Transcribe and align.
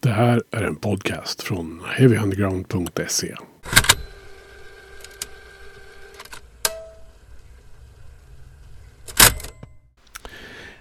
Det 0.00 0.10
här 0.10 0.42
är 0.50 0.62
en 0.62 0.76
podcast 0.76 1.42
från 1.42 1.82
heavyunderground.se. 1.96 3.34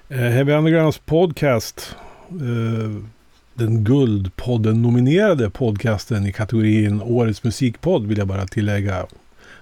Eh, 0.10 0.18
Heavy 0.18 0.54
Undergrounds 0.54 0.98
podcast. 0.98 1.96
Eh, 2.30 3.02
den 3.54 3.84
Guldpodden-nominerade 3.84 5.50
podcasten 5.50 6.26
i 6.26 6.34
kategorin 6.34 7.02
Årets 7.02 7.44
musikpodd 7.44 8.08
vill 8.08 8.18
jag 8.18 8.28
bara 8.28 8.48
tillägga. 8.48 9.06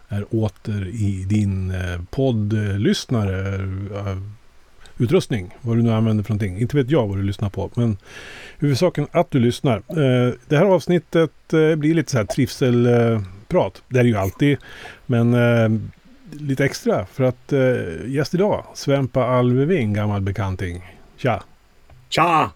Är 0.08 0.36
åter 0.36 0.88
i 0.88 1.26
din 1.30 1.72
eh, 1.72 2.02
poddlyssnare. 2.10 3.56
Eh, 3.96 4.18
utrustning. 4.98 5.56
Vad 5.62 5.78
du 5.78 5.84
nu 5.84 5.92
använder 5.92 6.24
för 6.24 6.32
någonting. 6.32 6.60
Inte 6.60 6.78
vet 6.78 6.92
jag 6.92 7.08
vad 7.08 7.18
du 7.18 7.24
lyssnar 7.24 7.50
på. 7.50 7.70
Men 7.76 7.98
huvudsaken 8.60 9.08
att 9.12 9.32
du 9.32 9.40
lyssnar. 9.40 9.76
Eh, 9.78 10.34
det 10.48 10.58
här 10.58 10.66
avsnittet 10.66 11.54
eh, 11.54 11.76
blir 11.76 11.94
lite 11.94 12.12
så 12.12 12.18
här 12.18 12.26
trivselprat. 12.26 13.84
Det 13.88 14.00
är 14.00 14.04
det 14.04 14.10
ju 14.10 14.18
alltid. 14.18 14.58
Men 15.06 15.34
eh, 15.34 15.70
lite 16.32 16.66
extra. 16.66 17.06
För 17.06 17.24
att 17.24 17.54
gäst 18.08 18.34
idag, 18.34 18.66
Svempa 18.74 19.26
Alveving, 19.26 19.94
gammal 19.94 20.22
bekanting. 20.22 20.82
Tja! 21.18 21.44
Tja! 22.10 22.52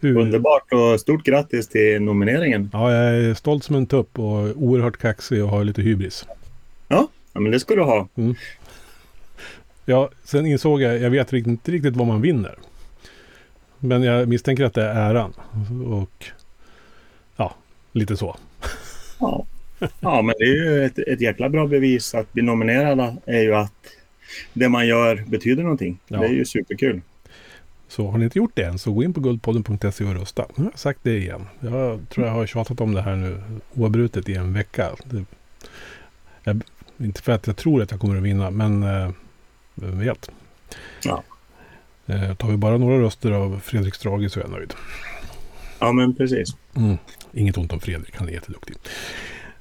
Hur? 0.00 0.16
Underbart 0.16 0.72
och 0.72 1.00
stort 1.00 1.24
grattis 1.24 1.68
till 1.68 2.02
nomineringen. 2.02 2.70
Ja, 2.72 2.92
jag 2.92 3.14
är 3.14 3.34
stolt 3.34 3.64
som 3.64 3.76
en 3.76 3.86
tupp 3.86 4.18
och 4.18 4.38
oerhört 4.56 4.96
kaxig 4.96 5.44
och 5.44 5.48
har 5.48 5.64
lite 5.64 5.82
hybris. 5.82 6.26
Ja, 6.88 7.08
ja 7.32 7.40
men 7.40 7.52
det 7.52 7.60
ska 7.60 7.74
du 7.74 7.82
ha. 7.82 8.08
Ja, 9.84 10.10
sen 10.24 10.46
insåg 10.46 10.82
jag, 10.82 10.98
jag 10.98 11.10
vet 11.10 11.32
inte 11.32 11.72
riktigt 11.72 11.96
vad 11.96 12.06
man 12.06 12.20
vinner. 12.20 12.54
Men 13.78 14.02
jag 14.02 14.28
misstänker 14.28 14.64
att 14.64 14.74
det 14.74 14.82
är 14.82 15.10
äran. 15.10 15.32
Och 15.86 16.26
ja, 17.36 17.54
lite 17.92 18.16
så. 18.16 18.36
Ja, 19.20 19.46
ja 20.00 20.22
men 20.22 20.34
det 20.38 20.44
är 20.44 20.54
ju 20.54 20.84
ett, 20.84 20.98
ett 20.98 21.20
jäkla 21.20 21.48
bra 21.48 21.66
bevis 21.66 22.14
att 22.14 22.32
bli 22.32 22.42
nominerad 22.42 23.16
är 23.26 23.40
ju 23.40 23.54
att 23.54 23.72
det 24.52 24.68
man 24.68 24.86
gör 24.86 25.24
betyder 25.26 25.62
någonting. 25.62 25.98
Ja. 26.08 26.18
Det 26.18 26.26
är 26.26 26.32
ju 26.32 26.44
superkul. 26.44 27.00
Så 27.88 28.10
har 28.10 28.18
ni 28.18 28.24
inte 28.24 28.38
gjort 28.38 28.52
det 28.54 28.64
än 28.64 28.78
så 28.78 28.92
gå 28.92 29.02
in 29.02 29.14
på 29.14 29.20
guldpodden.se 29.20 30.04
och 30.04 30.14
rösta. 30.14 30.46
Nu 30.56 30.64
har 30.64 30.70
jag 30.70 30.78
sagt 30.78 31.00
det 31.02 31.16
igen. 31.16 31.46
Jag 31.60 32.08
tror 32.08 32.26
jag 32.26 32.34
har 32.34 32.46
tjatat 32.46 32.80
om 32.80 32.94
det 32.94 33.02
här 33.02 33.16
nu 33.16 33.42
oavbrutet 33.74 34.28
i 34.28 34.34
en 34.34 34.52
vecka. 34.52 34.90
Det, 35.04 35.24
jag, 36.44 36.62
inte 36.98 37.22
för 37.22 37.32
att 37.32 37.46
jag 37.46 37.56
tror 37.56 37.82
att 37.82 37.90
jag 37.90 38.00
kommer 38.00 38.16
att 38.16 38.22
vinna, 38.22 38.50
men 38.50 38.82
eh, 38.82 39.10
vem 39.74 39.98
vet. 39.98 40.30
Ja. 41.04 41.22
Eh, 42.06 42.34
tar 42.34 42.48
vi 42.48 42.56
bara 42.56 42.78
några 42.78 42.98
röster 42.98 43.30
av 43.30 43.60
Fredrik 43.64 43.94
Strage 43.94 44.30
så 44.30 44.40
är 44.40 44.44
jag 44.44 44.50
nöjd. 44.50 44.74
Ja, 45.78 45.92
men 45.92 46.14
precis. 46.14 46.56
Mm. 46.76 46.96
Inget 47.32 47.58
ont 47.58 47.72
om 47.72 47.80
Fredrik, 47.80 48.16
han 48.16 48.28
är 48.28 48.32
jätteduktig. 48.32 48.76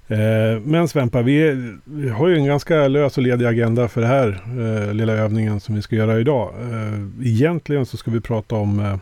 Eh, 0.08 0.60
men 0.64 0.88
Svempa, 0.88 1.22
vi, 1.22 1.72
vi 1.84 2.10
har 2.10 2.28
ju 2.28 2.36
en 2.36 2.46
ganska 2.46 2.88
lös 2.88 3.18
och 3.18 3.24
ledig 3.24 3.46
agenda 3.46 3.88
för 3.88 4.02
det 4.02 4.08
här 4.08 4.42
eh, 4.60 4.94
lilla 4.94 5.14
övningen 5.14 5.60
som 5.60 5.76
vi 5.76 5.82
ska 5.82 5.96
göra 5.96 6.20
idag. 6.20 6.54
Eh, 6.62 7.28
egentligen 7.28 7.86
så 7.86 7.98
ska 7.98 8.12
vi 8.12 8.22
prata 8.22 8.56
om 8.56 8.80
eh, 8.80 8.98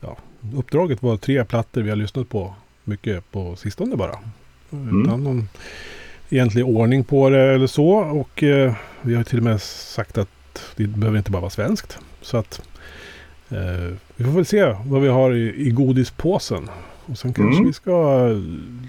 ja, 0.00 0.16
uppdraget 0.56 1.02
var 1.02 1.16
tre 1.16 1.44
plattor 1.44 1.82
vi 1.82 1.90
har 1.90 1.96
lyssnat 1.96 2.28
på 2.28 2.54
mycket 2.84 3.30
på 3.30 3.56
sistone 3.56 3.96
bara. 3.96 4.18
Mm. 4.72 5.02
Utan 5.02 5.24
någon 5.24 5.48
egentlig 6.30 6.64
ordning 6.64 7.04
på 7.04 7.30
det 7.30 7.42
eller 7.54 7.66
så. 7.66 7.90
Och 7.96 8.42
eh, 8.42 8.74
vi 9.02 9.14
har 9.14 9.24
till 9.24 9.38
och 9.38 9.44
med 9.44 9.62
sagt 9.62 10.18
att 10.18 10.28
det 10.76 10.86
behöver 10.86 11.18
inte 11.18 11.30
bara 11.30 11.40
vara 11.40 11.50
svenskt. 11.50 11.98
Så 12.22 12.36
att 12.36 12.60
eh, 13.48 13.94
vi 14.16 14.24
får 14.24 14.32
väl 14.32 14.46
se 14.46 14.76
vad 14.84 15.02
vi 15.02 15.08
har 15.08 15.34
i, 15.34 15.66
i 15.66 15.70
godispåsen. 15.70 16.68
Och 17.06 17.18
sen 17.18 17.32
kanske 17.32 17.54
Mm. 17.56 17.66
vi 17.66 17.72
ska 17.72 18.28
eh, 18.30 18.36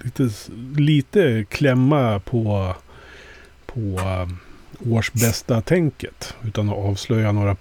lite, 0.04 0.30
lite 0.82 1.46
klämma 1.50 2.20
på, 2.20 2.76
på 3.66 3.80
eh, 3.80 4.28
årsbästa 4.94 5.62
tänket. 5.62 6.34
Utan 6.46 6.70
att 6.70 6.76
avslöja 6.76 7.32
några 7.32 7.56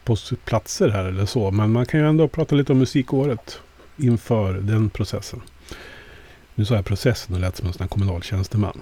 platser 0.44 0.88
här 0.88 1.04
eller 1.04 1.26
så. 1.26 1.50
Men 1.50 1.72
man 1.72 1.86
kan 1.86 2.00
ju 2.00 2.08
ändå 2.08 2.28
prata 2.28 2.54
lite 2.54 2.72
om 2.72 2.78
musikåret 2.78 3.60
inför 3.96 4.52
den 4.54 4.90
processen. 4.90 5.40
Nu 6.54 6.64
sa 6.64 6.74
jag 6.74 6.84
processen 6.84 7.34
och 7.34 7.40
lät 7.40 7.56
som 7.56 7.66
en 7.66 7.72
sån 7.72 7.80
här 7.82 7.88
kommunal 7.88 8.22
tjänsteman. 8.22 8.80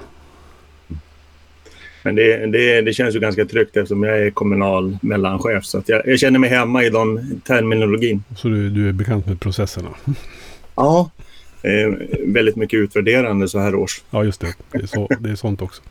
Men 2.07 2.15
det, 2.15 2.47
det, 2.47 2.81
det 2.81 2.93
känns 2.93 3.15
ju 3.15 3.21
ganska 3.21 3.45
tryggt 3.45 3.77
eftersom 3.77 4.03
jag 4.03 4.19
är 4.19 4.31
kommunal 4.31 4.99
mellanchef. 5.03 5.65
Så 5.65 5.83
jag, 5.87 6.03
jag 6.07 6.19
känner 6.19 6.39
mig 6.39 6.51
hemma 6.51 6.85
i 6.85 6.91
den 6.91 7.41
terminologin. 7.41 8.25
Så 8.37 8.49
du, 8.49 8.71
du 8.71 8.89
är 8.89 8.93
bekant 8.93 9.27
med 9.27 9.41
processerna? 9.41 9.89
Ja. 10.75 11.11
Eh, 11.63 11.93
väldigt 12.27 12.57
mycket 12.57 12.79
utvärderande 12.79 13.49
så 13.49 13.59
här 13.59 13.75
års. 13.75 14.03
Ja, 14.11 14.25
just 14.25 14.41
det. 14.41 14.55
Det 14.73 14.83
är, 14.83 14.87
så, 14.87 15.09
det 15.21 15.31
är 15.31 15.35
sånt 15.35 15.63
också. 15.63 15.83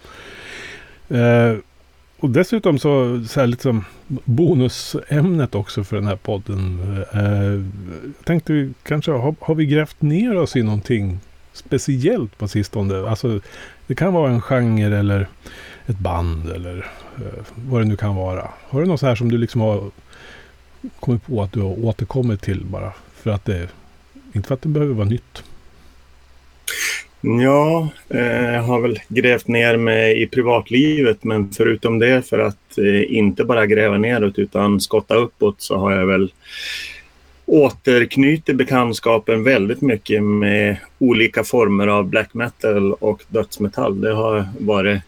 Eh, 1.10 1.56
och 2.20 2.30
dessutom 2.30 2.80
så, 2.80 3.24
så 3.28 3.40
här 3.40 3.48
liksom 3.48 3.86
bonusämnet 4.08 5.56
också 5.56 5.84
för 5.84 5.96
den 5.96 6.08
här 6.08 6.16
podden. 6.16 6.80
Eh, 7.14 7.66
jag 8.18 8.26
tänkte 8.26 8.54
vi 8.54 8.74
kanske, 8.84 9.12
har, 9.12 9.36
har 9.40 9.56
vi 9.56 9.66
grävt 9.66 10.02
ner 10.02 10.38
oss 10.38 10.56
i 10.56 10.64
någonting 10.64 11.20
speciellt 11.54 12.38
på 12.38 12.48
sistone? 12.48 13.10
Alltså, 13.10 13.40
det 13.88 13.96
kan 13.96 14.14
vara 14.14 14.32
en 14.32 14.42
genre 14.42 15.00
eller 15.00 15.28
ett 15.88 16.00
band 16.00 16.50
eller 16.50 16.78
eh, 17.18 17.44
vad 17.56 17.82
det 17.82 17.86
nu 17.86 17.96
kan 17.96 18.16
vara. 18.16 18.50
Har 18.70 18.82
du 18.82 18.88
något 18.88 19.00
så 19.00 19.06
här 19.06 19.16
som 19.16 19.32
du 19.32 19.38
liksom 19.38 19.62
har 19.62 19.92
kommit 21.00 21.26
på 21.26 21.44
att 21.44 21.52
du 21.52 21.62
har 21.62 21.86
återkommit 21.86 22.42
till 22.42 22.66
bara 22.66 22.94
för 23.16 23.30
att 23.30 23.46
det, 23.46 23.70
inte 24.34 24.48
för 24.48 24.56
att 24.56 24.62
det 24.62 24.70
behöver 24.70 24.94
vara 24.94 25.08
nytt. 25.08 25.44
Ja, 27.22 27.90
eh, 28.10 28.54
jag 28.54 28.62
har 28.62 28.82
väl 28.82 29.00
grävt 29.08 29.48
ner 29.48 29.78
mig 29.78 30.22
i 30.22 30.28
privatlivet 30.28 31.24
men 31.24 31.52
förutom 31.52 32.00
det 32.00 32.22
för 32.30 32.40
att 32.40 32.78
eh, 32.78 33.18
inte 33.18 33.44
bara 33.44 33.66
gräva 33.66 33.98
neråt 33.98 34.40
utan 34.40 34.82
skotta 34.82 35.16
uppåt 35.16 35.62
så 35.62 35.78
har 35.78 35.92
jag 35.92 36.06
väl 36.06 36.32
återknyter 37.46 38.54
bekantskapen 38.54 39.44
väldigt 39.44 39.82
mycket 39.82 40.24
med 40.24 40.78
olika 41.00 41.44
former 41.44 41.88
av 41.88 42.10
black 42.10 42.34
metal 42.34 42.94
och 42.94 43.24
dödsmetall. 43.28 44.02
Det 44.02 44.14
har 44.14 44.48
varit 44.60 45.02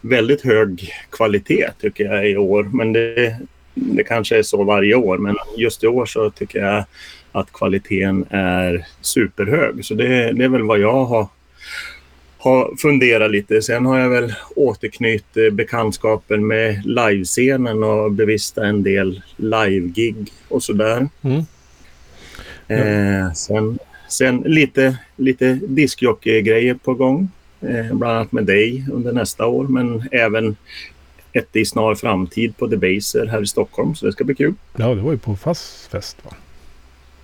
väldigt 0.00 0.42
hög 0.42 0.92
kvalitet 1.10 1.70
tycker 1.80 2.04
jag 2.04 2.30
i 2.30 2.36
år 2.36 2.62
men 2.62 2.92
det, 2.92 3.36
det 3.74 4.04
kanske 4.04 4.38
är 4.38 4.42
så 4.42 4.64
varje 4.64 4.94
år 4.94 5.18
men 5.18 5.36
just 5.56 5.84
i 5.84 5.86
år 5.86 6.06
så 6.06 6.30
tycker 6.30 6.58
jag 6.58 6.84
att 7.32 7.52
kvaliteten 7.52 8.24
är 8.30 8.86
superhög. 9.00 9.84
Så 9.84 9.94
det, 9.94 10.32
det 10.32 10.44
är 10.44 10.48
väl 10.48 10.62
vad 10.62 10.78
jag 10.78 11.04
har 11.04 11.26
har 12.40 12.76
funderat 12.76 13.30
lite. 13.30 13.62
Sen 13.62 13.86
har 13.86 13.98
jag 13.98 14.08
väl 14.10 14.34
återknutit 14.56 15.54
bekantskapen 15.54 16.46
med 16.46 16.86
livescenen 16.86 17.82
och 17.82 18.12
bevistat 18.12 18.64
en 18.64 18.82
del 18.82 19.22
live-gig 19.36 20.32
och 20.48 20.62
sådär. 20.62 21.08
Mm. 21.22 21.44
Eh, 22.68 23.32
sen 23.32 23.78
sen 24.08 24.42
lite, 24.46 24.98
lite 25.16 25.58
diskjockey-grejer 25.62 26.74
på 26.74 26.94
gång. 26.94 27.30
Eh, 27.60 27.94
bland 27.96 28.16
annat 28.16 28.32
med 28.32 28.44
dig 28.44 28.86
under 28.92 29.12
nästa 29.12 29.46
år 29.46 29.64
men 29.68 30.08
även 30.12 30.56
ett 31.32 31.56
i 31.56 31.64
snar 31.64 31.94
framtid 31.94 32.56
på 32.56 32.66
Debaser 32.66 33.26
här 33.26 33.42
i 33.42 33.46
Stockholm 33.46 33.94
så 33.94 34.06
det 34.06 34.12
ska 34.12 34.24
bli 34.24 34.34
kul. 34.34 34.54
Ja, 34.76 34.94
det 34.94 35.00
var 35.02 35.12
ju 35.12 35.18
på 35.18 35.36
fast 35.36 35.90
fest 35.90 36.16
va? 36.24 36.30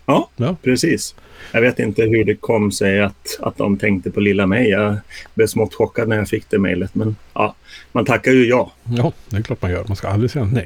Ja, 0.07 0.31
Ja. 0.37 0.57
precis. 0.63 1.15
Jag 1.53 1.61
vet 1.61 1.79
inte 1.79 2.03
hur 2.03 2.25
det 2.25 2.35
kom 2.35 2.73
sig 2.73 3.01
att, 3.03 3.39
att 3.41 3.57
de 3.57 3.77
tänkte 3.77 4.11
på 4.11 4.21
lilla 4.21 4.47
mig. 4.47 4.69
Jag 4.69 4.97
blev 5.35 5.47
smått 5.47 5.75
chockad 5.75 6.09
när 6.09 6.17
jag 6.17 6.29
fick 6.29 6.51
det 6.51 6.59
mejlet. 6.59 6.95
Men 6.95 7.17
ja, 7.35 7.55
man 7.93 8.05
tackar 8.05 8.33
ju 8.33 8.47
ja. 8.49 8.73
Ja, 8.85 9.13
det 9.29 9.37
är 9.37 9.43
klart 9.43 9.63
man 9.63 9.71
gör. 9.71 9.85
Man 9.89 9.97
ska 9.97 10.09
aldrig 10.09 10.31
säga 10.31 10.45
nej. 10.45 10.65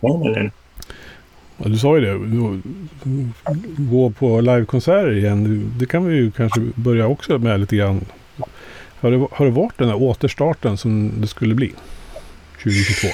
ja 0.00 0.26
eller, 0.26 0.50
Ja, 1.56 1.68
du 1.68 1.78
sa 1.78 1.98
ju 1.98 2.04
det. 2.04 2.20
Gå 3.78 4.10
på 4.10 4.40
livekonserter 4.40 5.12
igen. 5.12 5.72
Det 5.78 5.86
kan 5.86 6.04
vi 6.06 6.14
ju 6.16 6.30
kanske 6.30 6.60
börja 6.74 7.06
också 7.06 7.38
med 7.38 7.60
lite 7.60 7.76
grann. 7.76 8.04
Har 9.02 9.10
det, 9.10 9.26
har 9.30 9.44
det 9.44 9.50
varit 9.50 9.78
den 9.78 9.88
här 9.88 10.02
återstarten 10.02 10.76
som 10.76 11.12
det 11.20 11.26
skulle 11.26 11.54
bli? 11.54 11.72
2022? 12.62 13.08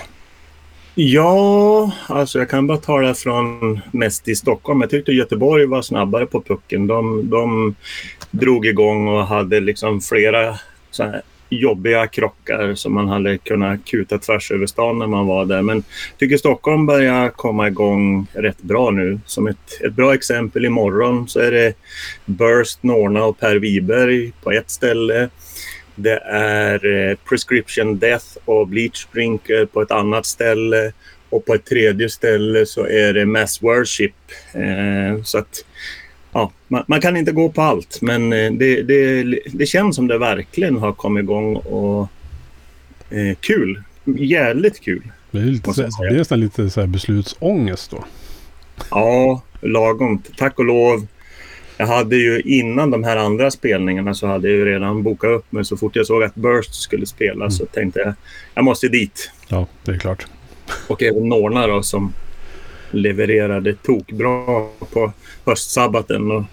ja, 0.94 1.92
alltså 2.06 2.38
jag 2.38 2.50
kan 2.50 2.66
bara 2.66 2.78
ta 2.78 2.98
det 2.98 3.14
från 3.14 3.80
mest 3.90 4.28
i 4.28 4.36
Stockholm. 4.36 4.80
Jag 4.80 4.90
tyckte 4.90 5.12
Göteborg 5.12 5.66
var 5.66 5.82
snabbare 5.82 6.26
på 6.26 6.42
pucken. 6.42 6.86
De, 6.86 7.30
de 7.30 7.74
drog 8.30 8.66
igång 8.66 9.08
och 9.08 9.26
hade 9.26 9.60
liksom 9.60 10.00
flera 10.00 10.58
så 10.90 11.02
här 11.02 11.22
jobbiga 11.48 12.06
krockar 12.06 12.74
som 12.74 12.94
man 12.94 13.08
hade 13.08 13.38
kunnat 13.38 13.84
kuta 13.84 14.18
tvärs 14.18 14.50
över 14.50 14.66
stan 14.66 14.98
när 14.98 15.06
man 15.06 15.26
var 15.26 15.44
där. 15.44 15.62
Men 15.62 15.76
jag 15.76 16.18
tycker 16.18 16.36
Stockholm 16.36 16.86
börjar 16.86 17.28
komma 17.28 17.68
igång 17.68 18.26
rätt 18.32 18.62
bra 18.62 18.90
nu. 18.90 19.20
Som 19.26 19.46
ett, 19.46 19.82
ett 19.84 19.92
bra 19.92 20.14
exempel 20.14 20.64
imorgon 20.64 21.28
så 21.28 21.40
är 21.40 21.52
det 21.52 21.74
Burst, 22.24 22.82
Norna 22.82 23.24
och 23.24 23.38
Per 23.38 23.56
Wiberg 23.56 24.32
på 24.42 24.50
ett 24.52 24.70
ställe. 24.70 25.28
Det 25.98 26.18
är 26.32 26.86
eh, 26.86 27.16
Prescription 27.28 27.98
Death 27.98 28.26
och 28.44 28.68
Bleach 28.68 29.06
Drinker 29.12 29.66
på 29.66 29.82
ett 29.82 29.90
annat 29.90 30.26
ställe. 30.26 30.92
Och 31.30 31.44
på 31.44 31.54
ett 31.54 31.64
tredje 31.64 32.08
ställe 32.08 32.66
så 32.66 32.86
är 32.86 33.12
det 33.12 33.26
Mass 33.26 33.62
Worship. 33.62 34.14
Eh, 34.52 35.22
så 35.22 35.38
att 35.38 35.64
ja, 36.32 36.52
man, 36.68 36.84
man, 36.86 37.00
kan 37.00 37.16
inte 37.16 37.32
gå 37.32 37.48
på 37.48 37.62
allt, 37.62 37.98
men 38.02 38.32
eh, 38.32 38.52
det, 38.52 38.82
det, 38.82 39.22
det 39.52 39.66
känns 39.66 39.96
som 39.96 40.06
det 40.06 40.18
verkligen 40.18 40.76
har 40.76 40.92
kommit 40.92 41.22
igång 41.22 41.56
och 41.56 42.08
eh, 43.10 43.36
kul. 43.40 43.82
Jävligt 44.04 44.80
kul. 44.80 45.02
Det 45.30 45.38
är, 45.38 45.42
lite, 45.42 45.72
det 45.72 46.06
är 46.06 46.18
nästan 46.18 46.40
lite 46.40 46.70
så 46.70 46.86
beslutsångest 46.86 47.90
då. 47.90 48.04
Ja, 48.90 49.42
lagom. 49.60 50.22
Tack 50.36 50.58
och 50.58 50.64
lov. 50.64 51.06
Jag 51.80 51.86
hade 51.86 52.16
ju 52.16 52.40
innan 52.40 52.90
de 52.90 53.04
här 53.04 53.16
andra 53.16 53.50
spelningarna 53.50 54.14
så 54.14 54.26
hade 54.26 54.48
jag 54.48 54.56
ju 54.56 54.64
redan 54.64 55.02
bokat 55.02 55.30
upp 55.30 55.52
mig. 55.52 55.64
Så 55.64 55.76
fort 55.76 55.96
jag 55.96 56.06
såg 56.06 56.22
att 56.22 56.34
Burst 56.34 56.74
skulle 56.74 57.06
spela 57.06 57.44
mm. 57.44 57.50
så 57.50 57.66
tänkte 57.66 58.00
jag 58.00 58.14
jag 58.54 58.64
måste 58.64 58.88
dit. 58.88 59.30
Ja, 59.48 59.66
det 59.84 59.92
är 59.92 59.98
klart. 59.98 60.26
Och 60.88 61.02
även 61.02 61.28
Norna 61.28 61.66
då 61.66 61.82
som 61.82 62.12
levererade 62.90 63.74
tokbra 63.74 64.66
på 64.92 65.12
höstsabbaten. 65.44 66.30
Och 66.30 66.44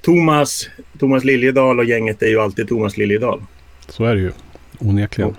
Thomas, 0.00 0.68
Thomas 0.98 1.24
Liljedahl 1.24 1.78
och 1.78 1.84
gänget 1.84 2.22
är 2.22 2.28
ju 2.28 2.40
alltid 2.40 2.68
Thomas 2.68 2.96
Liljedahl. 2.96 3.42
Så 3.88 4.04
är 4.04 4.14
det 4.14 4.20
ju. 4.20 4.32
Onekligen. 4.78 5.36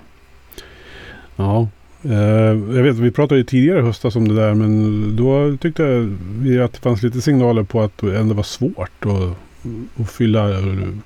Ja. 1.36 1.68
Eh, 2.04 2.76
jag 2.76 2.82
vet, 2.82 2.96
vi 2.96 3.10
pratade 3.10 3.38
ju 3.38 3.44
tidigare 3.44 3.80
höstas 3.80 4.16
om 4.16 4.28
det 4.28 4.34
där 4.34 4.54
men 4.54 5.16
då 5.16 5.56
tyckte 5.56 6.08
vi 6.40 6.60
att 6.60 6.72
det 6.72 6.78
fanns 6.78 7.02
lite 7.02 7.20
signaler 7.20 7.62
på 7.62 7.80
att 7.82 7.98
det 7.98 8.18
ändå 8.18 8.34
var 8.34 8.42
svårt 8.42 9.06
att, 9.06 9.36
att 10.00 10.10
fylla 10.10 10.48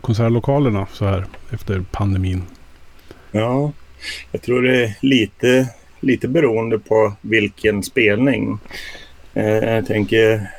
konsertlokalerna 0.00 0.86
så 0.92 1.04
här 1.04 1.24
efter 1.50 1.84
pandemin. 1.90 2.42
Ja, 3.30 3.72
jag 4.32 4.42
tror 4.42 4.62
det 4.62 4.84
är 4.84 4.96
lite, 5.00 5.68
lite 6.00 6.28
beroende 6.28 6.78
på 6.78 7.12
vilken 7.20 7.82
spelning. 7.82 8.58
Eh, 9.34 9.46
jag 9.46 9.86
tänker 9.86 10.50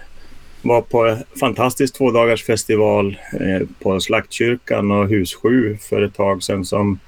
var 0.61 0.81
på 0.81 1.17
fantastisk 1.39 1.97
tvådagarsfestival 1.97 3.17
eh, 3.33 3.67
på 3.79 3.99
Slaktkyrkan 3.99 4.91
och 4.91 5.09
Hus 5.09 5.35
7 5.35 5.77
för 5.81 6.01
ett 6.01 6.13
tag 6.13 6.43
sedan 6.43 6.65
som 6.65 6.99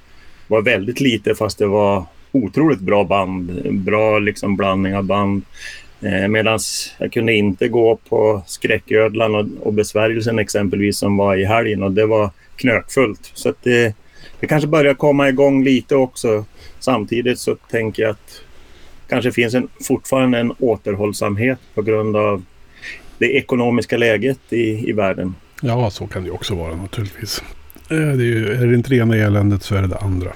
var 0.46 0.62
väldigt 0.62 1.00
lite 1.00 1.34
fast 1.34 1.58
det 1.58 1.66
var 1.66 2.04
otroligt 2.32 2.80
bra 2.80 3.04
band. 3.04 3.72
Bra 3.72 4.18
liksom 4.18 4.56
blandning 4.56 4.96
av 4.96 5.04
band. 5.04 5.42
Eh, 6.00 6.28
Medan 6.28 6.58
jag 6.98 7.12
kunde 7.12 7.32
inte 7.32 7.68
gå 7.68 7.98
på 8.08 8.42
Skräcködlan 8.46 9.34
och, 9.34 9.66
och 9.66 9.72
Besvärjelsen 9.72 10.38
exempelvis 10.38 10.98
som 10.98 11.16
var 11.16 11.36
i 11.36 11.44
helgen 11.44 11.82
och 11.82 11.92
det 11.92 12.06
var 12.06 12.30
knökfullt. 12.56 13.30
Så 13.34 13.48
att 13.48 13.62
det, 13.62 13.94
det 14.40 14.46
kanske 14.46 14.68
börjar 14.68 14.94
komma 14.94 15.28
igång 15.28 15.64
lite 15.64 15.94
också. 15.96 16.44
Samtidigt 16.78 17.38
så 17.38 17.54
tänker 17.54 18.02
jag 18.02 18.10
att 18.10 18.42
kanske 19.08 19.32
finns 19.32 19.54
en, 19.54 19.68
fortfarande 19.88 20.38
en 20.38 20.52
återhållsamhet 20.58 21.58
på 21.74 21.82
grund 21.82 22.16
av 22.16 22.42
det 23.18 23.26
ekonomiska 23.26 23.96
läget 23.96 24.38
i, 24.50 24.90
i 24.90 24.92
världen. 24.92 25.34
Ja, 25.62 25.90
så 25.90 26.06
kan 26.06 26.24
det 26.24 26.30
också 26.30 26.54
vara 26.54 26.76
naturligtvis. 26.76 27.42
Eh, 27.90 27.96
det 27.96 28.04
är, 28.04 28.16
ju, 28.16 28.52
är 28.52 28.66
det 28.66 28.74
inte 28.74 28.90
det 28.90 28.96
ena 28.96 29.16
eländet 29.16 29.62
så 29.62 29.74
är 29.74 29.82
det 29.82 29.88
det 29.88 29.98
andra. 29.98 30.32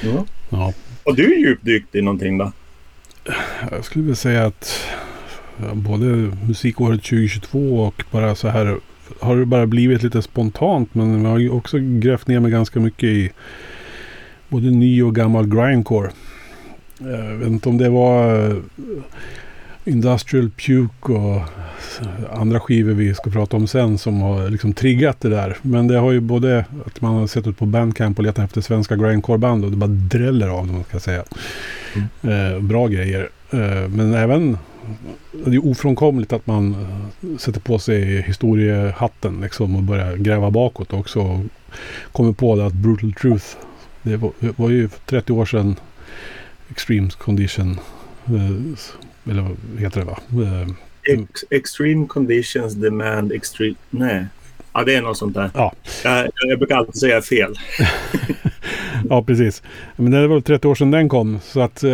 Ja. 0.00 0.24
ja. 0.50 0.72
Har 1.06 1.12
du 1.12 1.40
djupdykt 1.40 1.94
i 1.94 2.02
någonting 2.02 2.38
då? 2.38 2.52
Jag 3.70 3.84
skulle 3.84 4.02
vilja 4.02 4.16
säga 4.16 4.46
att 4.46 4.88
både 5.72 6.06
musikåret 6.48 7.02
2022 7.02 7.80
och 7.80 8.02
bara 8.10 8.34
så 8.34 8.48
här 8.48 8.78
har 9.20 9.36
det 9.36 9.46
bara 9.46 9.66
blivit 9.66 10.02
lite 10.02 10.22
spontant. 10.22 10.94
Men 10.94 11.24
jag 11.24 11.30
har 11.30 11.38
ju 11.38 11.50
också 11.50 11.78
grävt 11.80 12.26
ner 12.26 12.40
mig 12.40 12.50
ganska 12.50 12.80
mycket 12.80 13.04
i 13.08 13.32
både 14.48 14.70
ny 14.70 15.02
och 15.02 15.14
gammal 15.14 15.46
grindcore. 15.46 16.10
Eh, 17.00 17.30
jag 17.30 17.36
vet 17.36 17.48
inte 17.48 17.68
om 17.68 17.78
det 17.78 17.88
var 17.88 18.48
Industrial 19.86 20.50
Puke 20.50 21.12
och 21.12 21.42
andra 22.32 22.60
skivor 22.60 22.92
vi 22.92 23.14
ska 23.14 23.30
prata 23.30 23.56
om 23.56 23.66
sen 23.66 23.98
som 23.98 24.20
har 24.20 24.50
liksom 24.50 24.72
triggat 24.72 25.20
det 25.20 25.28
där. 25.28 25.56
Men 25.62 25.86
det 25.86 25.98
har 25.98 26.12
ju 26.12 26.20
både 26.20 26.64
att 26.86 27.00
man 27.00 27.14
har 27.14 27.26
sett 27.26 27.46
ut 27.46 27.58
på 27.58 27.66
Bandcamp 27.66 28.18
och 28.18 28.24
letat 28.24 28.44
efter 28.44 28.60
svenska 28.60 28.96
grindcore-band 28.96 29.64
och 29.64 29.70
det 29.70 29.76
bara 29.76 29.90
dräller 29.90 30.48
av 30.48 30.66
dem 30.66 30.76
kan 30.76 30.84
jag 30.92 31.02
säga. 31.02 31.24
Mm. 31.94 32.54
Eh, 32.54 32.60
bra 32.60 32.86
grejer. 32.86 33.28
Eh, 33.50 33.88
men 33.88 34.14
även 34.14 34.58
det 35.32 35.56
är 35.56 35.66
ofrånkomligt 35.66 36.32
att 36.32 36.46
man 36.46 36.72
eh, 36.74 37.36
sätter 37.38 37.60
på 37.60 37.78
sig 37.78 38.22
historiehatten 38.22 39.40
liksom 39.42 39.76
och 39.76 39.82
börjar 39.82 40.16
gräva 40.16 40.50
bakåt 40.50 40.92
också. 40.92 41.20
Och 41.20 41.40
kommer 42.12 42.32
på 42.32 42.56
det 42.56 42.66
att 42.66 42.72
Brutal 42.72 43.12
Truth, 43.12 43.46
det 44.02 44.16
var, 44.16 44.32
var 44.56 44.70
ju 44.70 44.88
30 45.06 45.32
år 45.32 45.46
sedan 45.46 45.76
Extreme 46.70 47.10
Condition 47.10 47.80
eh, 48.26 48.76
eller 49.30 49.42
vad 49.42 49.80
heter 49.80 50.00
det 50.00 50.06
va? 50.06 50.18
Eh, 50.30 50.68
Ex 51.12 51.44
extreme 51.50 52.06
conditions 52.06 52.74
demand 52.74 53.32
extreme... 53.32 53.74
Nej. 53.90 54.26
Ja, 54.72 54.84
det 54.84 54.94
är 54.94 55.02
något 55.02 55.18
sånt 55.18 55.34
där. 55.34 55.50
Ja. 55.54 55.72
Jag, 56.04 56.28
jag 56.48 56.58
brukar 56.58 56.76
alltid 56.76 56.96
säga 56.96 57.22
fel. 57.22 57.54
ja, 59.08 59.22
precis. 59.22 59.62
Men 59.96 60.12
det 60.12 60.28
var 60.28 60.40
30 60.40 60.68
år 60.68 60.74
sedan 60.74 60.90
den 60.90 61.08
kom. 61.08 61.40
Så 61.42 61.60
att 61.60 61.84
eh, 61.84 61.92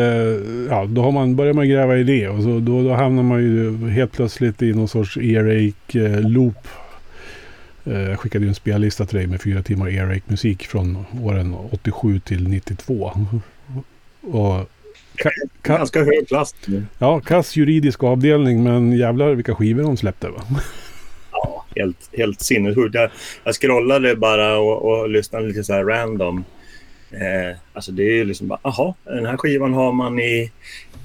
ja, 0.69 0.87
då 0.88 1.02
har 1.02 1.12
man, 1.12 1.37
börjar 1.37 1.52
man 1.52 1.69
gräva 1.69 1.96
i 1.96 2.05
det. 2.05 2.29
Och 2.29 2.43
så, 2.43 2.58
då, 2.58 2.82
då 2.82 2.94
hamnar 2.94 3.23
man 3.23 3.43
ju 3.43 3.88
helt 3.88 4.12
plötsligt 4.12 4.62
i 4.62 4.73
någon 4.73 4.88
sorts 4.88 5.17
earache-loop. 5.17 6.69
Eh, 7.84 8.00
jag 8.00 8.20
skickade 8.20 8.44
ju 8.44 8.49
en 8.49 8.55
spellista 8.55 9.06
till 9.06 9.17
dig 9.19 9.26
med 9.26 9.43
fyra 9.43 9.62
timmar 9.62 9.88
earache-musik 9.88 10.67
från 10.67 11.05
åren 11.23 11.55
87 11.70 12.20
till 12.20 12.49
92. 12.49 13.12
Och 14.23 14.70
Ka, 15.17 15.31
ka, 15.62 15.76
Ganska 15.76 16.05
hög 16.05 16.29
klass. 16.29 16.55
Ja, 16.99 17.20
kass 17.20 17.56
juridisk 17.56 18.03
avdelning 18.03 18.62
men 18.62 18.93
jävlar 18.93 19.35
vilka 19.35 19.55
skivor 19.55 19.82
de 19.82 19.97
släppte 19.97 20.29
va? 20.29 20.43
Ja, 21.32 21.64
helt, 21.76 22.11
helt 22.12 22.41
sinnessjukt. 22.41 22.94
Jag, 22.94 23.11
jag 23.44 23.55
scrollade 23.55 24.17
bara 24.17 24.59
och, 24.59 24.82
och 24.82 25.09
lyssnade 25.09 25.47
lite 25.47 25.64
så 25.64 25.73
här 25.73 25.85
random. 25.85 26.44
Eh, 27.11 27.56
alltså 27.73 27.93
det 27.93 28.03
är 28.03 28.14
ju 28.14 28.25
liksom 28.25 28.49
bara, 28.49 28.59
aha, 28.62 28.94
den 29.05 29.26
här 29.26 29.37
skivan 29.37 29.75
har 29.75 29.93
man 29.93 30.19
i, 30.19 30.50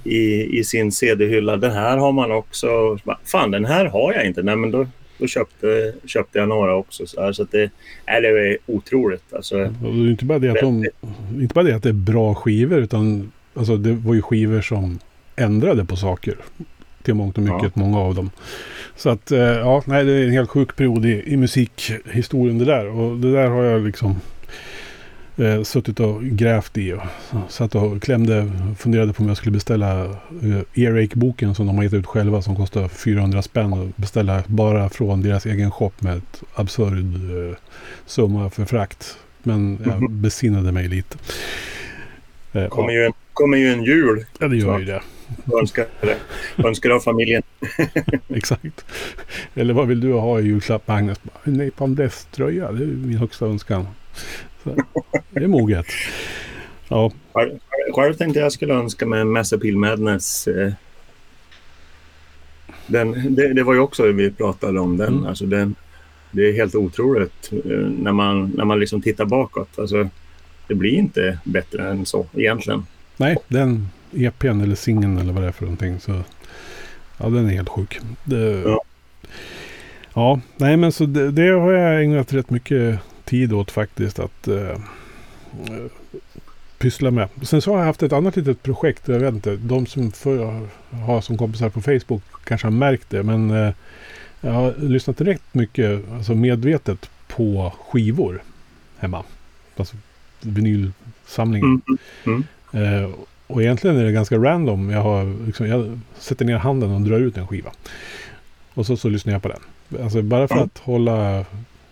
i, 0.03 0.43
i 0.59 0.63
sin 0.63 0.91
CD-hylla. 0.91 1.57
Den 1.57 1.71
här 1.71 1.97
har 1.97 2.11
man 2.11 2.31
också. 2.31 2.97
Fan, 3.23 3.51
den 3.51 3.65
här 3.65 3.85
har 3.85 4.13
jag 4.13 4.25
inte. 4.25 4.43
Nej, 4.43 4.55
men 4.55 4.71
då, 4.71 4.87
då 5.17 5.27
köpte, 5.27 5.93
köpte 6.05 6.39
jag 6.39 6.47
några 6.47 6.75
också. 6.75 7.07
Så, 7.07 7.21
här, 7.21 7.33
så 7.33 7.43
att 7.43 7.51
det, 7.51 7.63
äh, 7.63 8.21
det 8.21 8.27
är 8.27 8.57
otroligt. 8.65 9.33
Alltså, 9.33 9.57
det 9.57 9.87
är 9.87 10.09
inte 10.09 10.25
bara 10.25 10.39
det 10.39 10.49
att, 10.49 10.61
de, 10.61 10.85
inte 11.35 11.53
bara 11.53 11.63
det 11.63 11.75
att 11.75 11.83
det 11.83 11.89
är 11.89 11.93
bra 11.93 12.35
skivor 12.35 12.79
utan 12.79 13.31
Alltså 13.57 13.77
det 13.77 13.93
var 13.93 14.13
ju 14.13 14.21
skivor 14.21 14.61
som 14.61 14.99
ändrade 15.35 15.85
på 15.85 15.95
saker. 15.95 16.35
Till 17.03 17.13
mångt 17.13 17.37
och 17.37 17.43
mycket, 17.43 17.71
ja. 17.75 17.81
många 17.81 17.99
av 17.99 18.15
dem. 18.15 18.29
Så 18.95 19.09
att, 19.09 19.31
eh, 19.31 19.39
ja, 19.39 19.83
nej, 19.85 20.05
det 20.05 20.11
är 20.11 20.25
en 20.25 20.31
helt 20.31 20.49
sjuk 20.49 20.75
period 20.75 21.05
i, 21.05 21.23
i 21.25 21.37
musikhistorien 21.37 22.57
det 22.57 22.65
där. 22.65 22.87
Och 22.87 23.17
det 23.17 23.31
där 23.31 23.47
har 23.47 23.63
jag 23.63 23.85
liksom 23.85 24.15
eh, 25.37 25.63
suttit 25.63 25.99
och 25.99 26.23
grävt 26.23 26.77
i. 26.77 26.93
Och 26.93 27.01
satt 27.49 27.75
och 27.75 28.01
klämde, 28.01 28.51
funderade 28.77 29.13
på 29.13 29.23
om 29.23 29.27
jag 29.27 29.37
skulle 29.37 29.51
beställa 29.51 30.05
eh, 30.05 30.83
Earache-boken 30.83 31.55
som 31.55 31.67
de 31.67 31.75
har 31.75 31.83
gett 31.83 31.93
ut 31.93 32.05
själva 32.05 32.41
som 32.41 32.55
kostar 32.55 32.87
400 32.87 33.41
spänn. 33.41 33.73
Och 33.73 33.87
beställa 33.95 34.43
bara 34.47 34.89
från 34.89 35.21
deras 35.21 35.45
egen 35.45 35.71
shop 35.71 35.91
med 35.99 36.17
ett 36.17 36.43
absurd 36.53 37.15
eh, 37.15 37.57
summa 38.05 38.49
för 38.49 38.65
frakt. 38.65 39.17
Men 39.43 39.77
jag 39.85 39.97
mm. 39.97 40.21
besinnade 40.21 40.71
mig 40.71 40.87
lite. 40.87 41.17
Eh, 42.57 42.67
kommer 42.69 42.93
ju 42.93 43.05
en 43.05 43.13
kommer 43.33 43.57
ju 43.57 43.67
en 43.67 43.83
jul. 43.83 44.25
Ja, 44.39 44.47
det 44.47 44.57
gör 44.57 44.79
ju 44.79 44.85
det. 44.85 45.01
Önskar, 45.59 45.85
önskar 46.57 46.89
av 46.89 46.99
familjen. 46.99 47.43
Exakt. 48.29 48.85
Eller 49.55 49.73
vad 49.73 49.87
vill 49.87 49.99
du 49.99 50.13
ha 50.13 50.39
i 50.39 50.43
julklapp, 50.43 50.87
Magnus? 50.87 51.17
En 51.43 51.53
Napalm 51.53 51.95
Death-tröja. 51.95 52.71
Det 52.71 52.83
är 52.83 52.87
min 52.87 53.17
högsta 53.17 53.45
önskan. 53.45 53.87
Så, 54.63 54.75
det 55.29 55.43
är 55.43 55.47
moget. 55.47 55.85
Ja. 56.87 57.11
Själv 57.95 58.13
tänkte 58.13 58.39
jag 58.39 58.51
skulle 58.51 58.73
önska 58.73 59.05
mig 59.05 59.21
en 59.21 59.31
Mass 59.31 59.53
Appeal 59.53 59.75
Madness. 59.75 60.47
Eh, 60.47 60.71
den, 62.87 63.35
det, 63.35 63.53
det, 63.53 63.63
var 63.63 63.73
ju 63.73 63.79
också 63.79 64.11
vi 64.11 64.31
pratade 64.31 64.79
om 64.79 64.97
den. 64.97 65.13
Mm. 65.13 65.25
Alltså 65.25 65.45
den. 65.45 65.75
Det 66.31 66.49
är 66.49 66.53
helt 66.53 66.75
otroligt 66.75 67.49
eh, 67.51 67.77
när 67.77 68.11
man, 68.11 68.51
när 68.55 68.65
man 68.65 68.79
liksom 68.79 69.01
tittar 69.01 69.25
bakåt. 69.25 69.79
Alltså, 69.79 70.09
det 70.67 70.75
blir 70.75 70.93
inte 70.93 71.37
bättre 71.43 71.89
än 71.89 72.05
så 72.05 72.25
egentligen. 72.33 72.85
Nej, 73.17 73.37
den 73.47 73.87
EPn 74.13 74.61
eller 74.61 74.75
singeln 74.75 75.17
eller 75.17 75.33
vad 75.33 75.43
det 75.43 75.47
är 75.47 75.51
för 75.51 75.65
någonting. 75.65 75.99
Så, 75.99 76.23
ja, 77.17 77.29
den 77.29 77.45
är 77.45 77.53
helt 77.53 77.69
sjuk. 77.69 77.99
Det, 78.23 78.61
ja. 78.65 78.81
ja, 80.13 80.39
nej 80.57 80.77
men 80.77 80.91
så 80.91 81.05
det, 81.05 81.31
det, 81.31 81.49
har 81.49 81.71
jag 81.71 82.03
ägnat 82.03 82.33
rätt 82.33 82.49
mycket 82.49 82.99
tid 83.23 83.53
åt 83.53 83.71
faktiskt. 83.71 84.19
Att 84.19 84.47
uh, 84.47 84.77
pyssla 86.77 87.11
med. 87.11 87.29
Sen 87.41 87.61
så 87.61 87.71
har 87.71 87.79
jag 87.79 87.85
haft 87.85 88.03
ett 88.03 88.13
annat 88.13 88.35
litet 88.35 88.63
projekt. 88.63 89.07
Jag 89.07 89.19
vet 89.19 89.33
inte. 89.33 89.55
De 89.55 89.85
som 89.85 90.11
för, 90.11 90.67
har 90.91 91.21
som 91.21 91.37
kompisar 91.37 91.69
på 91.69 91.81
Facebook 91.81 92.23
kanske 92.43 92.67
har 92.67 92.71
märkt 92.71 93.09
det. 93.09 93.23
Men 93.23 93.51
uh, 93.51 93.73
jag 94.41 94.51
har 94.51 94.73
lyssnat 94.79 95.21
rätt 95.21 95.53
mycket, 95.53 96.11
alltså 96.11 96.35
medvetet, 96.35 97.09
på 97.27 97.73
skivor 97.79 98.43
hemma. 98.97 99.23
Alltså 99.75 99.95
vinylsamlingen. 100.47 101.81
Mm, 102.25 102.43
mm. 102.71 103.03
Eh, 103.03 103.09
och 103.47 103.61
egentligen 103.61 103.97
är 103.97 104.03
det 104.03 104.11
ganska 104.11 104.37
random. 104.37 104.89
Jag, 104.89 105.01
har, 105.01 105.45
liksom, 105.45 105.67
jag 105.67 105.99
sätter 106.19 106.45
ner 106.45 106.57
handen 106.57 106.91
och 106.91 107.01
drar 107.01 107.19
ut 107.19 107.37
en 107.37 107.47
skiva. 107.47 107.71
Och 108.73 108.85
så, 108.85 108.97
så 108.97 109.09
lyssnar 109.09 109.33
jag 109.33 109.41
på 109.41 109.47
den. 109.49 110.01
Alltså 110.03 110.21
bara 110.21 110.47
för 110.47 110.55
Ja. 110.55 110.63
att 110.63 110.77
hålla... 110.77 111.45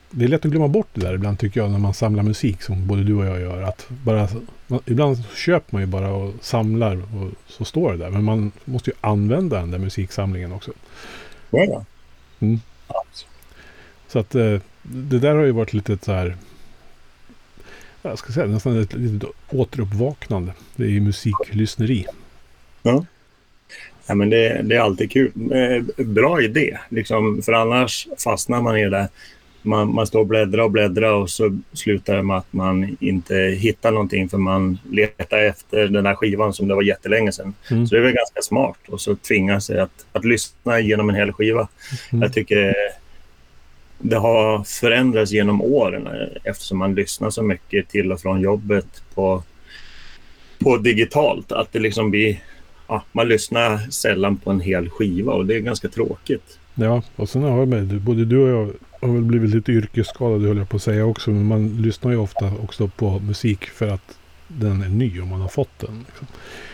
Det 0.10 0.26
är 0.26 0.30
lätt 0.30 0.46
att 0.46 0.52
glömma 0.52 0.68
bort 0.68 0.88
det 0.94 1.02
där 1.02 1.14
ibland 1.14 1.40
tycker 1.40 1.60
jag 1.60 1.72
när 1.72 1.80
man 1.80 1.94
samlar 1.94 2.24
musik 2.24 2.62
som 2.62 2.88
både 2.88 3.04
du 3.04 3.14
och 3.16 3.26
jag 3.26 3.40
gör. 3.40 3.62
Att 3.62 3.86
bara, 3.90 4.28
man, 4.68 4.80
ibland 4.86 5.24
köper 5.36 5.74
man 5.76 5.82
ju 5.82 5.86
bara 5.86 6.12
och 6.12 6.34
samlar 6.42 6.96
och 6.96 7.32
så 7.48 7.66
står 7.66 7.92
det 7.92 7.98
där. 7.98 8.10
Men 8.10 8.24
man 8.24 8.52
måste 8.66 8.90
ju 8.90 8.96
använda 9.02 9.60
den 9.60 9.72
där 9.72 9.80
musiksamlingen 9.80 10.52
också. 10.52 10.72
Ja, 11.50 11.64
ja. 11.64 11.86
Mm. 12.40 12.60
Så 14.08 14.20
att 14.20 14.36
eh, 14.36 14.60
det 14.84 15.20
där 15.20 15.36
har 15.36 15.44
ju 15.44 15.52
varit 15.52 15.74
lite 15.74 15.98
så 16.02 16.12
här... 16.12 16.36
Jag 18.10 18.18
ska 18.20 18.34
säga 18.34 18.46
nästan 18.46 18.82
ett 18.82 18.94
litet 18.94 19.30
återuppvaknande. 19.50 20.54
Det 20.76 20.84
är 20.84 20.90
ju 20.90 21.02
musiklyssneri. 21.02 22.06
Ja, 24.08 24.16
men 24.16 24.30
det, 24.30 24.62
det 24.64 24.76
är 24.76 24.80
alltid 24.80 25.12
kul. 25.12 25.32
Eh, 25.36 26.06
Bra 26.06 26.42
idé, 26.42 26.78
liksom, 26.90 27.42
för 27.42 27.54
annars 27.54 28.08
fastnar 28.24 28.62
man 28.62 28.78
i 28.78 28.90
det. 28.90 29.10
Man, 29.62 29.94
man 29.94 30.08
står 30.08 30.20
och 30.20 30.28
bläddrar 30.28 30.64
och 30.64 30.72
bläddrar 30.72 31.12
och 31.14 31.30
så 31.30 31.60
slutar 31.74 32.16
det 32.16 32.24
med 32.24 32.38
att 32.38 32.54
man 32.54 32.98
inte 33.00 33.36
hittar 33.36 33.92
någonting 33.92 34.30
för 34.30 34.38
man 34.38 34.78
letar 34.92 35.38
efter 35.38 35.88
den 35.88 36.04
där 36.04 36.16
skivan 36.16 36.54
som 36.54 36.68
det 36.68 36.76
var 36.76 36.84
jättelänge 36.84 37.32
sedan. 37.32 37.54
Mm. 37.72 37.88
Så 37.88 37.96
det 37.96 38.02
är 38.02 38.04
väl 38.04 38.14
ganska 38.14 38.42
smart 38.42 38.80
och 38.88 39.02
så 39.02 39.16
tvinga 39.16 39.62
sig 39.62 39.80
att, 39.80 40.06
att 40.12 40.26
lyssna 40.26 40.80
genom 40.80 41.10
en 41.10 41.16
hel 41.16 41.32
skiva. 41.34 41.68
Mm. 42.12 42.22
Jag 42.22 42.34
tycker 42.34 42.74
det 44.00 44.16
har 44.16 44.64
förändrats 44.64 45.32
genom 45.32 45.62
åren 45.62 46.08
eftersom 46.44 46.78
man 46.78 46.96
lyssnar 46.96 47.30
så 47.30 47.44
mycket 47.44 47.90
till 47.90 48.12
och 48.12 48.22
från 48.22 48.42
jobbet 48.42 49.04
på, 49.16 49.44
på 50.60 50.78
digitalt. 50.78 51.52
Att 51.52 51.74
det 51.74 51.80
liksom 51.80 52.12
blir... 52.12 52.44
Ja, 52.88 53.04
man 53.12 53.28
lyssnar 53.28 53.78
sällan 53.92 54.38
på 54.38 54.52
en 54.52 54.60
hel 54.60 54.90
skiva 54.90 55.34
och 55.34 55.46
det 55.46 55.56
är 55.56 55.60
ganska 55.60 55.88
tråkigt. 55.88 56.60
Ja, 56.76 57.04
och 57.16 57.30
sen 57.30 57.44
har 57.44 57.60
jag 57.60 57.68
med, 57.68 58.02
både 58.02 58.26
du 58.26 58.38
och 58.38 58.50
jag 58.50 58.74
har 59.08 59.14
väl 59.14 59.24
blivit 59.24 59.50
lite 59.50 59.72
yrkesskadade 59.72 60.48
höll 60.48 60.58
jag 60.58 60.70
på 60.70 60.76
att 60.76 60.84
säga 60.84 61.06
också. 61.06 61.32
Men 61.32 61.46
man 61.46 61.82
lyssnar 61.82 62.12
ju 62.12 62.18
ofta 62.18 62.52
också 62.64 62.88
på 62.88 63.20
musik 63.20 63.66
för 63.66 63.88
att 63.88 64.18
den 64.48 64.82
är 64.84 64.90
ny 64.90 65.22
och 65.22 65.28
man 65.28 65.42
har 65.42 65.48
fått 65.48 65.80
den. 65.80 66.06
Liksom. 66.08 66.28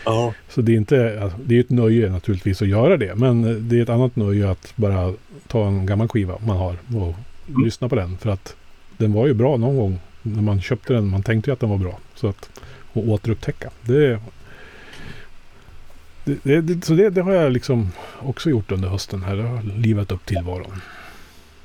Ja. 0.05 0.33
Så 0.49 0.61
det 0.61 0.71
är 0.71 0.77
inte, 0.77 1.19
alltså, 1.23 1.37
det 1.45 1.55
är 1.55 1.59
ett 1.59 1.69
nöje 1.69 2.09
naturligtvis 2.09 2.61
att 2.61 2.67
göra 2.67 2.97
det. 2.97 3.15
Men 3.15 3.69
det 3.69 3.77
är 3.79 3.83
ett 3.83 3.89
annat 3.89 4.15
nöje 4.15 4.49
att 4.51 4.73
bara 4.75 5.13
ta 5.47 5.67
en 5.67 5.85
gammal 5.85 6.07
skiva 6.07 6.37
man 6.45 6.57
har 6.57 6.75
och 6.97 7.15
Mm. 7.49 7.63
lyssna 7.65 7.89
på 7.89 7.95
den. 7.95 8.17
För 8.17 8.29
att 8.29 8.55
den 8.97 9.13
var 9.13 9.27
ju 9.27 9.33
bra 9.33 9.57
någon 9.57 9.77
gång 9.77 9.99
när 10.21 10.41
man 10.41 10.61
köpte 10.61 10.93
den. 10.93 11.07
Man 11.07 11.23
tänkte 11.23 11.49
ju 11.49 11.53
att 11.53 11.59
den 11.59 11.69
var 11.69 11.77
bra. 11.77 11.99
Så 12.15 12.27
att, 12.27 12.49
och 12.93 13.07
återupptäcka. 13.09 13.69
Det, 13.81 14.19
det, 16.25 16.37
det, 16.43 16.61
det, 16.61 16.85
så 16.85 16.93
det, 16.93 17.09
det 17.09 17.21
har 17.21 17.31
jag 17.33 17.51
liksom 17.51 17.91
också 18.19 18.49
gjort 18.49 18.71
under 18.71 18.89
hösten 18.89 19.23
här. 19.23 19.35
Det 19.35 19.43
har 19.43 19.63
livat 19.63 20.11
upp 20.11 20.25
tillvaron. 20.25 20.81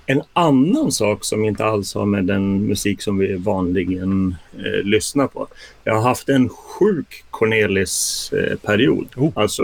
En 0.07 0.23
annan 0.33 0.93
sak 0.93 1.25
som 1.25 1.45
inte 1.45 1.65
alls 1.65 1.95
har 1.95 2.07
med 2.07 2.25
den 2.25 2.67
musik 2.67 3.03
som 3.03 3.19
vi 3.19 3.37
vanligen 3.37 4.37
eh, 4.59 4.85
lyssnar 4.85 5.27
på. 5.27 5.47
Jag 5.85 5.95
har 5.95 6.03
haft 6.03 6.29
en 6.29 6.49
sjuk 6.49 7.25
Cornelis-period. 7.31 9.09
Oh. 9.17 9.33
Alltså, 9.35 9.63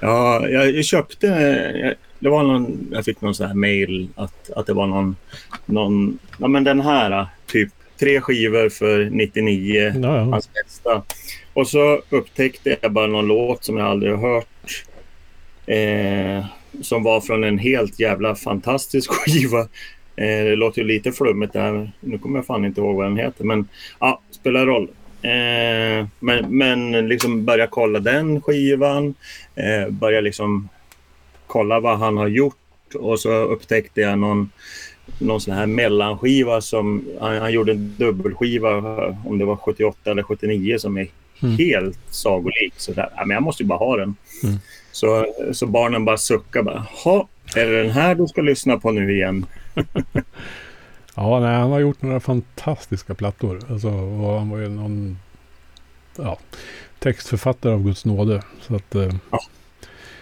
ja, 0.00 0.48
jag, 0.48 0.84
köpte... 0.84 1.26
Jag, 1.26 1.94
det 2.18 2.28
var 2.28 2.42
någon, 2.42 2.88
jag 2.92 3.04
fick 3.04 3.20
någon 3.20 3.34
sån 3.34 3.46
här 3.46 3.54
mail 3.54 4.08
att, 4.14 4.50
att 4.50 4.66
det 4.66 4.72
var 4.72 4.86
någon... 4.86 5.16
någon 5.66 6.18
ja, 6.38 6.48
men 6.48 6.64
den 6.64 6.80
här, 6.80 7.26
typ 7.46 7.72
tre 8.00 8.20
skivor 8.20 8.68
för 8.68 9.04
99, 9.10 9.92
Ja, 10.02 10.16
ja. 10.16 10.22
hans 10.22 10.50
bästa. 10.52 11.02
Och 11.52 11.68
så 11.68 12.02
upptäckte 12.10 12.76
jag 12.80 12.92
bara 12.92 13.06
någon 13.06 13.26
låt 13.26 13.64
som 13.64 13.76
jag 13.76 13.86
aldrig 13.86 14.12
har 14.12 14.34
hört. 14.34 14.84
Eh, 15.66 16.44
som 16.80 17.02
var 17.02 17.20
från 17.20 17.44
en 17.44 17.58
helt 17.58 18.00
jävla 18.00 18.34
fantastisk 18.34 19.10
skiva. 19.12 19.60
Eh, 20.16 20.44
det 20.44 20.56
låter 20.56 20.80
ju 20.82 20.88
lite 20.88 21.12
flummigt 21.12 21.52
där. 21.52 21.92
Nu 22.00 22.18
kommer 22.18 22.38
jag 22.38 22.46
fan 22.46 22.64
inte 22.64 22.80
ihåg 22.80 22.96
vad 22.96 23.06
den 23.06 23.16
heter. 23.16 23.44
Men 23.44 23.68
ja, 23.98 24.20
spelar 24.30 24.66
roll. 24.66 24.88
Eh, 25.22 26.06
men, 26.20 26.58
men 26.58 27.08
liksom 27.08 27.44
börja 27.44 27.66
kolla 27.66 27.98
den 28.00 28.40
skivan. 28.40 29.14
Eh, 29.54 29.90
börja 29.90 30.20
liksom 30.20 30.68
kolla 31.46 31.80
vad 31.80 31.98
han 31.98 32.16
har 32.16 32.28
gjort. 32.28 32.56
Och 32.94 33.20
så 33.20 33.30
upptäckte 33.32 34.00
jag 34.00 34.18
någon, 34.18 34.50
någon 35.18 35.40
sån 35.40 35.54
här 35.54 35.66
mellanskiva 35.66 36.60
som 36.60 37.04
han, 37.20 37.36
han 37.38 37.52
gjorde 37.52 37.72
en 37.72 37.94
dubbelskiva 37.98 38.76
om 39.24 39.38
det 39.38 39.44
var 39.44 39.56
78 39.56 40.10
eller 40.10 40.22
79 40.22 40.78
som 40.78 40.96
är 40.96 41.06
Mm. 41.44 41.56
helt 41.56 41.98
sagolik. 42.10 42.74
Så 42.76 42.92
där, 42.92 43.08
ja, 43.16 43.24
men 43.24 43.34
jag 43.34 43.42
måste 43.42 43.62
ju 43.62 43.66
bara 43.66 43.78
ha 43.78 43.96
den. 43.96 44.14
Mm. 44.44 44.56
Så, 44.92 45.26
så 45.52 45.66
barnen 45.66 46.04
bara 46.04 46.16
suckar 46.16 46.62
bara. 46.62 46.86
Ha, 47.04 47.28
är 47.56 47.66
det 47.66 47.82
den 47.82 47.90
här 47.90 48.14
du 48.14 48.26
ska 48.26 48.40
lyssna 48.42 48.76
på 48.78 48.90
nu 48.92 49.12
igen? 49.12 49.46
Ja, 51.14 51.40
nej, 51.40 51.54
han 51.54 51.70
har 51.70 51.80
gjort 51.80 52.02
några 52.02 52.20
fantastiska 52.20 53.14
plattor. 53.14 53.60
Alltså, 53.70 53.88
och 53.88 54.38
han 54.38 54.50
var 54.50 54.58
ju 54.58 54.68
någon 54.68 55.18
ja, 56.16 56.38
textförfattare 56.98 57.72
av 57.72 57.82
Guds 57.84 58.04
nåde. 58.04 58.42
Så 58.60 58.76
att, 58.76 58.94
eh, 58.94 59.14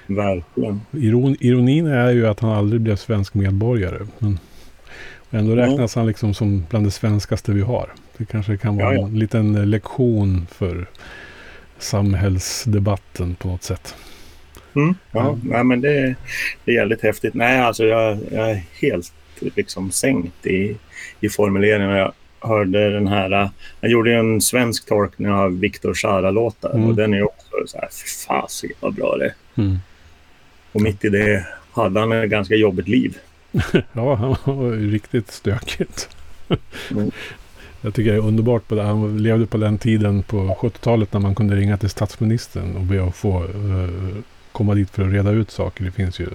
Verkligen. 0.07 0.81
iron, 0.93 1.37
ironin 1.41 1.87
är 1.87 2.11
ju 2.11 2.27
att 2.27 2.41
han 2.41 2.51
aldrig 2.51 2.81
blev 2.81 2.97
svensk 2.97 3.35
medborgare. 3.35 4.07
Men 4.19 4.39
ändå 5.31 5.57
räknas 5.57 5.95
han 5.95 6.07
liksom 6.07 6.35
som 6.35 6.67
bland 6.71 6.87
det 6.87 6.91
svenskaste 6.91 7.53
vi 7.53 7.61
har. 7.63 7.93
Det 8.17 8.25
kanske 8.25 8.57
kan 8.57 8.77
vara 8.77 8.95
Ja, 8.95 9.01
ja. 9.01 9.07
en 9.07 9.19
liten 9.19 9.71
lektion 9.71 10.47
för 10.51 10.87
samhällsdebatten 11.79 13.35
på 13.35 13.49
något 13.49 13.63
sätt. 13.63 13.95
Mm. 14.75 14.95
Ja, 15.13 15.21
Ja. 15.21 15.39
Nej, 15.45 15.65
men 15.65 15.81
det, 15.81 16.15
det 16.65 16.71
är 16.73 16.75
jävligt 16.77 17.03
häftigt. 17.03 17.35
Nej, 17.35 17.61
alltså 17.61 17.85
jag, 17.85 18.19
jag 18.33 18.51
är 18.51 18.63
helt 18.81 19.13
liksom 19.41 19.91
sänkt 19.91 20.47
i, 20.47 20.77
i 21.21 21.29
formuleringen. 21.29 21.91
Jag 21.91 22.13
hörde 22.41 22.91
den 22.91 23.07
här... 23.07 23.43
äh, 23.43 23.49
Jag 23.81 23.91
gjorde 23.91 24.15
en 24.15 24.41
svensk 24.41 24.87
tolkning 24.89 25.31
av 25.31 25.59
Viktor 25.61 25.95
Sara-låtar 25.95 26.71
Mm. 26.75 26.89
och 26.89 26.95
den 26.95 27.15
är 27.15 27.23
också 27.23 27.47
så 27.67 27.79
här, 27.79 27.89
fy 27.89 28.27
fasiken 28.27 28.77
vad 28.81 28.95
bra 28.95 29.17
det 29.17 29.25
är. 29.25 29.35
Mm. 29.63 29.79
Och 30.73 30.81
mitt 30.81 31.05
i 31.05 31.09
det 31.09 31.47
hade 31.73 32.01
han 32.01 32.13
ett 32.13 32.31
ganska 32.31 32.55
jobbigt 32.55 32.89
liv. 32.89 33.17
Ja, 33.93 34.15
han 34.15 34.57
var 34.59 34.71
riktigt 34.73 35.31
stökigt. 35.31 36.09
Mm. 36.91 37.11
Jag 37.83 37.95
tycker 37.95 38.11
det 38.11 38.17
är 38.17 38.27
underbart. 38.27 38.69
På 38.69 38.75
det. 38.75 38.83
Han 38.83 39.23
levde 39.23 39.47
på 39.47 39.57
den 39.57 39.79
tiden 39.79 40.23
på 40.23 40.37
70-talet 40.61 41.13
när 41.13 41.21
man 41.21 41.35
kunde 41.35 41.57
ringa 41.57 41.77
till 41.77 41.91
statsministern 41.91 42.77
och 42.77 42.83
be 42.83 43.05
att 43.05 43.17
få 43.17 43.45
eh, 43.45 44.17
komma 44.61 44.75
dit 44.75 44.91
för 44.91 45.03
att 45.03 45.13
reda 45.13 45.31
ut 45.31 45.51
saker. 45.51 45.85
Det 45.85 45.91
finns 45.91 46.21
ju 46.21 46.27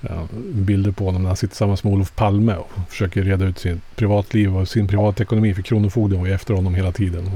ja, 0.00 0.28
bilder 0.52 0.90
på 0.90 1.04
honom 1.04 1.22
när 1.22 1.28
han 1.28 1.36
sitter 1.36 1.48
tillsammans 1.48 1.84
med 1.84 1.92
Olof 1.92 2.14
Palme 2.14 2.54
och 2.54 2.70
försöker 2.90 3.22
reda 3.22 3.44
ut 3.44 3.58
sitt 3.58 3.96
privatliv 3.96 4.56
och 4.56 4.68
sin 4.68 4.88
privatekonomi. 4.88 5.54
För 5.54 5.62
Kronofogden 5.62 6.18
var 6.20 6.26
ju 6.26 6.32
efter 6.32 6.54
honom 6.54 6.74
hela 6.74 6.92
tiden. 6.92 7.30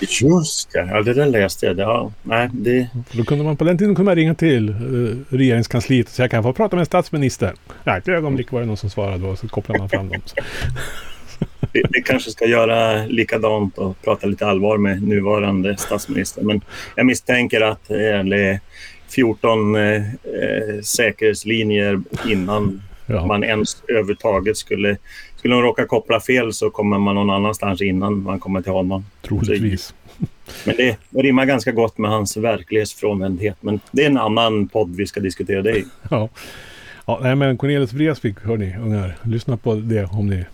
Just 0.00 0.72
det, 0.72 0.88
ja, 0.90 1.02
det 1.02 1.14
där 1.14 1.26
läste 1.26 1.66
jag. 1.66 1.78
Ja, 1.78 2.12
nej, 2.22 2.48
det, 2.52 2.88
För 3.08 3.16
då 3.16 3.24
kunde 3.24 3.44
man 3.44 3.56
på 3.56 3.64
den 3.64 3.78
tiden 3.78 3.94
kunde 3.94 4.10
man 4.10 4.16
ringa 4.16 4.34
till 4.34 4.68
eh, 4.68 5.36
regeringskansliet 5.36 6.06
och 6.06 6.12
säga 6.12 6.28
kan 6.28 6.36
jag 6.36 6.44
få 6.44 6.52
prata 6.52 6.76
med 6.76 6.86
statsministern? 6.86 7.56
Ja, 7.84 7.98
ett 7.98 8.08
ögonblick 8.08 8.52
var 8.52 8.60
det 8.60 8.66
någon 8.66 8.76
som 8.76 8.90
svarade 8.90 9.26
och 9.26 9.38
så 9.38 9.48
kopplade 9.48 9.78
man 9.78 9.88
fram 9.88 10.08
dem. 10.08 10.20
Vi, 11.72 11.82
vi 11.90 12.02
kanske 12.02 12.30
ska 12.30 12.46
göra 12.46 13.06
likadant 13.06 13.78
och 13.78 14.02
prata 14.02 14.26
lite 14.26 14.46
allvar 14.46 14.78
med 14.78 15.02
nuvarande 15.02 15.76
statsminister. 15.76 16.42
Men 16.42 16.60
jag 16.96 17.06
misstänker 17.06 17.60
att 17.60 17.88
det 17.88 18.06
är 18.06 18.60
14 19.10 19.76
eh, 19.76 19.82
eh, 19.82 20.80
säkerhetslinjer 20.82 22.00
innan 22.26 22.82
Ja. 23.06 23.26
man 23.26 23.44
ens 23.44 23.82
överhuvudtaget 23.88 24.56
skulle... 24.56 24.96
Skulle 25.36 25.54
de 25.54 25.62
råka 25.62 25.86
koppla 25.86 26.20
fel 26.20 26.52
så 26.52 26.70
kommer 26.70 26.98
man 26.98 27.14
någon 27.14 27.30
annanstans 27.30 27.80
innan 27.80 28.22
man 28.22 28.40
kommer 28.40 28.62
till 28.62 28.72
honom. 28.72 29.04
Troligtvis. 29.22 29.94
Men 30.66 30.76
det, 30.76 30.96
det 31.10 31.22
rimmar 31.22 31.44
ganska 31.44 31.72
gott 31.72 31.98
med 31.98 32.10
hans 32.10 32.36
verklighetsfrånvändhet. 32.36 33.56
Men 33.60 33.80
det 33.90 34.02
är 34.02 34.06
en 34.06 34.16
annan 34.16 34.68
podd 34.68 34.96
vi 34.96 35.06
ska 35.06 35.20
diskutera 35.20 35.62
det 35.62 35.78
i. 35.78 35.84
Ja. 36.10 36.28
ja, 37.06 37.18
nej 37.22 37.36
men 37.36 37.58
Cornelis 37.58 37.92
Vreeswijk, 37.92 38.40
hörni 38.44 38.76
ungar. 38.82 39.16
Lyssna 39.22 39.56
på 39.56 39.74
det 39.74 40.04
om 40.04 40.26
ni... 40.26 40.44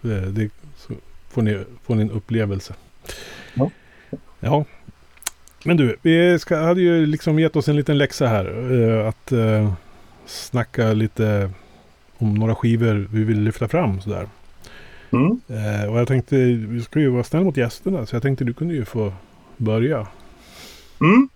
Det, 0.00 0.30
det, 0.30 0.50
så 0.76 0.94
får 1.30 1.42
ni, 1.42 1.58
får 1.86 1.94
ni 1.94 2.02
en 2.02 2.10
upplevelse. 2.10 2.74
Ja. 3.54 3.70
Ja. 4.40 4.64
Men 5.64 5.76
du, 5.76 5.96
vi 6.02 6.38
ska, 6.38 6.56
hade 6.56 6.80
ju 6.80 7.06
liksom 7.06 7.38
gett 7.38 7.56
oss 7.56 7.68
en 7.68 7.76
liten 7.76 7.98
läxa 7.98 8.26
här. 8.26 8.72
eh, 8.72 9.08
att 9.08 9.32
uh, 9.32 9.72
snacka 10.26 10.92
lite 10.92 11.50
om 12.18 12.34
några 12.34 12.54
skivor 12.54 13.08
vi 13.12 13.24
vill 13.24 13.40
lyfta 13.40 13.68
fram 13.68 14.00
sådär. 14.00 14.28
Mm. 15.12 15.40
Eh, 15.48 15.90
och 15.90 15.98
jag 15.98 16.08
tänkte, 16.08 16.36
vi 16.68 16.80
ska 16.80 17.00
ju 17.00 17.08
vara 17.08 17.24
snälla 17.24 17.44
mot 17.44 17.56
gästerna. 17.56 18.06
Så 18.06 18.16
jag 18.16 18.22
tänkte 18.22 18.44
du 18.44 18.54
kunde 18.54 18.74
ju 18.74 18.84
få 18.84 19.12
börja. 19.56 20.06
Mm. 21.00 21.28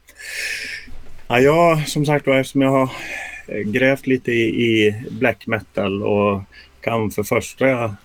Ja, 1.28 1.40
jag, 1.40 1.88
som 1.88 2.06
sagt 2.06 2.26
var, 2.26 2.38
eftersom 2.38 2.62
jag 2.62 2.70
har 2.70 2.90
eh, 3.46 3.60
grävt 3.60 4.06
lite 4.06 4.32
i, 4.32 4.64
i 4.64 5.04
black 5.10 5.46
metal 5.46 6.02
och 6.02 6.42
kan 6.80 7.10
för 7.10 7.22
första 7.22 7.96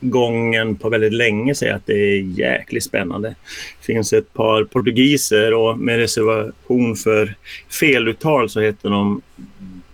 gången 0.00 0.76
på 0.76 0.88
väldigt 0.88 1.12
länge 1.12 1.54
säga 1.54 1.74
att 1.74 1.86
det 1.86 1.92
är 1.92 2.20
jäkligt 2.20 2.84
spännande. 2.84 3.28
Det 3.28 3.84
finns 3.92 4.12
ett 4.12 4.32
par 4.32 4.64
portugiser 4.64 5.54
och 5.54 5.78
med 5.78 5.96
reservation 5.96 6.96
för 6.96 7.34
feluttal 7.80 8.50
så 8.50 8.60
heter 8.60 8.90
de 8.90 9.22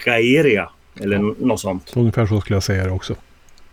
Gaeria. 0.04 0.70
Eller 1.00 1.16
ja. 1.16 1.34
något 1.38 1.60
sånt. 1.60 1.92
Ungefär 1.96 2.26
så 2.26 2.40
skulle 2.40 2.56
jag 2.56 2.62
säga 2.62 2.84
det 2.84 2.90
också. 2.90 3.16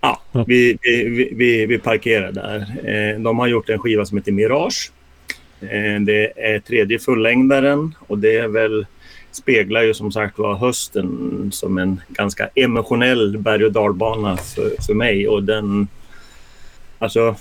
Ja, 0.02 0.22
ja. 0.32 0.44
Vi, 0.48 0.78
vi, 0.82 1.34
vi, 1.36 1.66
vi 1.66 1.78
parkerar 1.78 2.32
där. 2.32 2.60
Eh, 2.84 3.20
de 3.20 3.40
har 3.40 3.48
gjort 3.48 3.70
en 3.70 3.80
skiva 3.80 4.06
som 4.06 4.18
heter 4.18 4.32
Mirage. 4.32 4.92
Eh, 5.62 6.02
det 6.02 6.32
är 6.36 6.60
tredje 6.60 7.00
fullängdaren 7.00 7.96
och 8.08 8.20
det 8.20 8.38
är 8.38 8.48
väl 8.48 8.86
speglar 9.36 9.82
ju 9.84 9.94
som 9.94 10.12
sagt 10.12 10.38
var 10.38 10.56
hösten 10.56 11.50
som 11.52 11.78
en 11.78 12.02
ganska 12.10 12.50
emotionell 12.56 13.38
berg 13.38 13.66
och 13.66 13.72
dalbana 13.72 14.38
för, 14.38 14.84
för 14.86 14.94
mig. 14.94 15.28
Och 15.28 15.44
den, 15.44 15.88
alltså, 17.03 17.36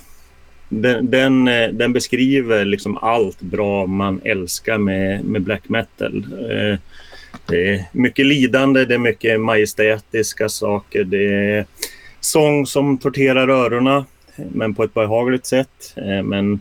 den, 0.69 1.11
den, 1.11 1.49
eh, 1.49 1.69
den, 1.69 1.93
beskriver 1.93 2.65
liksom 2.65 2.97
allt 2.97 3.41
bra 3.41 3.87
man 3.87 4.21
älskar 4.25 4.79
med, 4.79 5.25
med 5.25 5.43
black 5.43 5.69
metal. 5.69 6.27
Eh, 6.51 6.79
det 7.47 7.75
är 7.75 7.85
mycket 7.93 8.27
lidande, 8.27 8.85
det 8.85 8.95
är 8.95 8.99
mycket 8.99 9.41
majestätiska 9.41 10.49
saker. 10.49 11.05
Det 11.05 11.35
är 11.35 11.67
sång 12.21 12.67
som 12.67 12.99
torterar 12.99 13.49
öronen, 13.49 14.05
men 14.37 14.75
på 14.75 14.85
ett 14.85 14.95
behagligt 14.95 15.47
sätt. 15.47 15.95
Eh, 15.97 16.23
men 16.23 16.61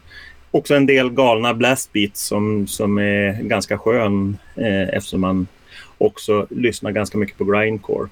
också 0.51 0.75
en 0.75 0.85
del 0.85 1.09
galna 1.09 1.53
blastbeats 1.53 2.21
som, 2.21 2.67
som 2.67 2.97
är 2.97 3.41
ganska 3.41 3.77
skön 3.77 4.37
eh, 4.55 4.89
eftersom 4.89 5.21
man 5.21 5.47
också 5.97 6.47
lyssnar 6.49 6.91
ganska 6.91 7.17
mycket 7.17 7.37
på 7.37 7.45
grindcore. 7.45 8.09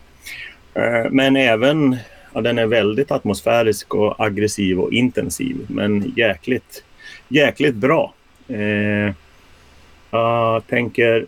Eh, 0.74 1.12
men 1.12 1.36
även, 1.36 1.98
ja, 2.40 2.44
den 2.44 2.58
är 2.58 2.66
väldigt 2.66 3.12
atmosfärisk 3.12 3.96
och 3.96 4.16
aggressiv 4.26 4.80
och 4.80 4.94
intensiv 4.94 5.58
men 5.68 6.14
jäkligt, 6.18 6.84
jäkligt 7.28 7.76
bra. 7.76 8.14
Eh, 8.48 9.14
jag 10.12 10.68
tänker 10.68 11.26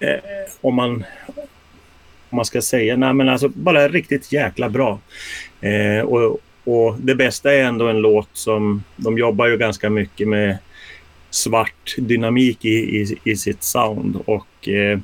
eh, 0.00 0.18
om 0.60 0.74
man 0.74 1.04
om 2.30 2.36
man 2.36 2.44
ska 2.44 2.62
säga, 2.62 2.96
nej 2.96 3.12
men 3.12 3.28
alltså 3.28 3.48
bara 3.48 3.88
riktigt 3.88 4.32
jäkla 4.32 4.68
bra. 4.68 4.98
Eh, 5.60 6.04
och, 6.04 6.40
och 6.64 6.96
det 6.98 7.14
bästa 7.14 7.52
är 7.52 7.64
ändå 7.64 7.88
en 7.88 7.98
låt 7.98 8.28
som, 8.32 8.84
de 8.96 9.18
jobbar 9.18 9.46
ju 9.46 9.56
ganska 9.56 9.90
mycket 9.90 10.28
med 10.28 10.58
svart 11.30 11.94
dynamik 11.98 12.64
i, 12.64 13.00
i, 13.00 13.18
i 13.24 13.36
sitt 13.36 13.62
sound 13.62 14.16
och 14.24 14.68
eh, 14.68 14.98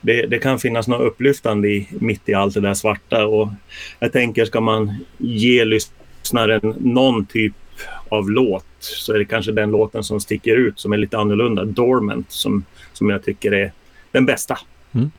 det, 0.00 0.26
det, 0.26 0.38
kan 0.38 0.58
finnas 0.58 0.88
något 0.88 1.00
upplyftande 1.00 1.68
i, 1.68 1.88
mitt 1.90 2.28
i 2.28 2.34
allt 2.34 2.54
det 2.54 2.60
där 2.60 2.74
svarta 2.74 3.26
och 3.26 3.48
jag 3.98 4.12
tänker 4.12 4.44
ska 4.44 4.60
man 4.60 4.94
ge 5.18 5.64
lyssnaren 5.64 6.74
någon 6.78 7.26
typ 7.26 7.54
av 8.08 8.30
låt 8.30 8.64
så 8.78 9.12
är 9.12 9.18
det 9.18 9.24
kanske 9.24 9.52
den 9.52 9.70
låten 9.70 10.04
som 10.04 10.20
sticker 10.20 10.56
ut 10.56 10.80
som 10.80 10.92
är 10.92 10.96
lite 10.96 11.18
annorlunda, 11.18 11.64
Dormant, 11.64 12.32
som, 12.32 12.64
som 12.92 13.10
jag 13.10 13.24
tycker 13.24 13.52
är 13.52 13.72
den 14.12 14.26
bästa. 14.26 14.58
Mm. 14.92 15.10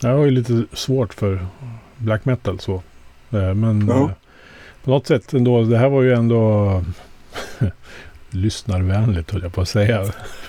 Jag 0.00 0.16
har 0.16 0.24
ju 0.24 0.30
lite 0.30 0.64
svårt 0.72 1.14
för 1.14 1.46
black 1.96 2.24
metal 2.24 2.60
så. 2.60 2.82
Eh, 3.30 3.54
men 3.54 3.88
ja. 3.88 4.02
Eh, 4.02 4.10
på 4.84 4.90
något 4.90 5.06
sätt 5.06 5.32
ändå, 5.32 5.62
det 5.62 5.78
här 5.78 5.88
var 5.88 6.02
ju 6.02 6.12
ändå 6.12 6.84
lyssnarvänligt 8.30 9.30
höll 9.30 9.42
jag 9.42 9.52
på 9.52 9.60
att 9.60 9.68
säga. 9.68 10.04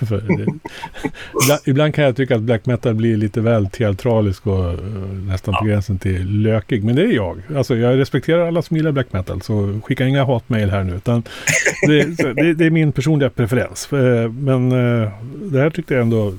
ibland, 1.42 1.60
ibland, 1.64 1.94
kan 1.94 2.04
jag 2.04 2.16
tycka 2.16 2.36
att 2.36 2.42
black 2.42 2.66
metal 2.66 2.94
blir 2.94 3.16
lite 3.16 3.40
väl 3.40 3.66
teatralisk 3.66 4.46
och 4.46 4.74
uh, 4.74 4.80
nästan 5.26 5.54
på 5.54 5.64
gränsen 5.64 5.98
till 5.98 6.42
lökig. 6.42 6.84
Men 6.84 6.96
det 6.96 7.02
är 7.02 7.12
jag. 7.12 7.42
Alltså 7.56 7.76
jag 7.76 7.98
respekterar 7.98 8.48
alla 8.48 8.62
som 8.62 8.76
gillar 8.76 8.92
black 8.92 9.12
metal 9.12 9.42
så 9.42 9.80
skicka 9.84 10.06
inga 10.06 10.24
hatmejl 10.24 10.70
här 10.70 10.84
nu. 10.84 10.94
Utan 10.94 11.22
det, 11.86 12.04
det, 12.34 12.54
det, 12.54 12.66
är 12.66 12.70
min 12.70 12.92
personliga 12.92 13.30
preferens. 13.30 13.92
Uh, 13.92 14.32
men 14.32 14.72
uh, 14.72 15.10
det 15.34 15.58
här 15.58 15.70
tyckte 15.70 15.94
jag 15.94 16.02
ändå, 16.02 16.34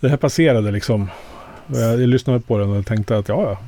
det 0.00 0.08
här 0.08 0.16
passerade 0.16 0.70
liksom. 0.70 1.10
Jag, 1.66 2.00
jag 2.00 2.08
lyssnade 2.08 2.40
på 2.40 2.58
den 2.58 2.70
och 2.70 2.86
tänkte 2.86 3.16
att 3.16 3.28
ja, 3.28 3.58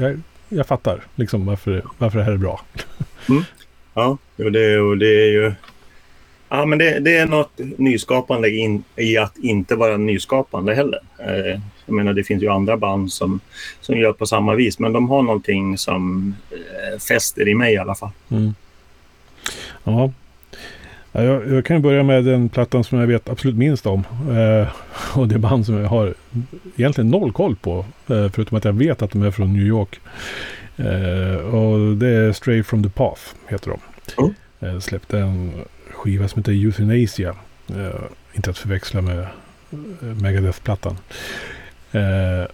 jag, 0.00 0.20
jag 0.48 0.66
fattar 0.66 1.00
liksom 1.14 1.46
varför, 1.46 1.82
varför 1.98 2.18
det 2.18 2.24
här 2.24 2.32
är 2.32 2.36
bra. 2.36 2.60
Mm. 3.28 3.42
Ja, 3.94 4.18
och 4.36 4.52
det, 4.52 4.80
och 4.80 4.98
det 4.98 5.06
är 5.06 5.30
ju... 5.32 5.52
Ja, 6.52 6.66
men 6.66 6.78
det, 6.78 7.00
det 7.00 7.16
är 7.16 7.26
något 7.26 7.60
nyskapande 7.76 8.50
in, 8.50 8.84
i 8.96 9.16
att 9.16 9.38
inte 9.38 9.76
vara 9.76 9.96
nyskapande 9.96 10.74
heller. 10.74 11.00
Eh, 11.18 11.60
jag 11.86 11.94
menar, 11.94 12.12
det 12.12 12.24
finns 12.24 12.42
ju 12.42 12.48
andra 12.48 12.76
band 12.76 13.12
som, 13.12 13.40
som 13.80 13.98
gör 13.98 14.12
på 14.12 14.26
samma 14.26 14.54
vis, 14.54 14.78
men 14.78 14.92
de 14.92 15.08
har 15.08 15.22
någonting 15.22 15.78
som 15.78 16.34
eh, 16.50 16.98
fäster 16.98 17.48
i 17.48 17.54
mig 17.54 17.74
i 17.74 17.78
alla 17.78 17.94
fall. 17.94 18.10
Mm. 18.28 18.54
Ja, 19.84 20.12
jag, 21.12 21.48
jag, 21.52 21.64
kan 21.64 21.82
börja 21.82 22.02
med 22.02 22.24
den 22.24 22.48
plattan 22.48 22.84
som 22.84 22.98
jag 22.98 23.06
vet 23.06 23.28
absolut 23.28 23.56
minst 23.56 23.86
om. 23.86 24.04
Eh, 24.30 24.68
och 25.18 25.28
det 25.28 25.38
band 25.38 25.66
som 25.66 25.74
jag 25.74 25.88
har 25.88 26.14
egentligen 26.76 27.10
noll 27.10 27.32
koll 27.32 27.56
på. 27.56 27.84
Eh, 28.08 28.28
förutom 28.32 28.58
att 28.58 28.64
jag 28.64 28.72
vet 28.72 29.02
att 29.02 29.10
de 29.10 29.22
är 29.22 29.30
från 29.30 29.52
New 29.52 29.66
York. 29.66 30.00
Eh, 30.76 31.54
och 31.54 31.96
det 31.96 32.08
är 32.08 32.32
Stray 32.32 32.62
from 32.62 32.82
the 32.82 32.90
Path 32.90 33.22
heter 33.48 33.70
de. 33.70 33.80
Mm. 34.22 34.34
Eh, 34.60 34.80
släppte 34.80 35.18
en 35.18 35.52
skiva 36.00 36.28
som 36.28 36.38
heter 36.38 36.52
Euthanasia. 36.52 37.34
Eh, 37.68 38.02
inte 38.32 38.50
att 38.50 38.58
förväxla 38.58 39.00
med 39.00 39.18
eh, 39.20 39.28
Megadeth-plattan. 40.22 40.96
Eh, 41.92 42.46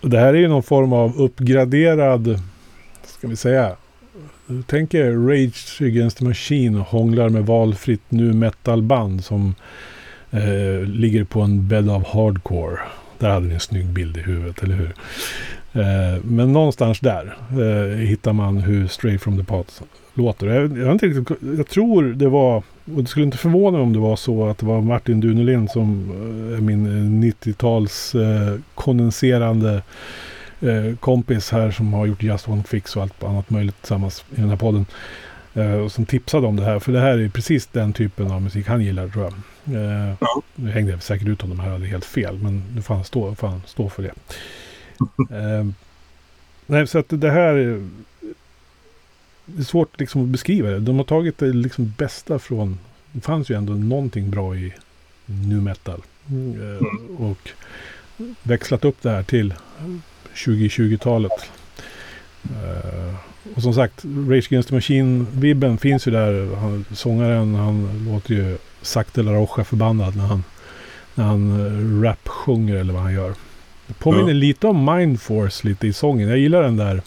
det 0.00 0.18
här 0.18 0.34
är 0.34 0.38
ju 0.38 0.48
någon 0.48 0.62
form 0.62 0.92
av 0.92 1.20
uppgraderad, 1.20 2.40
ska 3.04 3.28
vi 3.28 3.36
säga, 3.36 3.76
tänk 4.66 4.94
er 4.94 5.12
Rage 5.12 5.82
Against 5.82 6.18
the 6.18 6.24
Machine 6.24 6.80
och 6.80 6.86
hånglar 6.86 7.28
med 7.28 7.46
valfritt 7.46 8.02
nu 8.08 8.32
metal-band 8.32 9.24
som 9.24 9.54
eh, 10.30 10.80
ligger 10.86 11.24
på 11.24 11.40
en 11.40 11.68
bed 11.68 11.88
av 11.88 12.06
hardcore. 12.06 12.78
Där 13.18 13.28
hade 13.28 13.46
vi 13.46 13.54
en 13.54 13.60
snygg 13.60 13.86
bild 13.86 14.16
i 14.16 14.20
huvudet, 14.20 14.62
eller 14.62 14.74
hur? 14.74 14.94
Eh, 15.72 16.22
men 16.24 16.52
någonstans 16.52 17.00
där 17.00 17.36
eh, 17.50 17.96
hittar 17.96 18.32
man 18.32 18.56
hur 18.58 18.86
Stray 18.88 19.18
from 19.18 19.38
the 19.38 19.44
Pot 19.44 19.82
låter. 20.14 20.46
Jag, 20.46 20.78
jag, 20.78 20.92
inte 20.92 21.06
riktigt, 21.06 21.38
jag 21.56 21.68
tror 21.68 22.02
det 22.02 22.28
var, 22.28 22.56
och 22.96 23.02
det 23.02 23.06
skulle 23.06 23.26
inte 23.26 23.38
förvåna 23.38 23.78
mig 23.78 23.86
om 23.86 23.92
det 23.92 23.98
var 23.98 24.16
så 24.16 24.48
att 24.48 24.58
det 24.58 24.66
var 24.66 24.80
Martin 24.80 25.20
Dunelin 25.20 25.68
som 25.68 26.10
är 26.56 26.60
min 26.60 27.24
90-tals 27.24 28.14
eh, 28.14 28.58
kondenserande 28.74 29.82
eh, 30.60 30.96
kompis 31.00 31.50
här 31.50 31.70
som 31.70 31.92
har 31.92 32.06
gjort 32.06 32.22
Just 32.22 32.48
One 32.48 32.62
Fix 32.62 32.96
och 32.96 33.02
allt 33.02 33.24
annat 33.24 33.50
möjligt 33.50 33.80
tillsammans 33.80 34.24
i 34.36 34.40
den 34.40 34.50
här 34.50 34.56
podden. 34.56 34.86
Eh, 35.54 35.72
och 35.72 35.92
som 35.92 36.06
tipsade 36.06 36.46
om 36.46 36.56
det 36.56 36.64
här. 36.64 36.78
För 36.78 36.92
det 36.92 37.00
här 37.00 37.18
är 37.18 37.28
precis 37.28 37.66
den 37.66 37.92
typen 37.92 38.30
av 38.30 38.42
musik 38.42 38.66
han 38.66 38.82
gillar 38.82 39.08
tror 39.08 39.24
jag. 39.24 39.34
Eh. 39.76 40.14
Nu 40.54 40.70
hängde 40.70 40.90
jag 40.92 41.02
säkert 41.02 41.28
ut 41.28 41.42
honom 41.42 41.60
här, 41.60 41.70
hade 41.70 41.86
helt 41.86 42.04
fel. 42.04 42.38
Men 42.38 42.62
nu 42.74 42.82
får 42.82 42.94
han 42.94 43.04
stå, 43.04 43.34
får 43.34 43.48
han 43.48 43.62
stå 43.66 43.88
för 43.88 44.02
det. 44.02 44.12
eh, 45.36 45.66
nej, 46.66 46.86
så 46.86 46.98
att 46.98 47.06
det 47.08 47.30
här 47.30 47.54
är, 47.54 47.88
det 49.46 49.62
är 49.62 49.64
svårt 49.64 50.00
liksom 50.00 50.22
att 50.22 50.28
beskriva 50.28 50.70
det. 50.70 50.80
De 50.80 50.96
har 50.96 51.04
tagit 51.04 51.38
det 51.38 51.52
liksom 51.52 51.94
bästa 51.98 52.38
från... 52.38 52.78
Det 53.12 53.20
fanns 53.20 53.50
ju 53.50 53.56
ändå 53.56 53.72
någonting 53.72 54.30
bra 54.30 54.56
i 54.56 54.72
nu 55.26 55.60
metal. 55.60 56.02
Mm, 56.30 56.76
eh, 56.76 56.86
och 57.20 57.50
växlat 58.42 58.84
upp 58.84 59.02
det 59.02 59.10
här 59.10 59.22
till 59.22 59.54
2020-talet. 60.34 61.32
Uh, 62.50 63.08
eh, 63.08 63.14
och 63.56 63.62
som 63.62 63.74
sagt, 63.74 64.04
Rage 64.04 64.46
Against 64.46 64.68
the 64.68 64.74
Machine-vibben 64.74 65.78
finns 65.78 66.06
ju 66.06 66.12
där. 66.12 66.56
Han, 66.56 66.84
sångaren, 66.92 67.54
han 67.54 68.08
låter 68.12 68.34
ju 68.34 68.58
sakta 68.82 69.22
La 69.22 69.32
Rocha 69.32 69.64
förbannad 69.64 70.16
när 70.16 70.24
han, 70.24 70.44
när 71.14 71.24
han 71.24 71.60
uh, 71.60 72.02
rap-sjunger 72.02 72.76
eller 72.76 72.92
vad 72.92 73.02
han 73.02 73.14
gör. 73.14 73.34
Det 73.86 73.94
påminner 73.94 74.28
ja. 74.28 74.34
lite 74.34 74.66
om 74.66 74.94
Mindforce 74.94 75.68
lite 75.68 75.86
i 75.86 75.92
sången. 75.92 76.28
Jag 76.28 76.38
gillar 76.38 76.62
den 76.62 76.76
där, 76.76 77.02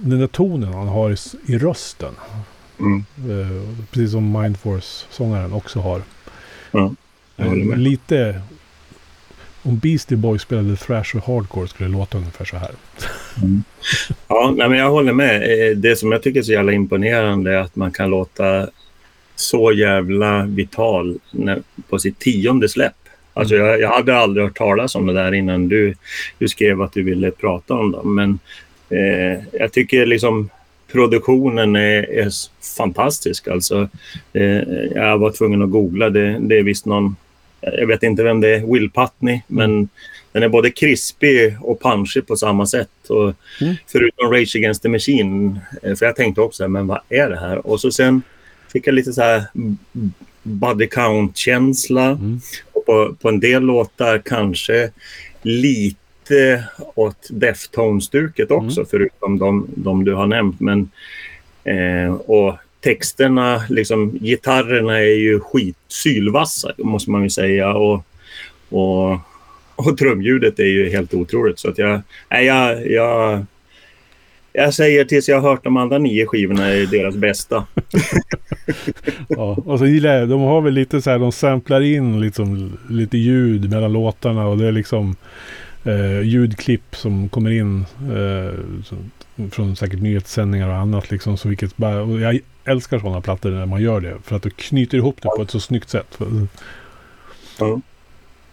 den 0.00 0.20
där 0.20 0.26
tonen 0.26 0.72
han 0.72 0.88
har 0.88 1.10
i, 1.10 1.16
i 1.46 1.58
rösten. 1.58 2.14
Mm. 2.78 3.04
Uh, 3.30 3.68
precis 3.90 4.12
som 4.12 4.40
Mindforce-sångaren 4.40 5.52
också 5.52 5.80
har. 5.80 6.02
Ja, 6.70 6.94
lite 7.76 8.42
om 9.62 9.78
Beastie 9.78 10.16
Boys 10.16 10.42
spelade 10.42 10.76
thrash 10.76 11.16
och 11.16 11.24
hardcore 11.24 11.68
skulle 11.68 11.88
det 11.88 11.92
låta 11.92 12.18
ungefär 12.18 12.44
så 12.44 12.56
här. 12.56 12.70
Mm. 13.42 13.62
Ja, 14.28 14.54
nej, 14.56 14.68
men 14.68 14.78
jag 14.78 14.90
håller 14.90 15.12
med. 15.12 15.42
Eh, 15.42 15.76
det 15.76 15.96
som 15.96 16.12
jag 16.12 16.22
tycker 16.22 16.40
är 16.40 16.44
så 16.44 16.52
jävla 16.52 16.72
imponerande 16.72 17.52
är 17.52 17.56
att 17.56 17.76
man 17.76 17.92
kan 17.92 18.10
låta 18.10 18.68
så 19.36 19.72
jävla 19.72 20.42
vital 20.42 21.18
på 21.88 21.98
sitt 21.98 22.18
tionde 22.18 22.68
släpp. 22.68 22.92
Alltså 23.34 23.54
mm. 23.54 23.66
jag, 23.66 23.80
jag 23.80 23.88
hade 23.88 24.18
aldrig 24.18 24.46
hört 24.46 24.58
talas 24.58 24.94
om 24.94 25.06
det 25.06 25.12
där 25.12 25.34
innan 25.34 25.68
du, 25.68 25.94
du 26.38 26.48
skrev 26.48 26.82
att 26.82 26.92
du 26.92 27.02
ville 27.02 27.30
prata 27.30 27.74
om 27.74 27.92
dem. 27.92 28.14
Men 28.14 28.38
eh, 28.90 29.44
jag 29.52 29.72
tycker 29.72 30.06
liksom 30.06 30.50
produktionen 30.92 31.76
är, 31.76 32.10
är 32.10 32.30
fantastisk. 32.76 33.48
Alltså, 33.48 33.88
eh, 34.32 34.62
jag 34.94 35.18
var 35.18 35.30
tvungen 35.30 35.62
att 35.62 35.70
googla. 35.70 36.10
Det, 36.10 36.38
det 36.40 36.58
är 36.58 36.62
visst 36.62 36.86
någon 36.86 37.16
jag 37.60 37.86
vet 37.86 38.02
inte 38.02 38.22
vem 38.22 38.40
det 38.40 38.54
är, 38.54 38.72
Will 38.72 38.90
Putney, 38.90 39.40
men 39.46 39.88
den 40.32 40.42
är 40.42 40.48
både 40.48 40.70
krispig 40.70 41.56
och 41.60 41.82
punchig 41.82 42.26
på 42.26 42.36
samma 42.36 42.66
sätt. 42.66 42.90
Och 43.08 43.34
mm. 43.60 43.74
Förutom 43.86 44.32
Rage 44.32 44.56
Against 44.56 44.82
the 44.82 44.88
Machine, 44.88 45.60
eh, 45.82 45.94
för 45.94 46.06
jag 46.06 46.16
tänkte 46.16 46.40
också, 46.40 46.68
men 46.68 46.86
vad 46.86 47.00
är 47.08 47.30
det 47.30 47.40
här? 47.40 47.66
Och 47.66 47.80
så 47.80 47.90
sen 47.90 48.22
fick 48.72 48.86
jag 48.86 48.94
lite 48.94 49.12
så 49.12 49.22
här 49.22 49.44
body 50.42 50.86
count-känsla. 50.86 52.04
Mm. 52.04 52.40
Och 52.72 52.86
på, 52.86 53.16
på 53.20 53.28
en 53.28 53.40
del 53.40 53.62
låtar 53.62 54.22
kanske 54.24 54.90
lite 55.42 55.99
lite 56.30 56.64
åt 56.94 57.28
Deftones-stuket 57.30 58.50
också, 58.50 58.80
mm. 58.80 58.88
förutom 58.90 59.38
de, 59.38 59.66
de, 59.76 60.04
du 60.04 60.14
har 60.14 60.26
nämnt. 60.26 60.60
Men, 60.60 60.90
eh, 61.64 62.12
och 62.14 62.56
texterna, 62.80 63.62
liksom, 63.68 64.10
gitarrerna 64.10 64.98
är 64.98 65.18
ju 65.18 65.40
skitsylvassa, 65.40 66.72
måste 66.78 67.10
man 67.10 67.22
ju 67.22 67.30
säga. 67.30 67.72
Och, 67.74 68.04
och, 68.68 69.18
och 69.76 69.98
trumljudet 69.98 70.58
är 70.58 70.64
ju 70.64 70.90
helt 70.90 71.14
otroligt. 71.14 71.58
Så 71.58 71.68
att 71.68 71.78
jag, 71.78 72.00
nej, 72.30 72.46
jag, 72.46 72.90
jag, 72.90 73.46
jag 74.52 74.74
säger 74.74 75.04
tills 75.04 75.28
jag 75.28 75.40
har 75.40 75.50
hört 75.50 75.64
de 75.64 75.76
andra 75.76 75.98
nio 75.98 76.26
skivorna 76.26 76.68
är 76.68 76.86
deras 76.86 77.16
bästa. 77.16 77.66
ja, 79.28 79.56
och 79.64 79.78
så 79.78 79.86
gillar 79.86 80.18
jag, 80.18 80.28
de 80.28 80.40
har 80.40 80.60
väl 80.60 80.74
lite 80.74 81.02
så 81.02 81.10
här, 81.10 81.18
de 81.18 81.32
samplar 81.32 81.80
in 81.80 82.20
liksom, 82.20 82.78
lite 82.88 83.18
ljud 83.18 83.70
mellan 83.70 83.92
låtarna 83.92 84.46
och 84.46 84.58
det 84.58 84.66
är 84.66 84.72
liksom 84.72 85.16
eh, 85.84 86.20
ljudklipp 86.20 86.96
som 86.96 87.28
kommer 87.28 87.50
in 87.50 87.84
eh, 88.00 88.54
från 89.50 89.76
säkert 89.76 90.00
nyhetssändningar 90.00 90.68
och 90.68 90.74
annat 90.74 91.10
liksom. 91.10 91.36
Så 91.36 91.48
vilket 91.48 91.76
bara, 91.76 92.02
och 92.02 92.20
jag 92.20 92.38
älskar 92.64 92.98
sådana 92.98 93.20
plattor 93.20 93.50
när 93.50 93.66
man 93.66 93.82
gör 93.82 94.00
det. 94.00 94.16
För 94.24 94.36
att 94.36 94.42
du 94.42 94.50
knyter 94.50 94.98
ihop 94.98 95.22
det 95.22 95.28
på 95.36 95.42
ett 95.42 95.50
så 95.50 95.60
snyggt 95.60 95.88
sätt. 95.88 96.18
Mm. 96.20 96.48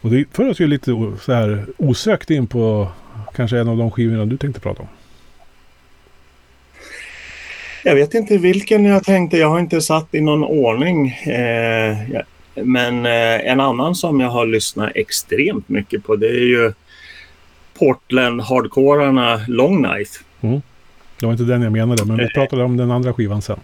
Och 0.02 0.10
det 0.10 0.26
för 0.32 0.50
oss 0.50 0.60
ju 0.60 0.68
lite 0.68 0.92
så 1.22 1.34
här 1.34 1.66
osökt 1.78 2.30
in 2.30 2.48
på 2.48 2.92
kanske 3.36 3.60
en 3.60 3.68
av 3.68 3.78
de 3.78 3.92
skivorna 3.92 4.26
du 4.26 4.38
tänkte 4.38 4.62
prata 4.62 4.82
om. 4.82 4.88
Jag 7.84 7.96
vet 7.96 8.14
inte 8.14 8.38
vilken 8.38 8.86
jag 8.86 9.04
tänkte. 9.04 9.38
Jag 9.38 9.50
har 9.50 9.60
inte 9.60 9.82
satt 9.82 10.16
i 10.16 10.22
någon 10.22 10.44
ordning. 10.44 11.10
Eh, 11.10 11.98
men 12.56 13.06
eh, 13.06 13.52
en 13.52 13.60
annan 13.60 13.96
som 13.96 14.20
jag 14.20 14.30
har 14.30 14.46
lyssnat 14.46 14.92
extremt 14.96 15.70
mycket 15.70 16.04
på 16.04 16.16
det 16.16 16.28
är 16.28 16.46
ju 16.46 16.74
Portland 17.80 18.42
hardcorarna 18.42 19.42
Long 19.48 19.84
Knife. 19.84 20.24
Mm. 20.42 20.62
Det 21.20 21.26
var 21.26 21.34
inte 21.34 21.44
den 21.44 21.62
jag 21.62 21.72
menade, 21.72 22.06
men 22.06 22.18
vi 22.18 22.24
eh. 22.24 22.30
pratade 22.30 22.64
om 22.64 22.78
den 22.78 22.92
andra 22.92 23.14
skivan 23.14 23.42
sen. 23.42 23.60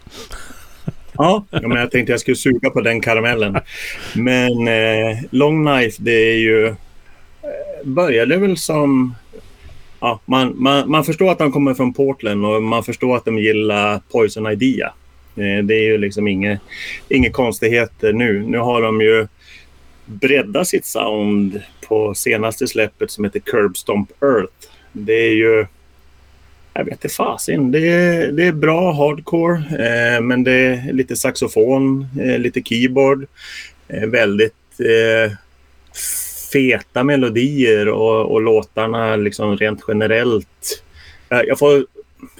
Ja, 1.18 1.46
men 1.52 1.72
jag 1.72 1.92
tänkte 1.92 2.14
jag 2.14 2.20
skulle 2.20 2.36
suga 2.36 2.70
på 2.70 2.82
den 2.82 3.02
karamellen. 3.02 3.58
Men 4.16 4.68
eh, 4.68 5.18
Long 5.30 5.66
Knife, 5.66 5.98
det 6.00 6.32
är 6.32 6.38
ju... 6.38 6.68
Eh, 6.68 6.76
började 7.84 8.38
väl 8.38 8.58
som... 8.58 9.16
Ja, 10.00 10.20
man, 10.26 10.54
man, 10.56 10.92
man 10.92 11.04
förstår 11.04 11.32
att 11.32 11.38
de 11.38 11.52
kommer 11.52 11.74
från 11.74 11.94
Portland 11.94 12.46
och 12.46 12.64
man 12.64 12.84
förstår 12.84 13.18
att 13.18 13.26
de 13.26 13.38
gillar 13.38 14.02
Poison 14.12 14.52
Idea. 14.52 14.94
Eh, 15.36 15.64
det 15.64 15.76
är 15.76 15.84
ju 15.84 15.98
liksom 15.98 16.28
inga, 16.28 16.60
inga 17.10 17.32
konstigheter 17.32 18.14
nu. 18.14 18.44
Nu 18.48 18.58
har 18.58 18.82
de 18.82 19.02
ju 19.02 19.28
breddat 20.06 20.68
sitt 20.68 20.86
sound 20.86 21.62
på 21.88 22.14
senaste 22.14 22.68
släppet 22.68 23.12
som 23.12 23.24
heter 23.24 23.40
Curb 23.40 23.78
Stomp 23.78 24.24
Earth. 24.24 24.68
Det 24.92 25.28
är 25.28 25.34
ju 25.34 25.66
jag 26.74 26.84
vet 26.84 26.92
inte 26.92 27.10
fasen. 27.10 27.72
Det 27.72 27.90
är, 27.90 28.32
det 28.32 28.44
är 28.44 28.52
bra 28.52 28.92
hardcore, 28.92 29.58
eh, 29.58 30.22
men 30.22 30.44
det 30.44 30.52
är 30.52 30.94
lite 30.94 31.16
saxofon, 31.16 32.08
eh, 32.22 32.40
lite 32.40 32.62
keyboard. 32.62 33.28
Eh, 33.88 34.10
väldigt 34.10 34.80
eh, 34.80 35.32
feta 36.54 37.04
melodier 37.04 37.90
och, 37.90 38.32
och 38.32 38.42
låtarna 38.42 39.16
liksom 39.16 39.58
rent 39.58 39.84
generellt. 39.88 40.84
Eh, 41.30 41.42
jag 41.48 41.60
får 41.60 41.86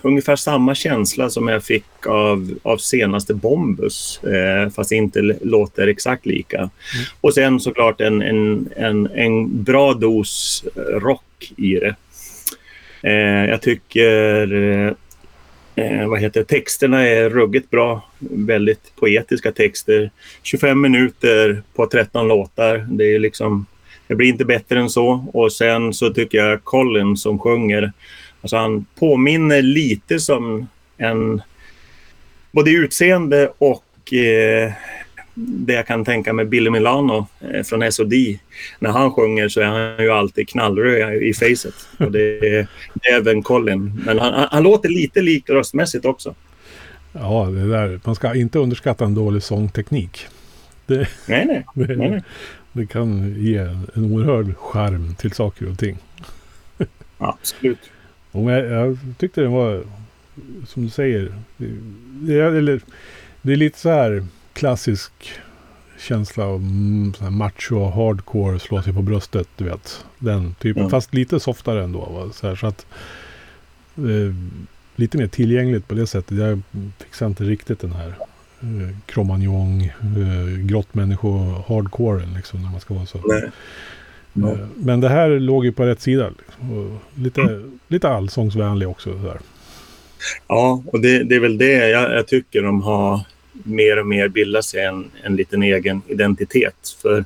ungefär 0.02 0.36
samma 0.36 0.76
känsla 0.76 1.30
som 1.30 1.48
jag 1.48 1.64
fick 1.64 2.08
av, 2.08 2.54
av 2.64 2.78
senaste 2.78 3.34
Bombus, 3.34 4.24
eh, 4.24 4.70
fast 4.70 4.92
inte 4.92 5.22
låter 5.42 5.88
exakt 5.88 6.26
lika. 6.26 6.58
Mm. 6.58 6.70
Och 7.22 7.34
sen 7.34 7.60
såklart 7.60 8.02
en, 8.02 8.22
en, 8.22 8.70
en, 8.76 9.08
en 9.08 9.64
bra 9.64 9.94
dos 9.94 10.64
rock 10.76 11.54
i 11.58 11.76
det. 11.76 11.96
Eh, 13.02 13.50
jag 13.50 13.62
tycker 13.62 14.54
eh, 15.76 16.08
vad 16.08 16.20
heter 16.20 16.44
texterna 16.44 17.08
är 17.08 17.30
ruggigt 17.30 17.70
bra. 17.70 18.10
Väldigt 18.20 18.96
poetiska 18.96 19.52
texter. 19.52 20.12
25 20.44 20.82
minuter 20.82 21.64
på 21.76 21.86
13 21.86 22.28
låtar. 22.28 22.88
Det 22.90 23.16
är 23.16 23.20
liksom 23.20 23.66
det 24.08 24.16
blir 24.16 24.28
inte 24.28 24.46
bättre 24.46 24.80
än 24.80 24.90
så. 24.90 25.26
Och 25.34 25.54
sen 25.54 25.94
så 25.94 26.14
tycker 26.14 26.38
jag 26.38 26.64
Colin 26.64 27.18
som 27.18 27.40
sjunger, 27.40 27.92
alltså 28.44 28.58
han 28.58 28.86
påminner 29.00 29.62
lite 29.62 30.20
som 30.20 30.68
en 30.98 31.42
både 32.52 32.72
utseende 32.72 33.52
och 33.58 34.14
eh, 34.14 34.72
det 35.36 35.74
jag 35.74 35.88
kan 35.88 36.06
tänka 36.06 36.34
mig 36.34 36.46
Billy 36.46 36.70
Milano 36.70 37.28
eh, 37.40 37.64
från 37.64 37.92
SOD. 37.92 38.14
När 38.80 38.90
han 38.90 39.12
sjunger 39.12 39.50
så 39.50 39.62
är 39.62 39.66
han 39.66 40.06
ju 40.06 40.12
alltid 40.12 40.50
knallröd 40.50 41.24
i 41.24 41.34
facet. 41.34 41.74
Och 41.98 42.12
det 42.12 42.58
är 42.58 42.68
även 43.14 43.44
Colin. 43.44 44.02
Men 44.06 44.20
han, 44.20 44.48
han, 44.52 44.64
låter 44.64 44.90
lite 44.90 45.22
lik 45.22 45.50
röstmässigt 45.50 46.06
också. 46.06 46.36
Ja, 47.12 47.46
det 47.46 47.70
där. 47.70 48.00
Man 48.04 48.16
ska 48.16 48.36
inte 48.36 48.60
underskatta 48.60 49.06
en 49.06 49.16
dålig 49.16 49.44
sångteknik. 49.44 50.28
Det, 50.86 51.08
nej, 51.28 51.46
nej. 51.46 51.66
Det, 51.74 51.96
nej, 51.96 52.10
nej. 52.10 52.24
det 52.74 52.86
kan 52.86 53.36
ge 53.38 53.58
en 53.58 54.14
oerhörd 54.14 54.58
charm 54.58 55.16
till 55.16 55.32
saker 55.32 55.72
och 55.72 55.80
ting. 55.80 55.98
Absolut. 57.18 57.93
Och 58.34 58.52
jag, 58.52 58.66
jag 58.66 58.98
tyckte 59.18 59.42
det 59.42 59.48
var, 59.48 59.84
som 60.68 60.84
du 60.84 60.90
säger, 60.90 61.34
det, 62.22 62.40
eller, 62.40 62.82
det 63.42 63.52
är 63.52 63.56
lite 63.56 63.80
så 63.80 63.90
här 63.90 64.26
klassisk 64.54 65.12
känsla 66.00 66.46
av 66.46 66.56
mm, 66.56 67.14
macho 67.30 67.90
hardcore, 67.90 68.60
slå 68.60 68.82
sig 68.82 68.94
på 68.94 69.02
bröstet, 69.02 69.48
du 69.58 69.64
vet. 69.64 70.06
Den 70.20 70.54
typen, 70.54 70.82
mm. 70.82 70.92
fast 70.92 71.14
lite 71.14 71.40
softare 71.40 71.84
ändå. 71.84 72.00
Va? 72.00 72.30
Så, 72.34 72.48
här, 72.48 72.56
så 72.56 72.68
att 72.68 72.86
eh, 73.98 74.36
lite 74.96 75.18
mer 75.18 75.28
tillgängligt 75.28 75.88
på 75.88 75.96
det 75.96 76.08
sättet. 76.08 76.38
Jag 76.38 76.62
fixar 77.00 77.26
inte 77.26 77.44
riktigt 77.44 77.80
den 77.80 77.92
här 77.92 78.08
eh, 78.62 78.98
kromagnon, 79.06 79.82
eh, 79.82 80.66
grottmännisko 80.66 81.38
hardcoren 81.68 82.34
liksom 82.34 82.62
när 82.62 82.72
man 82.72 82.80
ska 82.80 82.94
vara 82.94 83.06
så. 83.06 83.22
Nej. 83.26 83.50
Mm. 84.36 84.58
Men 84.76 85.02
det 85.02 85.10
här 85.10 85.40
låg 85.40 85.66
ju 85.66 85.72
på 85.72 85.84
rätt 85.84 86.02
sida. 86.02 86.30
Liksom. 86.38 87.00
lite, 87.16 87.42
mm. 87.42 87.80
lite 87.88 88.10
allsångsvänlig 88.10 88.88
också. 88.88 89.20
Så 89.22 89.34
Ja, 90.48 90.84
och 90.86 91.02
det, 91.02 91.24
det, 91.24 91.36
är 91.36 91.40
väl 91.40 91.58
det 91.58 91.90
jag, 91.90 92.14
jag 92.14 92.28
tycker 92.28 92.62
de 92.62 92.82
har 92.82 93.22
mer 93.54 94.00
och 94.00 94.08
mer 94.08 94.28
bilda 94.28 94.62
sig 94.62 94.84
en, 94.84 95.06
en 95.24 95.36
liten 95.36 95.64
egen 95.64 96.02
identitet. 96.08 96.98
För 97.02 97.26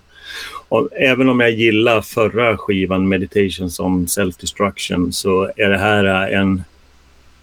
och 0.69 0.89
även 0.95 1.29
om 1.29 1.39
jag 1.39 1.51
gillar 1.51 2.01
förra 2.01 2.57
skivan 2.57 3.07
Meditations 3.07 3.79
on 3.79 4.05
Self-Destruction 4.05 5.11
så 5.11 5.51
är 5.55 5.69
det 5.69 5.77
här 5.77 6.29
en, 6.31 6.63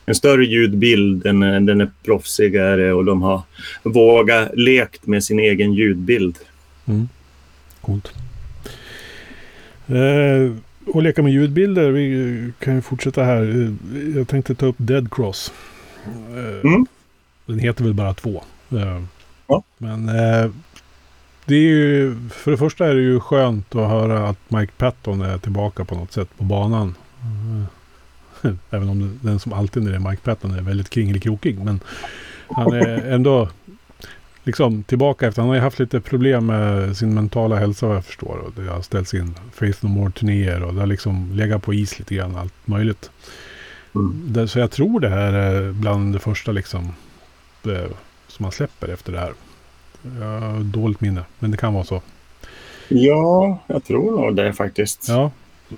en 0.07 0.15
större 0.15 0.45
ljudbild. 0.45 1.23
Den, 1.23 1.41
den 1.41 1.81
är 1.81 1.91
proffsigare 2.05 2.93
och 2.93 3.05
de 3.05 3.23
har 3.23 3.43
vågat 3.83 4.51
lekt 4.55 5.07
med 5.07 5.25
sin 5.25 5.39
egen 5.39 5.75
ljudbild. 5.75 6.39
Mm. 6.87 7.09
Coolt. 7.81 8.13
Eh, 9.87 10.53
och 10.87 11.03
leka 11.03 11.23
med 11.23 11.33
ljudbilder. 11.33 11.91
Vi 11.91 12.53
kan 12.59 12.75
ju 12.75 12.81
fortsätta 12.81 13.25
här. 13.25 13.75
Jag 14.17 14.29
tänkte 14.29 14.55
ta 14.55 14.67
upp 14.67 14.77
Dead 14.79 15.13
Cross. 15.13 15.53
Eh, 16.07 16.71
mm. 16.71 16.87
Den 17.47 17.59
heter 17.59 17.85
väl 17.85 17.95
bara 17.95 18.15
två. 18.15 18.43
Eh, 18.71 19.03
ja. 19.47 19.63
Men 19.79 20.09
eh, 20.09 20.51
det 21.45 21.55
är 21.55 21.61
ju, 21.61 22.17
för 22.31 22.51
det 22.51 22.57
första 22.57 22.87
är 22.87 22.95
det 22.95 23.03
ju 23.03 23.21
skönt 23.21 23.75
att 23.75 23.91
höra 23.91 24.29
att 24.29 24.39
Mike 24.49 24.73
Patton 24.77 25.21
är 25.21 25.39
tillbaka 25.39 25.85
på 25.85 25.95
något 25.95 26.13
sätt 26.13 26.29
på 26.39 26.45
banan. 26.45 26.95
Eh, 28.43 28.51
även 28.71 28.89
om 28.89 29.19
den 29.23 29.39
som 29.39 29.53
alltid 29.53 29.89
är 29.89 29.99
Mike 29.99 30.23
Patton 30.23 30.51
är 30.51 30.63
väldigt 30.63 30.91
kringelikrokig. 30.91 31.59
Men 31.59 31.81
han 32.49 32.73
är 32.73 33.13
ändå 33.13 33.49
liksom 34.45 34.83
tillbaka 34.83 35.27
efter. 35.27 35.43
Han 35.43 35.49
har 35.49 35.57
ju 35.57 35.63
haft 35.63 35.79
lite 35.79 36.01
problem 36.01 36.47
med 36.47 36.97
sin 36.97 37.15
mentala 37.15 37.57
hälsa 37.57 37.87
vad 37.87 37.97
jag 37.97 38.05
förstår. 38.05 38.37
Och 38.37 38.53
det 38.63 38.71
har 38.71 38.83
ställts 38.83 39.15
in 39.15 39.35
Faith 39.53 39.79
No 39.85 39.89
More-turnéer 39.89 40.63
och 40.63 40.75
det 40.75 40.81
har 40.81 40.87
liksom 40.87 41.31
legat 41.33 41.63
på 41.63 41.75
is 41.75 41.99
lite 41.99 42.15
grann 42.15 42.37
allt 42.37 42.55
möjligt. 42.65 43.11
Mm. 43.95 44.25
Det, 44.27 44.49
så 44.49 44.59
jag 44.59 44.71
tror 44.71 45.01
det 45.01 45.09
här 45.09 45.33
är 45.33 45.73
bland 45.73 46.13
det 46.13 46.19
första 46.19 46.53
liksom 46.53 46.93
det, 47.63 47.89
som 48.29 48.43
man 48.43 48.53
släpper 48.53 48.89
efter 48.89 49.13
det 49.13 49.19
här. 49.19 49.33
Jag 50.21 50.41
har 50.41 50.61
dåligt 50.61 51.01
minne, 51.01 51.23
men 51.39 51.51
det 51.51 51.57
kan 51.57 51.75
vara 51.75 51.85
så. 51.85 52.03
Ja, 52.89 53.59
jag 53.67 53.85
tror 53.85 54.21
nog 54.21 54.37
det 54.37 54.53
faktiskt. 54.53 55.09
Ja, 55.09 55.31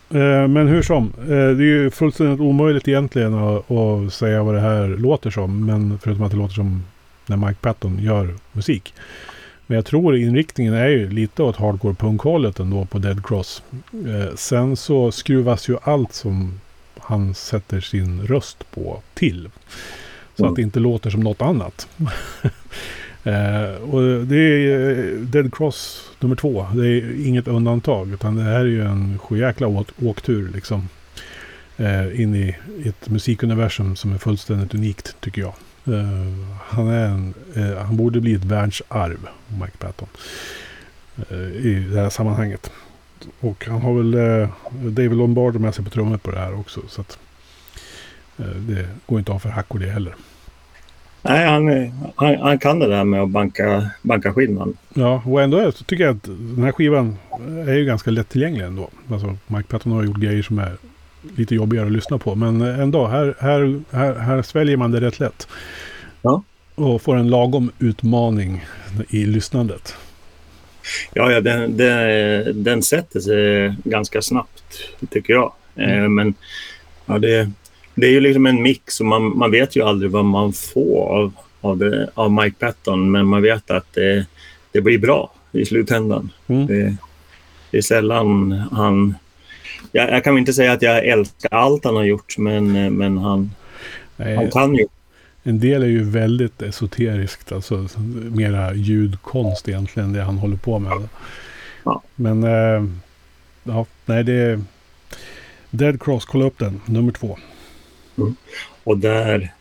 eh, 0.09 0.49
men 0.49 0.69
hur 0.69 0.83
som. 0.83 1.13
Eh, 1.21 1.27
det 1.29 1.35
är 1.35 1.61
ju 1.61 1.91
fullständigt 1.91 2.41
omöjligt 2.41 2.89
egentligen 2.89 3.35
att, 3.35 3.71
att, 3.71 4.13
säga 4.13 4.43
vad 4.43 4.55
det 4.55 4.61
här 4.61 4.89
låter 4.89 5.31
som. 5.31 5.67
Men 5.67 5.99
förutom 5.99 6.25
att 6.25 6.31
det 6.31 6.37
låter 6.37 6.55
som 6.55 6.85
när 7.27 7.37
Mike 7.37 7.61
Patton 7.61 7.99
gör 7.99 8.35
musik. 8.53 8.95
Men 9.67 9.77
jag 9.77 9.87
tror 9.87 10.17
inriktningen 10.17 10.75
är 10.75 10.89
ju 10.89 11.11
lite 11.11 11.43
åt 11.43 11.57
hardcore 11.57 11.95
punkhållet 11.95 12.61
ändå 12.61 12.85
på 12.85 12.99
Dead 12.99 13.27
Cross. 13.27 13.63
Eh, 13.93 14.35
sen 14.35 14.77
så 14.77 15.13
skruvas 15.13 15.69
ju 15.69 15.77
allt 15.83 16.13
som 16.13 16.61
han 16.99 17.35
sätter 17.35 17.81
sin 17.81 18.27
röst 18.27 18.71
på 18.71 19.03
till. 19.15 19.49
Så 20.37 20.43
mm. 20.43 20.51
att 20.51 20.57
det 20.57 20.63
inte 20.63 20.81
låter 20.81 21.11
som 21.11 21.21
något 21.21 21.43
annat. 21.43 21.89
eh, 23.25 23.83
och 23.91 24.27
det 24.27 24.37
är 24.37 24.91
eh, 24.91 25.21
Dead 25.21 25.55
Cross 25.55 26.11
nummer 26.21 26.37
två. 26.37 26.67
Det 26.75 26.89
är 26.89 27.27
inget 27.27 27.49
undantag. 27.49 28.13
Utan 28.13 28.37
det 28.37 28.43
här 28.43 28.61
är 28.61 28.65
ju 28.65 28.85
en 28.85 29.19
sjujäkla 29.19 29.67
åk 29.67 29.89
åktur 30.03 30.51
liksom. 30.55 30.89
eh, 31.77 32.21
in 32.21 32.35
i 32.35 32.57
ett 32.85 33.09
musikuniversum 33.09 33.97
som 33.97 34.13
är 34.13 34.19
fullständigt 34.19 34.75
unikt 34.75 35.17
tycker 35.21 35.41
jag. 35.43 35.55
Eh, 35.87 36.49
han, 36.61 36.89
är 36.89 37.07
en, 37.07 37.35
eh, 37.57 37.85
han 37.85 37.97
borde 37.97 38.21
bli 38.21 38.35
ett 38.35 38.45
världsarv, 38.45 39.29
Mike 39.61 39.77
Patton, 39.79 40.09
eh, 41.31 41.67
i 41.67 41.87
det 41.93 42.01
här 42.01 42.11
sammanhanget. 42.11 42.71
Och 43.41 43.67
han 43.67 43.83
har 43.83 43.95
väl 43.95 44.49
David 44.93 45.17
Lombardo 45.17 45.59
med 45.59 45.75
sig 45.75 45.85
på 45.85 45.91
trummor 45.91 46.17
på 46.17 46.31
det 46.31 46.39
här 46.39 46.59
också. 46.59 46.81
Så 46.89 47.01
att, 47.01 47.19
det 48.69 48.89
går 49.07 49.19
inte 49.19 49.33
av 49.33 49.39
för 49.39 49.49
hackor 49.49 49.79
det 49.79 49.87
heller. 49.87 50.15
Nej, 51.23 51.47
han, 51.47 51.93
han, 52.17 52.39
han 52.41 52.59
kan 52.59 52.79
det 52.79 52.89
där 52.89 53.05
med 53.05 53.23
att 53.23 53.31
banka, 53.31 53.91
banka 54.03 54.33
skivan. 54.33 54.77
Ja, 54.95 55.23
och 55.27 55.43
ändå 55.43 55.59
är, 55.59 55.71
så 55.71 55.85
tycker 55.85 56.05
jag 56.05 56.17
att 56.17 56.25
den 56.25 56.65
här 56.65 56.73
skivan 56.73 57.17
är 57.67 57.75
ju 57.75 57.85
ganska 57.85 58.11
lättillgänglig 58.11 58.65
ändå. 58.65 58.91
Alltså, 59.11 59.37
Mike 59.47 59.69
Patton 59.69 59.93
har 59.93 60.05
gjort 60.05 60.17
grejer 60.17 60.43
som 60.43 60.59
är 60.59 60.77
lite 61.37 61.55
jobbigare 61.55 61.87
att 61.87 61.93
lyssna 61.93 62.19
på. 62.19 62.35
Men 62.35 62.61
ändå, 62.61 63.07
här, 63.07 63.35
här, 63.39 63.81
här, 63.91 64.15
här 64.15 64.43
sväljer 64.43 64.77
man 64.77 64.91
det 64.91 65.01
rätt 65.01 65.21
lätt. 65.21 65.49
Ja. 66.23 66.43
Och 66.75 67.03
får 67.03 67.17
en 67.17 67.31
lagom 67.31 67.71
utmaning 67.79 68.65
i 69.09 69.27
lyssnandet. 69.27 69.97
Ja, 71.15 71.33
ja 71.33 71.41
den, 71.41 71.77
den, 71.77 72.63
den 72.63 72.83
sätter 72.83 73.21
sig 73.21 73.75
ganska 73.85 74.23
snabbt, 74.23 74.91
tycker 75.11 75.33
jag. 75.33 75.53
Eh, 75.75 76.09
men 76.09 76.35
ja, 77.07 77.19
det, 77.19 77.51
det 77.95 78.07
är 78.07 78.11
ju 78.11 78.21
liksom 78.21 78.47
en 78.47 78.63
mix 78.63 79.01
och 79.01 79.07
man, 79.07 79.39
man 79.39 79.51
vet 79.51 79.77
ju 79.77 79.83
aldrig 79.83 80.11
vad 80.11 80.25
man 80.25 80.53
får 80.53 81.09
av, 81.09 81.33
av, 81.61 81.79
det, 81.79 82.11
av 82.15 82.33
Mike 82.33 82.57
Patton. 82.59 83.11
Men 83.11 83.27
man 83.27 83.43
vet 83.43 83.71
att 83.71 83.93
det, 83.95 84.27
det 84.73 84.81
blir 84.81 84.99
bra 84.99 85.33
i 85.53 85.65
slutändan. 85.65 86.31
Mm. 86.47 86.67
Det, 86.67 86.97
det 87.71 87.79
är 87.79 87.83
sällan 87.83 88.53
han... 88.73 89.15
Jag, 89.93 90.11
jag 90.11 90.25
kan 90.25 90.39
inte 90.39 90.53
säga 90.53 90.73
att 90.73 90.83
jag 90.83 91.07
älskar 91.07 91.55
allt 91.55 91.85
han 91.85 91.97
har 91.97 92.05
gjort, 92.05 92.39
men, 92.39 92.77
eh, 92.77 92.91
men 92.91 93.19
han, 93.19 93.51
Nej, 94.17 94.37
han 94.37 94.51
kan 94.51 94.75
ju. 94.75 94.87
En 95.43 95.61
del 95.61 95.83
är 95.83 95.87
ju 95.87 96.05
väldigt 96.05 96.63
esoteriskt, 96.63 97.53
alltså 97.53 97.89
mera 98.15 98.75
ljudkonst 98.75 99.69
egentligen, 99.69 100.13
det 100.13 100.23
han 100.23 100.39
håller 100.39 100.57
på 100.57 100.79
med. 100.79 101.09
Ja. 101.85 102.03
Men, 102.15 102.45
eh, 102.45 102.85
ja, 103.65 103.87
nej 104.07 104.25
det 104.25 104.33
är 104.33 104.61
Dead 105.71 106.03
Cross, 106.03 106.25
kolla 106.25 106.45
upp 106.45 106.59
den, 106.59 106.81
nummer 106.87 107.13
två. 107.13 107.39
Och 108.85 108.99
där 108.99 109.53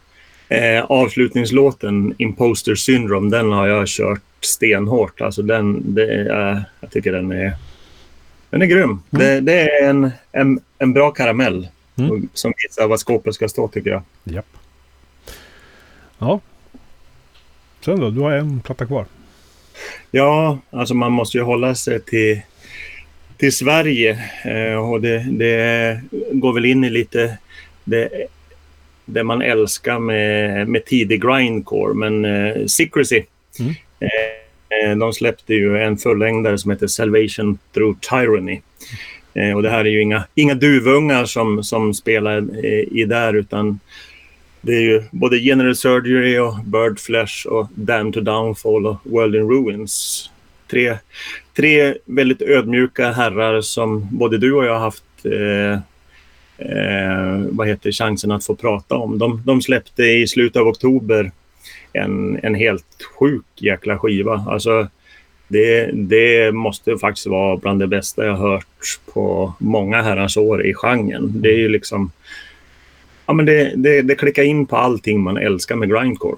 eh, 0.50 0.84
avslutningslåten 0.84 2.16
Imposter 2.18 2.76
Syndrome, 2.76 3.38
den 3.38 3.52
har 3.52 3.68
jag 3.68 3.88
kört 3.88 4.22
stenhårt. 4.42 5.22
Alltså 5.22 5.42
den, 5.42 5.96
det 5.96 6.14
är, 6.14 6.64
jag 6.80 6.92
tycker 6.92 7.12
den 7.12 7.32
är, 7.32 7.54
den 8.56 8.62
är 8.62 8.66
grym. 8.66 9.02
Det, 9.10 9.40
det 9.40 9.54
är 9.70 9.90
en, 9.90 10.12
en, 10.32 10.60
en 10.78 10.94
bra 10.94 11.12
karamell 11.12 11.68
Mm. 11.98 12.30
som 12.34 12.54
visar 12.64 12.88
vad 12.88 13.00
skåpet 13.00 13.34
ska 13.36 13.48
stå 13.50 13.68
tycker 13.68 13.90
jag. 13.90 14.02
Japp. 14.24 14.46
Ja. 16.18 16.40
Sen 17.86 18.00
då, 18.00 18.10
du 18.10 18.20
har 18.22 18.32
en 18.32 18.60
platta 18.62 18.86
kvar. 18.86 19.06
Ja, 20.12 20.58
alltså 20.70 20.94
man 20.94 21.12
måste 21.12 21.38
ju 21.38 21.44
hålla 21.44 21.76
sig 21.76 22.02
till, 22.02 22.42
till 23.38 23.56
Sverige 23.56 24.20
eh, 24.46 24.90
och 24.90 25.02
det, 25.02 25.26
det 25.32 26.02
går 26.32 26.54
väl 26.54 26.66
in 26.66 26.84
i 26.84 26.90
lite 26.90 27.38
det, 27.84 28.10
det 29.06 29.24
man 29.24 29.42
älskar 29.42 30.00
med, 30.00 30.68
med 30.68 30.86
tidig 30.86 31.22
grindcore. 31.22 31.94
Men 31.94 32.26
eh, 32.26 32.66
Secrecy, 32.66 33.24
Mm. 33.60 33.74
Eh, 34.86 34.96
de 34.96 35.14
släppte 35.14 35.54
ju 35.54 35.78
en 35.78 35.98
fullängdare 35.98 36.58
som 36.58 36.72
heter 36.72 36.88
Salvation 36.88 37.58
Through 37.74 38.00
Tyranny. 38.00 38.62
Eh, 39.34 39.56
och 39.56 39.64
det 39.64 39.70
här 39.70 39.86
är 39.86 39.90
ju 39.90 40.02
inga, 40.02 40.24
inga 40.36 40.54
duvungar 40.54 41.26
som, 41.26 41.64
som 41.64 41.94
spelar 41.94 42.66
eh, 42.66 43.00
i 43.00 43.06
där 43.10 43.34
utan 43.34 43.80
det 44.62 44.76
är 44.76 44.82
ju 44.82 45.04
både 45.12 45.38
General 45.38 45.76
Surgery 45.76 46.38
och 46.38 46.56
Bird 46.66 47.00
Flesh 47.00 47.48
och 47.48 47.68
Damn 47.76 48.12
to 48.12 48.22
Downfall 48.22 48.86
och 48.86 48.98
World 49.04 49.36
in 49.36 49.50
Ruins. 49.50 50.30
Tre, 50.72 50.98
tre 51.56 51.94
väldigt 52.06 52.42
ödmjuka 52.42 53.12
herrar 53.12 53.62
som 53.62 54.08
både 54.12 54.38
du 54.38 54.54
och 54.54 54.66
jag 54.66 54.74
har 54.74 54.80
haft 54.80 55.04
eh, 55.24 55.74
eh, 56.58 57.42
vad 57.50 57.68
heter 57.68 57.92
chansen 57.92 58.32
att 58.32 58.46
få 58.46 58.56
prata 58.56 58.96
om. 58.96 59.18
De, 59.18 59.42
de 59.46 59.62
släppte 59.62 60.04
i 60.04 60.28
slutet 60.28 60.62
av 60.62 60.68
oktober 60.68 61.32
en, 61.96 62.40
en 62.44 62.56
helt 62.56 63.04
sjuk 63.20 63.46
jäkla 63.56 63.98
skiva. 64.00 64.46
Alltså, 64.48 64.88
det, 65.48 65.92
det 65.94 66.52
måste 66.52 66.98
faktiskt 66.98 67.28
vara 67.28 67.58
bland 67.58 67.80
det 67.80 67.88
bästa 67.88 68.26
jag 68.26 68.36
hört 68.36 69.00
på 69.14 69.54
många 69.60 70.02
herrans 70.02 70.38
år 70.38 70.66
i 70.66 70.74
genren. 70.74 71.42
Det 71.42 71.50
är 71.50 71.58
ju 71.58 71.70
liksom... 71.70 72.12
Ja, 73.26 73.34
men 73.34 73.46
det, 73.46 73.74
det, 73.76 74.02
det 74.02 74.16
klickar 74.16 74.44
in 74.44 74.66
på 74.66 74.78
allting 74.78 75.22
man 75.22 75.38
älskar 75.38 75.76
med 75.76 75.90
grindcore. 75.90 76.38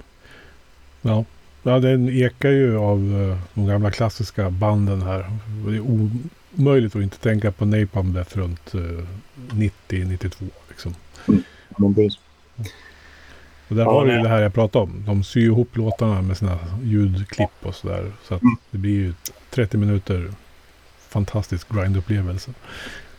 Ja. 1.02 1.24
ja, 1.62 1.78
den 1.78 2.08
ekar 2.08 2.50
ju 2.50 2.76
av 2.76 2.98
eh, 2.98 3.38
de 3.54 3.66
gamla 3.66 3.90
klassiska 3.90 4.50
banden 4.50 5.02
här. 5.02 5.26
Det 5.66 5.76
är 5.76 6.10
omöjligt 6.56 6.96
att 6.96 7.02
inte 7.02 7.18
tänka 7.18 7.52
på 7.52 7.64
Napalm 7.64 8.12
Death 8.12 8.38
runt 8.38 8.74
eh, 8.74 8.80
90-92. 9.52 10.30
Liksom. 10.68 10.94
Men 11.78 11.94
precis. 11.94 12.18
Och 13.68 13.76
där 13.76 13.82
Ja, 13.84 13.90
har 13.92 14.04
vi 14.04 14.12
ju 14.12 14.18
det 14.18 14.28
här 14.28 14.42
jag 14.42 14.54
pratade 14.54 14.82
om. 14.82 15.02
De 15.06 15.24
syr 15.24 15.44
ihop 15.44 15.76
låtarna 15.76 16.22
med 16.22 16.36
sina 16.36 16.58
ljudklipp 16.82 17.50
och 17.62 17.74
sådär. 17.74 18.12
Så 18.28 18.34
att 18.34 18.42
Mm. 18.42 18.56
det 18.70 18.78
blir 18.78 18.92
ju 18.92 19.12
30 19.50 19.76
minuter 19.76 20.30
fantastisk 21.08 21.68
grindupplevelse. 21.74 22.50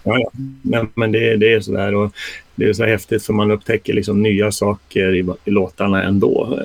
Ja, 0.03 0.17
ja. 0.61 0.85
Men 0.95 1.11
det, 1.11 1.37
det 1.37 1.53
är 1.53 1.59
sådär 1.59 1.95
och 1.95 2.13
det 2.55 2.65
är 2.69 2.73
så 2.73 2.85
häftigt 2.85 3.23
för 3.25 3.33
man 3.33 3.51
upptäcker 3.51 3.93
liksom 3.93 4.21
nya 4.21 4.51
saker 4.51 5.15
i, 5.15 5.27
i 5.45 5.51
låtarna 5.51 6.03
ändå. 6.03 6.59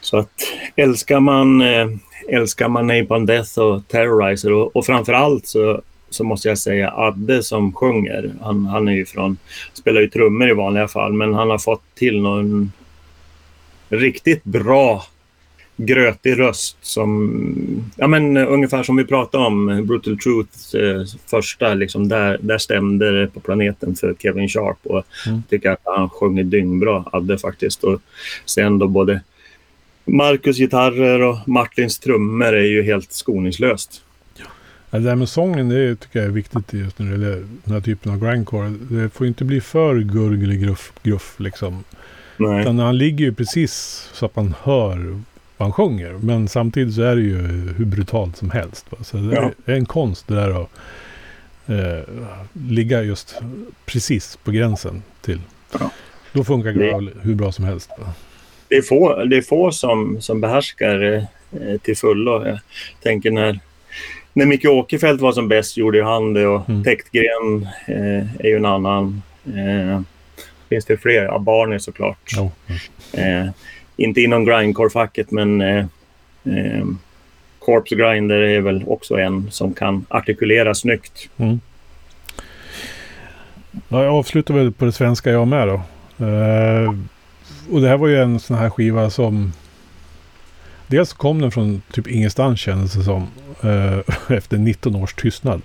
Så 0.00 0.18
att 0.18 0.30
älskar 0.76 1.20
man, 1.20 1.60
eh, 1.62 1.86
älskar 2.28 2.68
man 2.68 2.86
Napalm 2.86 3.26
Death 3.26 3.58
och 3.58 3.88
Terrorizer 3.88 4.52
och, 4.52 4.76
och 4.76 4.86
framför 4.86 5.12
allt 5.12 5.46
så, 5.46 5.82
så 6.10 6.24
måste 6.24 6.48
jag 6.48 6.58
säga 6.58 6.90
Adde 6.90 7.42
som 7.42 7.72
sjunger. 7.72 8.30
Han, 8.40 8.66
han 8.66 8.88
är 8.88 8.92
ju 8.92 9.06
från, 9.06 9.38
spelar 9.72 10.00
ju 10.00 10.08
trummor 10.08 10.50
i 10.50 10.54
vanliga 10.54 10.88
fall 10.88 11.12
men 11.12 11.34
han 11.34 11.50
har 11.50 11.58
fått 11.58 11.82
till 11.94 12.22
någon 12.22 12.72
riktigt 13.88 14.44
bra 14.44 15.04
grötig 15.76 16.38
röst 16.38 16.76
som, 16.80 17.32
ja 17.96 18.06
men 18.06 18.36
ungefär 18.36 18.82
som 18.82 18.96
vi 18.96 19.04
pratade 19.04 19.46
om 19.46 19.86
Brutal 19.86 20.18
Truth 20.18 20.76
eh, 20.76 21.04
första, 21.26 21.74
liksom 21.74 22.08
där, 22.08 22.38
där 22.42 22.58
stämde 22.58 23.20
det 23.20 23.26
på 23.26 23.40
planeten 23.40 23.94
för 23.94 24.14
Kevin 24.14 24.48
Sharp 24.48 24.78
och 24.82 25.04
Mm. 25.26 25.42
tycker 25.50 25.70
att 25.70 25.80
han 25.84 26.10
sjunger 26.10 26.44
dyngbra, 26.44 27.04
Adde 27.12 27.38
faktiskt. 27.38 27.84
Och 27.84 28.00
sen 28.44 28.78
då 28.78 28.88
både 28.88 29.20
Marcus 30.04 30.56
gitarrer 30.56 31.22
och 31.22 31.48
Martins 31.48 31.98
trummor 31.98 32.54
är 32.54 32.66
ju 32.66 32.82
helt 32.82 33.12
skoningslöst. 33.12 34.02
Ja, 34.90 34.98
Det 34.98 35.04
där 35.04 35.14
med 35.16 35.28
sången 35.28 35.68
det 35.68 35.96
tycker 35.96 36.18
jag 36.18 36.26
är 36.28 36.32
viktigt 36.32 36.72
just 36.72 36.98
när 36.98 37.06
det 37.06 37.12
gäller 37.12 37.46
den 37.64 37.74
här 37.74 37.80
typen 37.80 38.12
av 38.12 38.20
grindcore. 38.20 38.74
Det 38.90 39.10
får 39.10 39.26
inte 39.26 39.44
bli 39.44 39.60
för 39.60 39.98
gurglig 40.00 40.62
gruff, 40.62 40.92
gruff 41.02 41.34
liksom. 41.40 41.84
Nej. 42.36 42.60
Utan 42.60 42.78
han 42.78 42.98
ligger 42.98 43.24
ju 43.24 43.34
precis 43.34 43.72
så 44.12 44.26
att 44.26 44.36
man 44.36 44.54
hör 44.62 44.96
vad 45.56 45.66
han 45.66 45.72
sjunger. 45.72 46.12
Men 46.12 46.48
samtidigt 46.48 46.94
så 46.94 47.02
är 47.02 47.16
det 47.16 47.22
ju 47.22 47.36
hur 47.76 47.84
brutalt 47.84 48.36
som 48.36 48.50
helst. 48.50 48.86
Va? 48.90 48.98
Så 49.04 49.16
det 49.16 49.34
Ja. 49.36 49.50
är 49.64 49.74
en 49.74 49.86
konst 49.86 50.28
det 50.28 50.34
där 50.34 50.62
att 50.62 50.70
eh, 51.66 52.14
ligga 52.52 53.02
just 53.02 53.36
precis 53.86 54.38
på 54.44 54.50
gränsen 54.50 55.02
till. 55.20 55.40
Ja. 55.72 55.90
Då 56.32 56.44
funkar 56.44 56.72
growl 56.72 57.10
hur 57.22 57.34
bra 57.34 57.52
som 57.52 57.64
helst. 57.64 57.90
Va? 57.98 58.12
Det 58.68 58.76
är 58.76 58.82
få, 58.82 59.24
det 59.24 59.36
är 59.36 59.42
få 59.42 59.72
som, 59.72 60.20
som 60.20 60.40
behärskar 60.40 61.26
eh, 61.52 61.78
till 61.82 61.96
fullo. 61.96 62.46
Jag 62.46 62.58
tänker 63.02 63.30
när, 63.30 63.60
när 64.32 64.46
Micke 64.46 64.64
Åkerfeldt 64.64 65.22
var 65.22 65.32
som 65.32 65.48
bäst 65.48 65.76
gjorde 65.76 66.04
han 66.04 66.34
det 66.34 66.46
och 66.46 66.68
Mm. 66.68 66.84
Täktgren 66.84 67.68
eh, 67.86 68.44
är 68.44 68.48
ju 68.48 68.56
en 68.56 68.66
annan. 68.66 69.22
Eh, 69.46 70.00
finns 70.68 70.84
det 70.84 70.96
fler? 70.96 71.24
Ja, 71.24 71.38
Barney 71.38 71.78
såklart. 71.78 72.30
Ja. 72.36 72.50
Eh, 73.12 73.50
inte 73.96 74.20
inom 74.20 74.44
grindcore-facket 74.44 75.30
men 75.30 75.60
eh, 75.60 75.84
eh, 76.44 76.84
Corpse 77.58 77.96
Grinder 77.96 78.40
är 78.40 78.60
väl 78.60 78.84
också 78.86 79.18
en 79.18 79.50
som 79.50 79.74
kan 79.74 80.06
artikulera 80.08 80.74
snyggt. 80.74 81.28
Mm. 81.36 81.60
Ja, 83.88 84.04
jag 84.04 84.14
avslutar 84.14 84.54
väl 84.54 84.72
på 84.72 84.84
det 84.84 84.92
svenska 84.92 85.30
jag 85.30 85.48
med 85.48 85.68
då. 85.68 85.74
Eh, 86.26 86.94
och 87.70 87.80
det 87.80 87.88
här 87.88 87.96
var 87.96 88.08
ju 88.08 88.22
en 88.22 88.40
sån 88.40 88.56
här 88.56 88.70
skiva 88.70 89.10
som... 89.10 89.52
Dels 90.90 91.12
kom 91.12 91.40
den 91.40 91.50
från 91.50 91.82
typ 91.92 92.06
ingenstans 92.06 92.60
kändes 92.60 92.92
det 92.92 93.04
som. 93.04 93.28
eh, 93.62 93.98
efter 94.36 94.58
19 94.58 94.94
års 94.96 95.14
tystnad. 95.14 95.62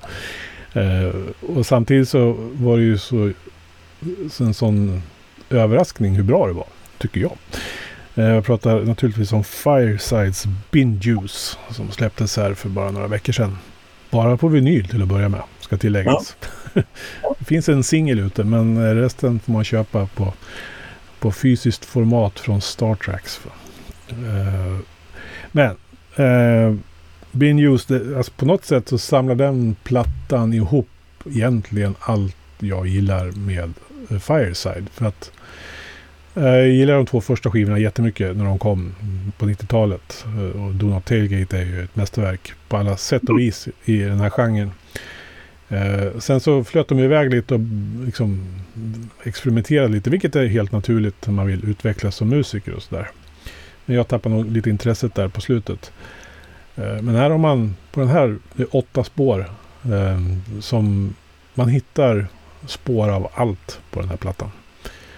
Eh, 0.73 1.15
och 1.55 1.65
samtidigt 1.65 2.09
så 2.09 2.35
var 2.53 2.77
det 2.77 2.83
ju 2.83 2.97
så, 2.97 3.31
så 4.31 4.43
en 4.43 4.53
sån 4.53 5.01
överraskning 5.49 6.15
hur 6.15 6.23
bra 6.23 6.47
det 6.47 6.53
var. 6.53 6.67
Tycker 6.97 7.21
jag. 7.21 7.31
Eh, 8.15 8.33
jag 8.33 8.45
pratar 8.45 8.81
naturligtvis 8.81 9.33
om 9.33 9.43
Firesides 9.43 10.45
Bin 10.71 10.99
Juice. 10.99 11.57
Som 11.71 11.91
släpptes 11.91 12.37
här 12.37 12.53
för 12.53 12.69
bara 12.69 12.91
några 12.91 13.07
veckor 13.07 13.33
sedan. 13.33 13.57
bara 14.09 14.37
på 14.37 14.47
vinyl 14.47 14.87
till 14.87 15.01
att 15.01 15.07
börja 15.07 15.29
med, 15.29 15.41
ska 15.59 15.77
tilläggas. 15.77 16.35
Ja. 16.73 16.81
det 17.39 17.45
finns 17.45 17.69
en 17.69 17.83
singel 17.83 18.19
ute, 18.19 18.43
men 18.43 18.95
resten 18.95 19.39
får 19.39 19.53
man 19.53 19.63
köpa 19.63 20.07
på, 20.15 20.33
på 21.19 21.31
fysiskt 21.31 21.85
format 21.85 22.39
från 22.39 22.61
Star 22.61 22.95
Treks. 22.95 23.41
Men 25.55 25.75
eh, 26.15 26.75
Been 27.31 27.59
Used, 27.59 28.17
alltså 28.17 28.31
på 28.31 28.45
något 28.45 28.65
sätt 28.65 28.89
så 28.89 28.97
samlar 28.97 29.35
den 29.35 29.75
plattan 29.83 30.53
ihop 30.53 30.89
egentligen 31.25 31.95
allt 31.99 32.35
jag 32.59 32.87
gillar 32.87 33.31
med 33.31 33.73
eh, 34.09 34.19
Fireside. 34.19 34.89
För 34.93 35.05
att 35.05 35.31
eh, 36.35 36.43
jag 36.43 36.69
gillar 36.69 36.93
de 36.93 37.05
två 37.05 37.21
första 37.21 37.51
skivorna 37.51 37.79
jättemycket 37.79 38.37
när 38.37 38.45
de 38.45 38.59
kom 38.59 38.95
på 39.37 39.45
90-talet. 39.45 40.25
Eh, 40.25 40.65
och 40.65 40.73
Do 40.73 40.85
Not 40.85 41.05
Tailgate 41.05 41.57
är 41.57 41.65
ju 41.65 41.83
ett 41.83 41.95
mästerverk 41.95 42.53
på 42.67 42.77
alla 42.77 42.97
sätt 42.97 43.29
och 43.29 43.39
vis 43.39 43.67
i 43.85 43.97
den 43.97 44.19
här 44.19 44.29
genren. 44.29 44.71
Eh, 45.69 46.19
sen 46.19 46.39
så 46.39 46.63
flöt 46.63 46.87
de 46.87 46.99
iväg 46.99 47.31
lite 47.31 47.53
och 47.53 47.61
liksom 48.05 48.45
experimenterade 49.23 49.93
lite, 49.93 50.09
vilket 50.09 50.35
är 50.35 50.47
helt 50.47 50.71
naturligt 50.71 51.27
när 51.27 51.33
man 51.33 51.47
vill 51.47 51.69
utvecklas 51.69 52.15
som 52.15 52.29
musiker 52.29 52.73
och 52.73 52.83
sådär. 52.83 53.11
Men 53.85 53.95
jag 53.95 54.07
tappade 54.07 54.35
nog 54.35 54.51
lite 54.51 54.69
intresset 54.69 55.15
där 55.15 55.27
på 55.27 55.41
slutet. 55.41 55.91
Eh, 56.75 57.01
men 57.01 57.15
här 57.15 57.29
har 57.29 57.37
man, 57.37 57.75
på 57.91 57.99
den 57.99 58.09
här, 58.09 58.37
det 58.53 58.63
är 58.63 58.75
åtta 58.75 59.03
spår 59.03 59.49
eh, 59.83 60.19
som 60.61 61.15
man 61.53 61.69
hittar 61.69 62.27
spår 62.65 63.09
av 63.09 63.27
allt 63.33 63.79
på 63.91 63.99
den 63.99 64.09
här 64.09 64.17
plattan. 64.17 64.51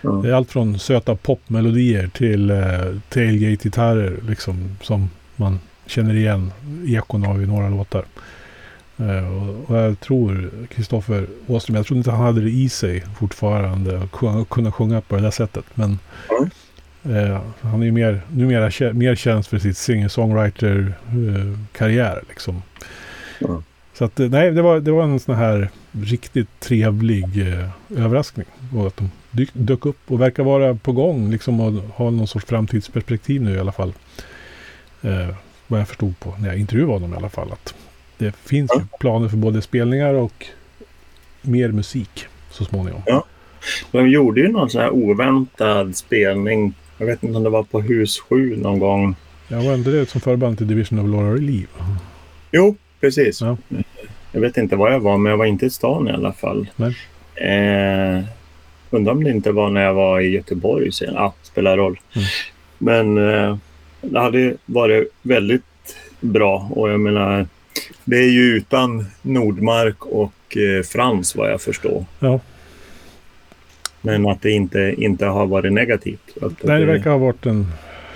Mm. 0.03 0.21
Det 0.21 0.29
är 0.29 0.33
allt 0.33 0.51
från 0.51 0.79
söta 0.79 1.15
popmelodier 1.15 2.07
till 2.07 2.49
eh, 2.49 2.57
tailgate-gitarrer 3.09 4.19
liksom, 4.27 4.77
som 4.81 5.09
man 5.35 5.59
känner 5.85 6.15
igen 6.15 6.51
ekon 6.87 7.25
av 7.25 7.43
i 7.43 7.45
några 7.45 7.69
låtar. 7.69 8.05
Uh, 8.99 9.43
och, 9.43 9.69
och 9.69 9.77
jag 9.77 9.99
tror 9.99 10.51
Kristoffer 10.69 11.27
Åström, 11.47 11.75
jag 11.75 11.85
tror 11.85 11.97
inte 11.97 12.11
han 12.11 12.25
hade 12.25 12.41
det 12.41 12.49
i 12.49 12.69
sig 12.69 13.03
fortfarande 13.19 13.99
att 13.99 14.49
kunna 14.49 14.71
sjunga 14.71 15.01
på 15.01 15.15
det 15.15 15.21
där 15.21 15.31
sättet. 15.31 15.65
Men 15.73 15.99
mm. 16.39 16.49
Uh, 17.05 17.39
han 17.61 17.81
är 17.81 17.85
ju 17.85 17.91
mer, 17.91 18.21
numera 18.31 18.93
mer 18.93 19.15
känd 19.15 19.45
för 19.45 19.59
sitt 19.59 19.77
singer-songwriter-karriär. 19.77 22.15
Uh, 22.15 22.21
liksom. 22.29 22.61
Mm. 23.41 23.63
Så 23.93 24.05
att, 24.05 24.17
nej, 24.17 24.51
det 24.51 24.61
var, 24.61 24.79
det 24.79 24.91
var 24.91 25.03
en 25.03 25.19
sån 25.19 25.35
här 25.35 25.69
riktigt 25.91 26.59
trevlig 26.59 27.25
överraskning. 27.97 28.45
Och 28.75 28.87
att 28.87 28.97
de 28.97 29.11
dyk, 29.31 29.49
dök 29.53 29.85
upp 29.85 30.11
och 30.11 30.21
verkar 30.21 30.43
vara 30.43 30.75
på 30.75 30.91
gång 30.91 31.31
liksom 31.31 31.59
och 31.59 31.73
ha 31.73 32.09
någon 32.09 32.27
sorts 32.27 32.45
framtidsperspektiv 32.45 33.41
nu 33.41 33.55
i 33.55 33.59
alla 33.59 33.71
fall. 33.71 33.93
Eh, 35.01 35.29
vad 35.67 35.79
jag 35.79 35.87
förstod 35.87 36.19
på 36.19 36.35
när 36.39 36.47
jag 36.47 36.57
intervjuade 36.57 36.93
honom 36.93 37.13
i 37.13 37.15
alla 37.15 37.29
fall. 37.29 37.51
Att 37.51 37.75
det 38.17 38.35
finns 38.35 38.71
ja. 38.73 38.81
planer 38.99 39.29
för 39.29 39.37
både 39.37 39.61
spelningar 39.61 40.13
och 40.13 40.45
mer 41.41 41.71
musik 41.71 42.25
så 42.51 42.65
småningom. 42.65 43.01
Ja. 43.05 43.25
De 43.91 44.09
gjorde 44.09 44.41
ju 44.41 44.47
någon 44.47 44.69
sån 44.69 44.81
här 44.81 44.89
oväntad 44.89 45.95
spelning. 45.95 46.73
Jag 46.97 47.05
vet 47.05 47.23
inte 47.23 47.37
om 47.37 47.43
det 47.43 47.49
var 47.49 47.63
på 47.63 47.81
Hus 47.81 48.19
7 48.19 48.55
någon 48.57 48.79
gång. 48.79 49.15
Ja, 49.47 49.61
var 49.61 49.73
inte 49.75 49.89
det 49.89 50.09
som 50.09 50.21
förband 50.21 50.57
till 50.57 50.67
Division 50.67 50.99
of 50.99 51.07
Laura 51.07 51.33
Relief? 51.33 51.69
Jo, 52.51 52.75
precis. 52.99 53.41
Ja. 53.41 53.57
Jag 54.31 54.41
vet 54.41 54.57
inte 54.57 54.75
var 54.75 54.91
jag 54.91 54.99
var, 54.99 55.17
men 55.17 55.29
jag 55.29 55.37
var 55.37 55.45
inte 55.45 55.65
i 55.65 55.69
stan 55.69 56.07
i 56.07 56.11
alla 56.11 56.33
fall. 56.33 56.67
Nej. 56.75 56.95
Eh, 57.35 58.23
Undrar 58.89 59.11
om 59.11 59.23
det 59.23 59.29
inte 59.29 59.51
var 59.51 59.69
när 59.69 59.83
jag 59.83 59.93
var 59.93 60.19
i 60.19 60.29
Göteborg 60.29 60.91
sen. 60.91 61.13
Ja, 61.13 61.33
spelar 61.43 61.77
roll. 61.77 61.99
Mm. 62.15 62.27
Men 62.77 63.29
eh, 63.33 63.57
det 64.01 64.19
hade 64.19 64.55
varit 64.65 65.11
väldigt 65.21 65.63
bra 66.19 66.69
och 66.71 66.89
jag 66.89 66.99
menar 66.99 67.47
det 68.03 68.17
är 68.17 68.29
ju 68.29 68.41
utan 68.41 69.05
Nordmark 69.21 70.05
och 70.05 70.57
eh, 70.57 70.83
Frans 70.83 71.35
vad 71.35 71.51
jag 71.51 71.61
förstår. 71.61 72.05
Ja. 72.19 72.39
Men 74.01 74.27
att 74.27 74.41
det 74.41 74.51
inte, 74.51 74.95
inte 74.97 75.25
har 75.25 75.45
varit 75.45 75.73
negativt. 75.73 76.37
Att 76.41 76.63
Nej, 76.63 76.79
det 76.79 76.85
verkar 76.85 77.11
ha 77.11 77.17
varit 77.17 77.45
en, 77.45 77.67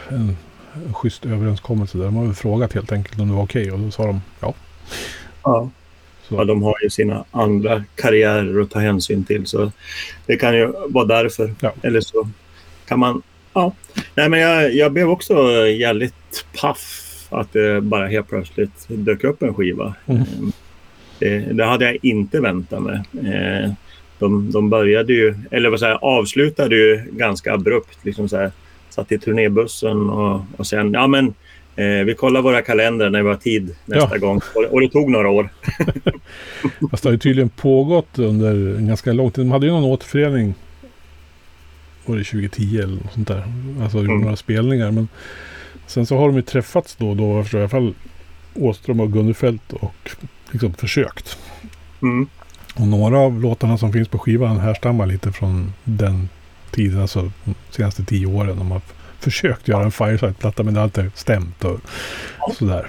en, 0.10 0.38
en 0.86 0.94
schysst 0.94 1.26
överenskommelse 1.26 1.98
där. 1.98 2.06
De 2.06 2.16
har 2.16 2.26
väl 2.26 2.34
frågat 2.34 2.74
helt 2.74 2.92
enkelt 2.92 3.20
om 3.20 3.28
det 3.28 3.34
var 3.34 3.44
okej 3.44 3.62
okay, 3.62 3.74
och 3.74 3.80
då 3.80 3.92
sa 3.92 4.06
de 4.06 4.22
ja. 4.40 4.54
Ja. 5.44 5.70
Ja, 6.30 6.44
de 6.44 6.64
har 6.64 6.76
ju 6.84 6.90
sina 6.90 7.26
andra 7.32 7.84
karriärer 7.96 8.62
att 8.62 8.70
ta 8.70 8.80
hänsyn 8.80 9.24
till. 9.24 9.46
Så 9.46 9.72
det 10.26 10.38
kan 10.38 10.56
ju 10.56 10.74
vara 10.88 11.06
därför. 11.06 11.54
Ja. 11.60 11.74
Eller 11.82 12.02
så 12.02 12.30
kan 12.86 13.00
man... 13.00 13.22
Ja. 13.54 13.74
Nej, 14.16 14.30
men 14.30 14.40
jag, 14.40 14.74
jag 14.74 14.92
blev 14.92 15.10
också 15.10 15.68
jävligt 15.68 16.46
paff 16.62 17.08
att 17.30 17.54
det 17.54 17.82
bara 17.82 18.08
helt 18.08 18.30
plötsligt 18.30 18.86
dök 18.88 19.24
upp 19.24 19.44
en 19.44 19.54
skiva. 19.54 19.96
Mm. 20.06 20.24
Det, 21.20 21.40
det, 21.40 21.66
hade 21.66 21.86
jag 21.86 21.98
inte 22.02 22.40
väntat 22.40 22.82
mig. 22.82 23.02
De, 24.22 24.52
de 24.52 24.70
började 24.70 25.14
ju, 25.14 25.36
eller 25.52 25.70
vad 25.70 25.80
säger 25.80 25.96
avslutade 26.02 26.76
ju 26.76 27.02
ganska 27.12 27.54
abrupt. 27.54 28.06
Liksom 28.06 28.30
så 28.30 28.38
här, 28.38 28.52
satt 28.90 29.12
i 29.12 29.20
turnébussen 29.20 30.10
och, 30.10 30.42
och 30.58 30.68
sen, 30.68 30.94
ja 30.94 31.08
men 31.08 31.34
Eh, 31.76 32.06
vi 32.06 32.16
kollar 32.16 32.42
våra 32.42 32.62
kalendrar 32.62 33.10
när 33.10 33.24
vi 33.24 33.30
har 33.30 33.36
tid 33.36 33.76
nästa 33.86 34.16
ja. 34.16 34.18
gång. 34.18 34.42
Och, 34.56 34.64
och, 34.64 34.82
det 34.82 34.90
tog 34.90 35.12
några 35.12 35.30
år. 35.30 35.50
Fast 36.92 37.04
det 37.04 37.10
har 37.10 37.12
ju 37.12 37.18
tydligen 37.18 37.50
pågått 37.50 38.20
under 38.20 38.78
en 38.78 38.88
ganska 38.88 39.14
lång 39.14 39.32
tid. 39.32 39.46
De 39.46 39.52
hade 39.52 39.66
ju 39.66 39.72
någon 39.72 39.84
återförening. 39.84 40.54
Var 42.06 42.16
det 42.16 42.24
2010 42.24 42.80
eller 42.84 42.96
något 42.96 43.14
sånt 43.14 43.28
där? 43.28 43.44
Alltså 43.82 43.98
mm. 43.98 44.22
några 44.22 44.36
spelningar. 44.36 44.92
Men 44.92 45.08
sen 45.88 46.06
så 46.06 46.18
har 46.18 46.28
de 46.28 46.36
ju 46.36 46.42
träffats 46.42 46.96
då 46.96 47.10
och 47.10 47.16
då. 47.16 47.36
Jag 47.36 47.44
förstår 47.44 47.60
i 47.60 47.64
alla 47.64 47.70
fall 47.70 47.94
Åström 48.54 49.00
och 49.00 49.14
Gunnefelt 49.14 49.74
och 49.74 50.12
liksom 50.52 50.74
försökt. 50.74 51.38
Mm. 52.02 52.28
Och 52.76 52.88
några 52.88 53.18
av 53.20 53.42
låtarna 53.42 53.78
som 53.78 53.94
finns 53.94 54.08
på 54.08 54.20
skivan 54.20 54.60
härstammar 54.60 55.06
lite 55.06 55.32
från 55.32 55.74
den 55.84 56.30
tiden. 56.72 57.02
Alltså 57.02 57.32
de 57.44 57.56
senaste 57.70 58.04
tio 58.06 58.26
åren. 58.26 58.58
De 58.58 58.72
har 58.72 58.82
försökt 59.20 59.68
göra 59.68 59.84
en 59.84 59.92
Fireside-platta 59.92 60.64
men 60.64 60.74
det 60.74 60.80
har 60.80 60.86
inte 60.86 61.12
stämt 61.16 61.64
och 61.64 61.80
sådär. 62.54 62.88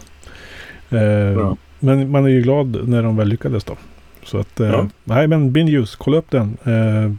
Eh, 0.91 1.55
Men 1.79 2.11
man 2.11 2.25
är 2.25 2.29
ju 2.29 2.43
glad 2.43 2.89
när 2.89 3.03
de 3.03 3.17
väl 3.17 3.29
lyckades 3.29 3.65
då. 3.65 3.77
Så 4.25 4.39
att, 4.39 4.61
eh, 4.61 4.69
ja. 4.69 4.89
nej 5.05 5.27
men 5.27 5.53
Binuse, 5.53 5.97
kolla 5.99 6.17
upp 6.17 6.31
den. 6.31 6.57
Eh, 6.65 7.13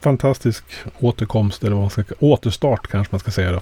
fantastisk 0.00 0.64
återkomst 1.00 1.64
eller 1.64 1.72
vad 1.72 1.80
man 1.82 1.90
ska 1.90 2.02
återstart 2.18 2.86
kanske 2.86 3.12
man 3.14 3.20
ska 3.20 3.30
säga 3.30 3.52
då. 3.52 3.60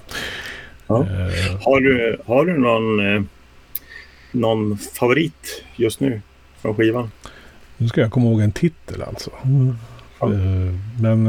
Ja. 0.87 0.99
Eh, 1.01 1.61
har, 1.61 1.81
du, 1.81 2.17
har 2.25 2.45
du 2.45 2.57
någon, 2.57 3.15
eh, 3.15 3.21
någon 4.31 4.77
favorit 4.77 5.63
just 5.75 5.99
nu 5.99 6.21
från 6.61 6.75
skivan? 6.75 7.11
Nu 7.77 7.87
ska 7.87 8.01
jag 8.01 8.11
komma 8.11 8.25
ihåg 8.25 8.41
en 8.41 8.51
titel 8.51 9.01
alltså. 9.01 9.31
Ja. 10.19 10.25
Eh, 10.33 10.73
men 11.01 11.27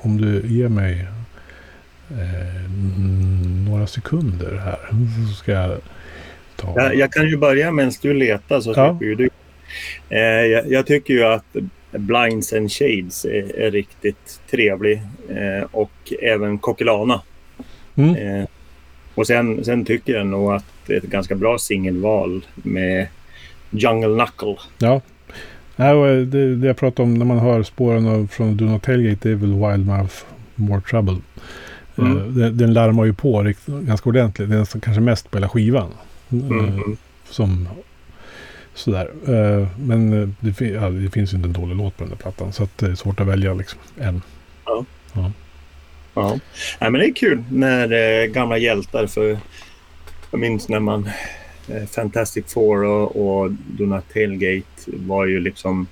om 0.00 0.16
du 0.20 0.42
ger 0.46 0.68
mig 0.68 1.06
eh, 2.10 2.70
några 3.68 3.86
sekunder 3.86 4.60
här. 4.64 4.78
Så 5.28 5.34
ska 5.34 5.52
jag 5.52 5.78
ta... 6.56 6.72
Jag, 6.76 6.94
jag 6.94 7.12
kan 7.12 7.28
ju 7.28 7.36
börja 7.36 7.70
medan 7.70 7.92
du 8.02 8.14
letar 8.14 8.60
så 8.60 8.72
ja. 8.76 8.90
slipper 8.90 9.04
ju 9.04 9.14
du. 9.14 9.30
Eh, 10.08 10.20
jag, 10.20 10.70
jag, 10.70 10.86
tycker 10.86 11.14
ju 11.14 11.24
att 11.24 11.56
Blinds 11.90 12.52
and 12.52 12.72
Shades 12.72 13.24
är, 13.24 13.58
är 13.58 13.70
riktigt 13.70 14.40
trevlig 14.50 15.02
eh, 15.28 15.66
och 15.70 16.12
även 16.22 16.58
Coquelana. 16.58 17.22
Mm. 17.96 18.14
Eh, 18.14 18.46
och 19.14 19.26
sen, 19.26 19.64
sen 19.64 19.84
tycker 19.84 20.12
jag 20.12 20.26
nog 20.26 20.52
att 20.52 20.64
det 20.86 20.92
är 20.92 20.96
ett 20.96 21.04
ganska 21.04 21.34
bra 21.34 21.58
singelval 21.58 22.46
med 22.54 23.06
Jungle 23.70 24.24
Knuckle. 24.24 24.56
Ja, 24.78 25.00
det, 25.76 26.56
det 26.56 26.66
jag 26.66 26.76
pratar 26.76 27.02
om 27.02 27.14
när 27.14 27.24
man 27.24 27.38
hör 27.38 27.62
spåren 27.62 28.28
från 28.28 28.56
Do 28.56 28.64
Not 28.64 28.82
Tailgate 28.82 29.28
det 29.28 29.30
är 29.30 29.34
väl 29.34 29.52
Wildmouth 29.52 30.14
More 30.54 30.80
Trouble. 30.80 31.16
Mm. 31.98 32.16
Eh, 32.16 32.24
den, 32.24 32.56
den 32.56 32.72
larmar 32.72 33.04
ju 33.04 33.14
på 33.14 33.52
ganska 33.66 34.08
ordentligt. 34.08 34.50
Den 34.50 34.66
som 34.66 34.80
kanske 34.80 35.00
mest 35.00 35.30
på 35.30 35.38
hela 35.38 35.48
skivan. 35.48 35.90
Mm. 36.32 36.96
Som 37.30 37.68
sådär. 38.74 39.10
Eh, 39.28 39.68
men 39.78 40.34
det, 40.40 40.60
ja, 40.60 40.90
det, 40.90 41.10
finns 41.10 41.32
ju 41.32 41.36
inte 41.36 41.48
en 41.48 41.52
dålig 41.52 41.76
låt 41.76 41.96
på 41.96 42.04
den 42.04 42.10
där 42.10 42.16
plattan. 42.16 42.52
Så 42.52 42.68
det 42.76 42.86
är 42.86 42.94
svårt 42.94 43.20
att 43.20 43.26
välja 43.26 43.54
liksom 43.54 43.80
än. 44.00 44.22
Ja. 44.64 44.84
Ja. 45.14 45.32
ja. 46.14 46.38
ja 46.78 46.90
men 46.90 47.00
det 47.00 47.06
är 47.06 47.14
kul 47.14 47.44
när 47.50 47.92
eh, 47.92 48.26
gamla 48.26 48.58
hjältar. 48.58 49.06
För 49.06 49.38
jag 50.30 50.40
minns 50.40 50.68
när 50.68 50.80
man 50.80 51.06
eh, 51.06 51.12
Fantastic 51.90 52.52
Four 52.52 52.84
och, 52.84 53.16
och 53.16 53.50
Donatelgate 53.52 54.84
var 54.86 55.26
ju 55.26 55.40
liksom 55.40 55.86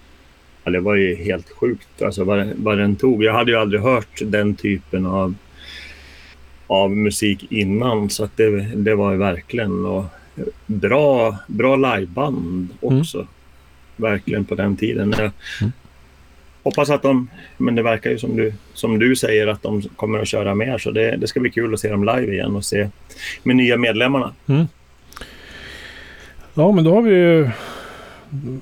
Ja, 0.64 0.70
det 0.70 0.80
var 0.80 0.94
ju 0.94 1.14
helt 1.14 1.50
sjukt 1.50 2.02
alltså 2.02 2.24
vad, 2.24 2.46
vad 2.56 2.78
den 2.78 2.96
tog. 2.96 3.24
Jag 3.24 3.32
hade 3.32 3.50
ju 3.50 3.58
aldrig 3.58 3.82
hört 3.82 4.20
den 4.22 4.54
typen 4.54 5.06
av 5.06 5.34
av 6.66 6.96
musik 6.96 7.46
innan 7.52 8.10
så 8.10 8.24
att 8.24 8.36
det, 8.36 8.60
det 8.60 8.94
var 8.94 9.14
verkligen 9.14 9.86
och 9.86 10.04
bra, 10.66 11.38
bra 11.46 11.76
liveband 11.76 12.68
också. 12.80 13.18
Mm. 13.18 13.28
Verkligen 13.96 14.44
på 14.44 14.54
den 14.54 14.76
tiden. 14.76 15.14
Jag 15.18 15.30
mm. 15.60 15.72
hoppas 16.62 16.90
att 16.90 17.02
de, 17.02 17.28
men 17.58 17.74
det 17.74 17.82
verkar 17.82 18.10
ju 18.10 18.18
som 18.18 18.36
du, 18.36 18.54
som 18.74 18.98
du 18.98 19.16
säger 19.16 19.46
att 19.46 19.62
de 19.62 19.82
kommer 19.82 20.18
att 20.18 20.28
köra 20.28 20.54
mer 20.54 20.78
så 20.78 20.90
det, 20.90 21.16
det 21.16 21.26
ska 21.26 21.40
bli 21.40 21.50
kul 21.50 21.74
att 21.74 21.80
se 21.80 21.88
dem 21.88 22.04
live 22.04 22.32
igen 22.32 22.56
och 22.56 22.64
se 22.64 22.88
med 23.42 23.56
nya 23.56 23.76
medlemmarna. 23.76 24.32
Mm. 24.46 24.66
Ja 26.54 26.72
men 26.72 26.84
då 26.84 26.94
har 26.94 27.02
vi 27.02 27.50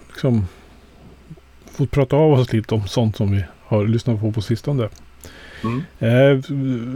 liksom 0.08 0.46
fått 1.70 1.90
prata 1.90 2.16
av 2.16 2.32
oss 2.32 2.52
lite 2.52 2.74
om 2.74 2.86
sånt 2.86 3.16
som 3.16 3.30
vi 3.32 3.44
har 3.64 3.86
lyssnat 3.86 4.20
på 4.20 4.32
på 4.32 4.40
sistone. 4.42 4.88
Mm. 5.64 5.82
Eh, 5.98 6.42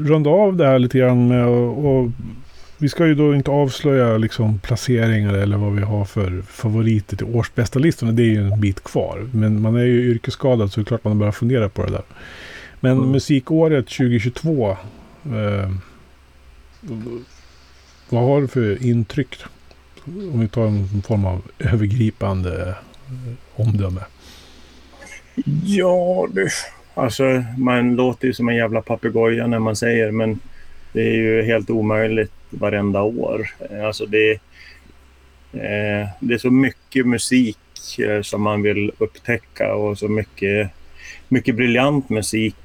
runda 0.09 0.30
av 0.30 0.57
det 0.57 0.66
här 0.66 0.78
lite 0.78 0.99
grann 0.99 1.28
med 1.28 1.47
och, 1.47 1.84
och 1.84 2.11
vi 2.78 2.88
ska 2.88 3.07
ju 3.07 3.14
då 3.14 3.34
inte 3.34 3.51
avslöja 3.51 4.18
liksom 4.18 4.59
placeringar 4.59 5.34
eller 5.34 5.57
vad 5.57 5.72
vi 5.74 5.82
har 5.82 6.05
för 6.05 6.42
favoriter 6.42 7.16
till 7.16 7.26
årsbästa 7.36 7.78
listorna. 7.78 8.12
Det 8.12 8.22
är 8.22 8.26
ju 8.26 8.53
en 8.53 8.61
bit 8.61 8.84
kvar. 8.84 9.28
Men 9.32 9.61
man 9.62 9.76
är 9.76 9.84
ju 9.84 10.11
yrkesskadad 10.11 10.72
så 10.72 10.80
det 10.80 10.84
är 10.84 10.86
klart 10.86 11.05
man 11.05 11.18
börjar 11.18 11.32
fundera 11.32 11.68
på 11.68 11.84
det 11.84 11.90
där. 11.92 12.03
Men 12.80 12.92
Mm. 12.99 13.11
musikåret 13.11 13.86
2022. 13.86 14.70
Eh, 15.24 15.70
vad 18.09 18.22
har 18.22 18.40
du 18.40 18.49
för 18.49 18.82
intryck? 18.86 19.36
Om 20.07 20.40
vi 20.40 20.48
tar 20.48 20.62
någon 20.62 21.02
form 21.02 21.24
av 21.24 21.42
övergripande 21.59 22.68
eh, 22.68 23.61
omdöme. 23.66 24.00
Ja, 25.64 26.28
du. 26.32 26.48
Alltså, 26.94 27.44
man 27.59 27.96
låter 27.96 28.26
ju 28.26 28.34
som 28.34 28.48
en 28.48 28.57
jävla 28.57 28.82
papegoja 28.82 29.46
när 29.46 29.59
man 29.59 29.76
säger 29.76 30.11
men 30.11 30.40
det 30.92 31.00
är 31.00 31.14
ju 31.14 31.42
helt 31.42 31.70
omöjligt 31.70 32.32
varenda 32.50 33.02
år. 33.02 33.46
Eh, 33.70 33.86
alltså 33.86 34.07
det, 34.07 34.32
eh, 35.52 36.09
det 36.20 36.34
är 36.34 36.38
så 36.38 36.50
mycket 36.50 37.07
musik 37.07 37.59
eh, 37.98 38.22
som 38.22 38.42
man 38.42 38.62
vill 38.62 38.92
upptäcka 38.98 39.74
och 39.74 39.98
så 39.98 40.09
mycket, 40.09 40.70
mycket 41.28 41.57
briljant 41.57 42.09
musik. 42.09 42.57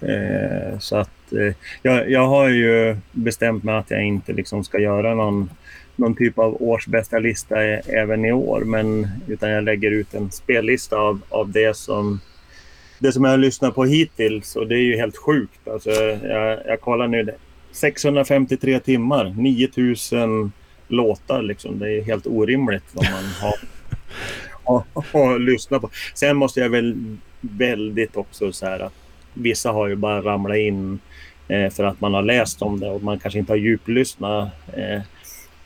Eh, 0.00 0.78
så 0.78 0.96
att 0.96 1.32
eh, 1.32 1.54
jag, 1.82 2.10
jag 2.10 2.26
har 2.26 2.48
ju 2.48 2.96
bestämt 3.12 3.64
mig 3.64 3.74
att 3.74 3.90
jag 3.90 4.04
inte 4.04 4.32
liksom 4.32 4.64
ska 4.64 4.78
göra 4.78 5.14
någon, 5.14 5.50
någon 5.96 6.14
typ 6.16 6.38
av 6.38 6.62
årsbästa 6.62 7.18
lista 7.18 7.62
även 7.62 8.24
i 8.24 8.32
år. 8.32 8.60
Men, 8.60 9.08
utan 9.28 9.50
jag 9.50 9.64
lägger 9.64 9.90
ut 9.90 10.14
en 10.14 10.30
spellista 10.30 10.96
av, 10.96 11.20
av 11.28 11.50
det 11.50 11.76
som 11.76 12.20
det 12.98 13.12
som 13.12 13.24
jag 13.24 13.30
har 13.30 13.38
lyssnat 13.38 13.74
på 13.74 13.84
hittills 13.84 14.56
och 14.56 14.66
det 14.66 14.74
är 14.74 14.82
ju 14.82 14.96
helt 14.96 15.16
sjukt. 15.16 15.68
Alltså, 15.68 15.90
jag, 15.90 16.58
jag 16.66 16.80
kollar 16.80 17.08
nu. 17.08 17.34
653 17.72 18.80
timmar, 18.80 19.34
9000 19.36 20.52
låtar 20.88 21.42
liksom. 21.42 21.78
Det 21.78 21.92
är 21.92 22.02
helt 22.02 22.26
orimligt 22.26 22.84
vad 22.92 23.06
man 23.10 23.24
har, 24.64 25.34
att 25.34 25.40
lyssna 25.40 25.80
på. 25.80 25.90
Sen 26.14 26.36
måste 26.36 26.60
jag 26.60 26.68
väl 26.68 27.16
väldigt 27.40 28.16
också 28.16 28.52
så 28.52 28.66
här 28.66 28.80
att 28.80 28.92
vissa 29.34 29.72
har 29.72 29.88
ju 29.88 29.96
bara 29.96 30.22
ramlat 30.22 30.56
in 30.56 30.98
eh, 31.48 31.70
för 31.70 31.84
att 31.84 32.00
man 32.00 32.14
har 32.14 32.22
läst 32.22 32.62
om 32.62 32.80
det 32.80 32.90
och 32.90 33.02
man 33.02 33.18
kanske 33.18 33.38
inte 33.38 33.52
har 33.52 33.58
djuplyssnat. 33.58 34.48
Eh, 34.72 35.00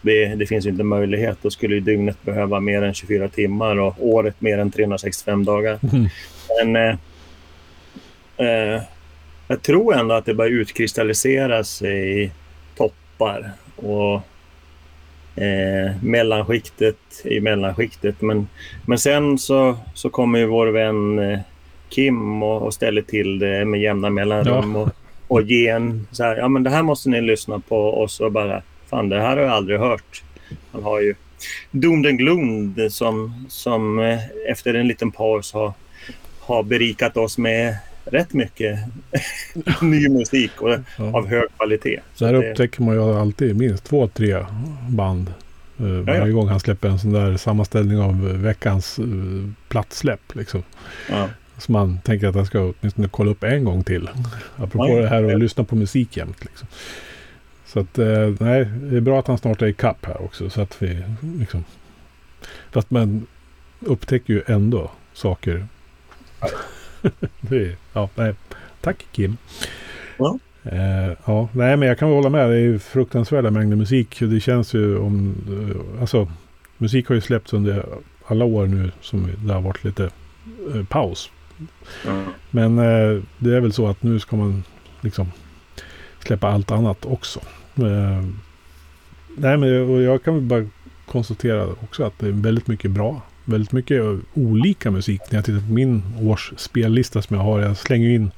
det, 0.03 0.27
det 0.27 0.47
finns 0.47 0.67
ju 0.67 0.71
inte 0.71 0.85
möjlighet. 0.85 1.39
Då 1.43 1.51
skulle 1.51 1.75
ju 1.75 1.81
dygnet 1.81 2.23
behöva 2.23 2.61
mer 2.61 2.83
än 2.83 2.95
24 2.95 3.29
timmar 3.29 3.81
och 3.81 3.95
året 3.99 4.41
mer 4.41 4.59
än 4.59 4.71
365 4.71 5.45
dagar. 5.45 5.79
Mm. 5.93 6.09
Men 6.65 6.77
eh, 6.77 6.97
eh, 8.47 8.83
jag 9.49 9.63
tror 9.63 9.95
ändå 9.95 10.15
att 10.15 10.25
det 10.25 10.35
börjar 10.35 10.53
utkristallisera 10.53 11.65
sig 11.65 12.23
i 12.23 12.31
toppar 12.77 13.51
och 13.77 14.15
eh, 15.43 15.93
mellanskiktet 16.03 16.97
i 17.25 17.41
mellanskiktet. 17.41 18.21
Men, 18.21 18.49
men 18.87 18.99
sen 18.99 19.39
så, 19.39 19.77
så 19.95 20.11
kommer 20.11 20.39
ju 20.39 20.47
vår 20.47 20.67
vän 20.67 21.19
eh, 21.19 21.39
Kim 21.89 22.43
och, 22.43 22.63
och 22.63 22.75
ställer 22.75 23.03
till 23.03 23.39
det 23.39 23.65
med 23.65 23.81
jämna 23.81 24.11
mellanrum 24.11 24.75
Ja. 24.75 24.81
och, 24.81 24.89
och 25.29 25.43
ger 25.43 25.75
en 25.75 26.07
så 26.11 26.25
här, 26.25 26.37
ja 26.37 26.49
men 26.49 26.63
det 26.63 26.71
här 26.71 26.83
måste 26.83 27.09
ni 27.09 27.21
lyssna 27.21 27.59
på 27.69 27.77
och 27.77 28.11
så 28.11 28.31
bara, 28.31 28.63
fan 28.91 29.09
det 29.09 29.21
här 29.21 29.37
har 29.37 29.43
jag 29.43 29.53
aldrig 29.53 29.79
hört. 29.79 30.23
Han 30.73 30.83
har 30.83 31.01
ju 31.01 31.15
Doomed 31.71 32.07
and 32.11 32.19
Gloomed 32.19 32.93
som, 32.93 33.45
som 33.49 33.99
eh, 33.99 34.19
efter 34.51 34.75
en 34.75 34.89
liten 34.89 35.11
paus 35.11 35.53
har, 35.53 35.73
har 36.41 36.63
berikat 36.63 37.17
oss 37.17 37.39
med 37.39 37.77
rätt 38.05 38.33
mycket 38.33 38.79
ny 39.83 40.09
musik 40.09 40.51
och 40.63 40.71
Ja. 40.71 41.17
av 41.17 41.27
hög 41.29 41.45
kvalitet. 41.57 42.01
Så 42.15 42.27
här 42.27 42.33
det- 42.33 42.51
upptäcker 42.51 42.83
man 42.83 42.95
ju 42.95 43.03
alltid 43.03 43.57
minst 43.57 43.85
två, 43.85 44.09
tre 44.09 44.45
band. 44.89 45.29
eh, 45.79 45.85
varje 45.87 46.27
ja. 46.27 46.33
gång 46.33 46.49
han 46.49 46.61
släpper 46.61 46.89
en 46.89 46.99
sån 46.99 47.13
där 47.13 47.37
sammanställning 47.37 47.99
av 47.99 48.11
eh, 48.31 48.37
veckans 48.37 48.99
uh, 48.99 49.51
plattsläpp. 49.69 50.35
Liksom. 50.35 50.63
Ja. 51.11 51.29
Så 51.59 51.73
man 51.73 51.99
tänker 52.05 52.27
att 52.29 52.35
jag 52.35 52.47
ska 52.47 52.61
åtminstone 52.81 53.09
kolla 53.09 53.31
upp 53.31 53.45
en 53.45 53.65
gång 53.65 53.85
till. 53.85 54.09
Apropå 54.57 54.89
Ja, 54.89 55.01
det 55.03 55.09
här 55.09 55.23
ja. 55.23 55.33
att 55.35 55.41
lyssna 55.41 55.65
på 55.65 55.77
musik 55.77 56.17
jämt. 56.17 56.45
Liksom. 56.45 56.69
Så 57.73 57.81
att, 57.81 57.99
eh, 57.99 58.35
nej, 58.41 58.65
det 58.65 58.97
är 58.97 59.01
bra 59.01 59.19
att 59.19 59.27
han 59.27 59.39
snart 59.39 59.63
är 59.63 59.67
i 59.67 59.73
kapp 59.73 60.07
här 60.07 60.23
också. 60.23 60.51
Så 60.51 60.61
att 60.61 60.83
vi 60.83 61.03
liksom... 61.39 61.65
Fast 62.71 62.91
man 62.91 63.27
upptäcker 63.81 64.35
ju 64.35 64.43
ändå 64.47 64.91
saker. 65.13 65.67
är, 67.51 67.77
ja, 67.93 68.09
nej. 68.15 68.35
Tack 68.81 69.07
Kim. 69.13 69.37
Ja. 70.19 70.39
Eh, 70.65 71.13
ja, 71.25 71.49
nej 71.53 71.77
men 71.77 71.89
jag 71.89 71.99
kan 71.99 72.09
hålla 72.09 72.29
med. 72.29 72.49
Det 72.51 72.55
är 72.55 72.61
ju 72.61 72.79
fruktansvärda 72.79 73.51
mängder 73.51 73.77
musik. 73.77 74.17
Det 74.21 74.41
känns 74.41 74.75
ju 74.75 74.99
om... 74.99 75.35
eh, 75.95 76.01
Alltså, 76.01 76.29
musik 76.79 77.09
har 77.09 77.15
ju 77.15 77.21
släppts 77.21 77.53
under 77.53 77.85
alla 78.27 78.45
år 78.45 78.67
nu 78.67 78.91
som 79.01 79.31
det 79.47 79.53
har 79.55 79.61
varit 79.61 79.85
lite 79.85 80.11
eh, 80.75 80.85
paus 80.85 81.31
Ja. 82.07 82.23
men 82.51 82.79
eh, 82.79 83.23
det 83.39 83.57
är 83.57 83.61
väl 83.61 83.73
så 83.73 83.87
att 83.89 84.03
nu 84.03 84.19
ska 84.21 84.37
man 84.37 84.65
liksom 85.01 85.33
släppa 86.25 86.49
allt 86.49 86.71
annat 86.71 87.05
också. 87.07 87.41
Eh, 87.77 88.25
nej, 89.37 89.57
men 89.57 89.91
och 89.91 90.03
jag 90.03 90.23
kan 90.23 90.35
väl 90.35 90.43
bara 90.43 90.67
konstatera 91.07 91.67
också 91.67 92.05
att 92.05 92.19
det 92.19 92.27
är 92.27 92.33
väldigt 92.33 92.67
mycket 92.67 92.91
bra. 92.91 93.23
Väldigt 93.45 93.73
mycket 93.73 94.03
olika 94.35 94.91
musik. 94.91 95.21
När 95.31 95.39
jag 95.39 95.45
tittar 95.45 95.67
på 95.67 95.73
min 95.73 96.03
års 96.21 96.53
spellista 96.57 97.23
som 97.23 97.37
jag 97.37 97.45
har. 97.45 97.61
Jag 97.61 97.77
slänger 97.77 98.09
in, 98.09 98.31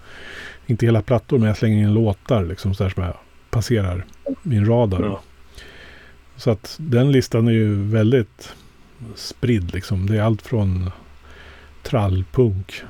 inte 0.67 0.87
hela 0.87 1.03
plattor, 1.03 1.39
men 1.39 1.49
jag 1.49 1.57
slänger 1.57 1.83
in 1.83 1.95
låtar 1.95 2.45
liksom 2.45 2.75
så 2.75 2.91
som 2.91 3.03
jag 3.03 3.17
passerar 3.51 4.05
min 4.43 4.67
radar. 4.67 5.03
Ja. 5.03 5.21
Så 6.37 6.51
att 6.51 6.77
den 6.81 7.13
listan 7.13 7.49
är 7.49 7.53
ju 7.53 7.75
väldigt 7.75 8.55
spridd 9.15 9.75
liksom. 9.75 10.07
Det 10.07 10.17
är 10.17 10.23
allt 10.23 10.43
från 10.43 10.91
trallpunk 11.83 12.83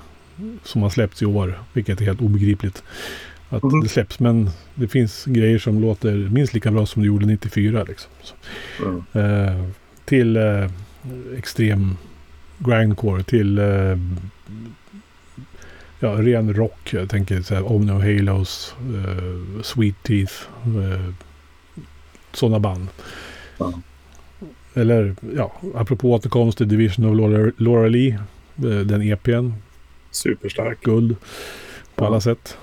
som 0.63 0.83
har 0.83 0.91
släppts 0.91 1.23
i 1.23 1.27
år, 1.27 1.59
vilket 1.73 2.01
är 2.01 2.05
helt 2.05 2.21
obegripligt 2.21 2.83
att 3.57 3.63
Mhm. 3.63 3.81
det 3.81 3.89
släpps. 3.89 4.21
Men 4.21 4.51
det 4.75 4.89
finns 4.89 5.25
grejer 5.25 5.59
som 5.59 5.81
låter 5.81 6.13
minst 6.17 6.55
lika 6.55 6.71
bra 6.71 6.87
som 6.87 7.03
det 7.03 7.07
gjorde 7.07 7.27
94. 7.27 7.85
Liksom. 7.89 8.11
Ja. 9.13 9.21
eh, 9.21 9.65
till 10.05 10.37
eh, 10.37 10.71
extrem 11.39 11.97
grindcore, 12.59 13.23
till 13.23 13.59
eh, 13.59 13.97
ja, 16.01 16.09
ren 16.19 16.55
rock. 16.55 16.93
Jag 16.93 17.11
tänker 17.11 17.43
så 17.43 17.55
här 17.55 17.73
Omni 17.73 17.93
och 17.93 18.03
Halos, 18.03 18.75
eh, 18.81 19.63
Sweet 19.63 20.03
Teeth, 20.03 20.33
eh, 20.65 21.15
sådana 22.33 22.59
band. 22.61 22.89
Ja. 23.59 23.73
Eller 24.75 25.15
ja, 25.37 25.53
apropå 25.75 26.13
återkomst 26.13 26.59
till 26.59 26.69
Division 26.69 27.05
of 27.07 27.17
Laura, 27.17 27.53
Laura 27.57 27.89
Lee, 27.89 28.19
eh, 28.57 28.63
den 28.65 29.03
EPn, 29.03 29.53
Superstark. 30.11 30.81
guld 30.85 31.17
på 31.95 32.07
alla 32.07 32.21
sätt. 32.21 32.57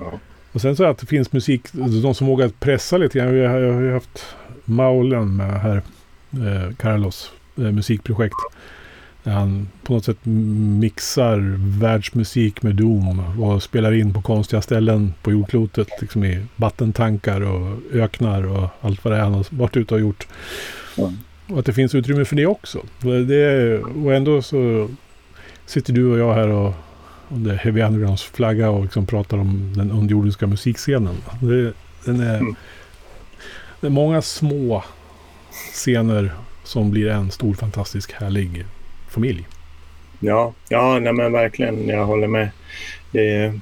Ja. 0.00 0.18
Och 0.52 0.60
sen 0.60 0.76
så 0.76 0.84
att 0.84 0.98
det 0.98 1.06
finns 1.06 1.32
musik, 1.32 1.62
de 1.72 2.14
som 2.14 2.26
vågar 2.26 2.48
pressa 2.48 2.96
lite 2.96 3.18
grann. 3.18 3.36
Jag 3.36 3.50
har 3.50 3.58
jag 3.58 3.72
har 3.72 3.80
ju 3.80 3.92
haft 3.92 4.26
Maulen 4.64 5.36
med 5.36 5.60
här, 5.60 5.82
eh, 6.32 6.74
Carlos 6.76 7.30
eh, 7.56 7.62
musikprojekt. 7.64 8.36
Där 9.22 9.32
han 9.32 9.68
på 9.82 9.92
något 9.92 10.04
sätt 10.04 10.18
mixar 10.24 11.56
världsmusik 11.80 12.62
med 12.62 12.74
Doom 12.74 13.40
och 13.42 13.62
spelar 13.62 13.92
in 13.92 14.14
på 14.14 14.22
konstiga 14.22 14.62
ställen 14.62 15.14
på 15.22 15.32
jordklotet. 15.32 15.88
Liksom 16.00 16.24
i 16.24 16.46
vattentankar 16.56 17.40
och 17.40 17.78
öknar 17.92 18.46
och 18.46 18.68
allt 18.80 19.04
vad 19.04 19.12
det 19.12 19.18
är 19.18 19.22
han 19.22 19.34
har 19.34 19.46
varit 19.50 19.76
ute 19.76 19.94
och 19.94 20.00
gjort. 20.00 20.26
Och 21.46 21.58
att 21.58 21.66
det 21.66 21.72
finns 21.72 21.94
utrymme 21.94 22.24
för 22.24 22.36
det 22.36 22.46
också. 22.46 22.82
Det 23.26 23.78
och 23.78 24.14
ändå 24.14 24.42
så 24.42 24.88
sitter 25.66 25.92
du 25.92 26.06
och 26.06 26.18
jag 26.18 26.34
här 26.34 26.48
och 26.48 26.74
under 27.34 27.54
Heavy 27.56 27.82
Undergrounds 27.82 28.22
flagga 28.22 28.70
och 28.70 28.82
liksom 28.82 29.06
pratar 29.06 29.38
om 29.38 29.72
den 29.76 29.90
underjordiska 29.90 30.46
musikscenen. 30.46 31.16
Det, 31.40 31.72
den 32.04 32.20
är, 32.20 32.38
Mm. 32.38 32.54
det 33.80 33.86
är 33.86 33.90
många 33.90 34.22
små 34.22 34.84
scener 35.72 36.32
som 36.64 36.90
blir 36.90 37.08
en 37.08 37.30
stor 37.30 37.54
fantastisk 37.54 38.12
härlig 38.12 38.64
familj. 39.08 39.46
Ja, 40.20 40.52
ja 40.68 40.98
nej 40.98 41.12
men 41.12 41.32
verkligen. 41.32 41.88
Jag 41.88 42.06
håller 42.06 42.26
med. 42.26 42.50
Det, 43.12 43.52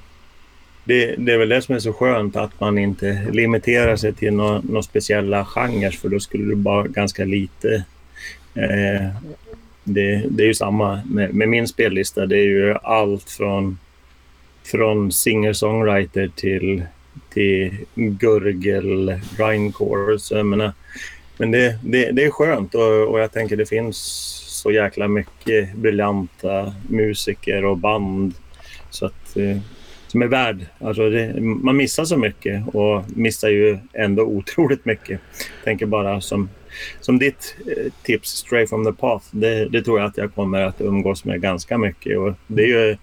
det, 0.83 1.15
det 1.17 1.33
är 1.33 1.37
väl 1.37 1.49
det 1.49 1.61
som 1.61 1.75
är 1.75 1.79
så 1.79 1.93
skönt 1.93 2.35
att 2.35 2.59
man 2.59 2.77
inte 2.77 3.27
limiterar 3.31 3.95
sig 3.95 4.13
till 4.13 4.33
några 4.33 4.61
nå 4.63 4.83
speciella 4.83 5.45
genrer 5.45 5.91
för 5.91 6.09
då 6.09 6.19
skulle 6.19 6.49
det 6.49 6.55
bara 6.55 6.87
ganska 6.87 7.25
lite. 7.25 7.83
Eh, 8.55 9.07
det, 9.83 10.23
det 10.29 10.43
är 10.43 10.47
ju 10.47 10.53
samma 10.53 11.01
med, 11.05 11.33
med 11.33 11.49
min 11.49 11.67
spellista. 11.67 12.25
Det 12.25 12.37
är 12.37 12.45
ju 12.45 12.73
allt 12.83 13.29
från, 13.29 13.79
från 14.63 15.11
singer-songwriter 15.11 16.31
till, 16.35 16.83
till 17.33 17.77
gurgel, 17.95 19.19
grindcore. 19.37 20.19
Så 20.19 20.35
jag 20.35 20.45
menar, 20.45 20.73
men 21.37 21.51
det, 21.51 21.79
det, 21.83 22.11
det 22.11 22.23
är 22.23 22.29
skönt 22.29 22.75
och, 22.75 23.07
och 23.07 23.19
jag 23.19 23.31
tänker 23.31 23.57
det 23.57 23.65
finns 23.65 23.97
så 24.61 24.71
jäkla 24.71 25.07
mycket 25.07 25.75
briljanta 25.75 26.73
musiker 26.89 27.65
och 27.65 27.77
band. 27.77 28.33
Så 28.89 29.05
att, 29.05 29.37
eh, 29.37 29.57
som 30.07 30.21
är 30.21 30.27
värd. 30.27 30.65
Alltså 30.79 31.09
det, 31.09 31.41
man 31.41 31.77
missar 31.77 32.05
så 32.05 32.17
mycket 32.17 32.67
och 32.67 33.03
missar 33.07 33.49
ju 33.49 33.77
ändå 33.93 34.23
otroligt 34.25 34.85
mycket. 34.85 35.19
Jag 35.37 35.63
Tänker 35.63 35.85
bara 35.85 36.21
som, 36.21 36.49
som 36.99 37.19
ditt 37.19 37.55
eh, 37.67 37.91
tips, 38.03 38.29
Stray 38.29 38.67
from 38.67 38.85
the 38.85 38.93
Path. 38.93 39.25
Det, 39.31 39.65
det, 39.65 39.81
tror 39.81 39.99
jag 39.99 40.07
att 40.07 40.17
jag 40.17 40.35
kommer 40.35 40.61
att 40.61 40.81
umgås 40.81 41.25
med 41.25 41.41
ganska 41.41 41.77
mycket. 41.77 42.17
Och 42.17 42.33
det 42.47 42.63
är 42.63 42.67
ju 42.67 42.97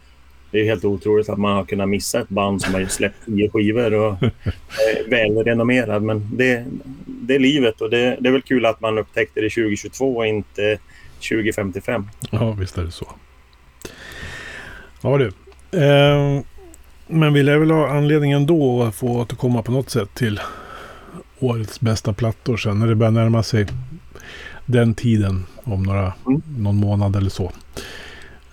det 0.51 0.61
är 0.61 0.65
helt 0.65 0.85
otroligt 0.85 1.29
att 1.29 1.39
man 1.39 1.57
har 1.57 1.65
kunnat 1.65 1.89
missa 1.89 2.21
ett 2.21 2.29
band 2.29 2.63
som 2.63 2.75
har 2.75 2.85
släppt 2.85 3.27
tio 3.27 3.51
skivor 3.51 3.95
och 3.95 4.23
är 5.07 5.11
välrenommerad. 5.11 6.03
Men 6.03 6.29
det, 6.33 6.65
det 7.07 7.35
är 7.35 7.39
livet 7.39 7.81
och 7.81 7.91
det, 7.91 8.17
det 8.21 8.29
är 8.29 8.33
väl 8.33 8.43
kul 8.43 8.67
att 8.67 8.81
man 8.81 8.99
upptäckte 8.99 9.41
det 9.41 9.51
2022 9.51 10.17
och 10.17 10.27
inte 10.27 10.79
2055. 11.31 12.07
Ja, 12.31 12.53
visst 12.53 12.79
är 12.79 12.83
det 12.83 12.91
så. 12.91 13.09
Ja 15.03 15.19
du. 15.19 15.27
Eh, 15.81 16.43
men 17.07 17.33
vi 17.33 17.43
lär 17.43 17.59
väl 17.59 17.71
ha 17.71 17.89
anledning 17.89 18.33
ändå 18.33 18.83
att 18.83 18.95
få 18.95 19.21
återkomma 19.21 19.63
på 19.63 19.73
något 19.73 19.91
sätt 19.91 20.15
till 20.15 20.41
årets 21.39 21.81
bästa 21.81 22.13
plattor 22.13 22.57
sen 22.57 22.79
när 22.79 22.87
det 22.87 22.95
börjar 22.95 23.11
närma 23.11 23.43
sig 23.43 23.67
den 24.67 24.95
tiden 24.95 25.47
om 25.65 25.83
några, 25.83 26.13
mm. 26.27 26.43
någon 26.59 26.77
månad 26.77 27.17
eller 27.17 27.31
så. 27.31 27.53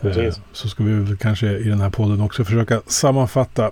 Eh, 0.01 0.33
så 0.51 0.69
ska 0.69 0.83
vi 0.83 0.93
väl 0.93 1.17
kanske 1.17 1.47
i 1.47 1.63
den 1.63 1.81
här 1.81 1.89
podden 1.89 2.21
också 2.21 2.45
försöka 2.45 2.81
sammanfatta 2.87 3.71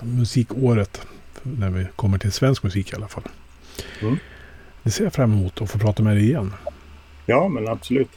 musikåret 0.00 1.06
när 1.42 1.70
vi 1.70 1.86
kommer 1.96 2.18
till 2.18 2.32
svensk 2.32 2.62
musik 2.62 2.92
i 2.92 2.96
alla 2.96 3.08
fall. 3.08 3.24
Mm. 4.00 4.18
Det 4.82 4.90
ser 4.90 5.04
jag 5.04 5.12
fram 5.12 5.32
emot 5.32 5.62
att 5.62 5.70
få 5.70 5.78
prata 5.78 6.02
med 6.02 6.16
dig 6.16 6.24
igen. 6.24 6.52
Ja, 7.26 7.48
men 7.48 7.68
absolut. 7.68 8.10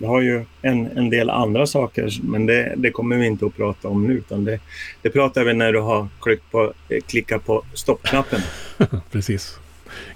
Vi 0.00 0.06
har 0.06 0.20
ju 0.20 0.44
en, 0.62 0.86
en 0.86 1.10
del 1.10 1.30
andra 1.30 1.66
saker, 1.66 2.18
men 2.22 2.46
det, 2.46 2.74
det 2.76 2.90
kommer 2.90 3.16
vi 3.16 3.26
inte 3.26 3.46
att 3.46 3.56
prata 3.56 3.88
om 3.88 4.06
nu. 4.06 4.12
Utan 4.12 4.44
det, 4.44 4.60
det 5.02 5.10
pratar 5.10 5.44
vi 5.44 5.54
när 5.54 5.72
du 5.72 5.80
har 5.80 6.08
klickat 6.20 6.50
på, 6.50 6.72
klickat 7.06 7.44
på 7.44 7.62
stoppknappen. 7.74 8.40
Precis. 9.10 9.58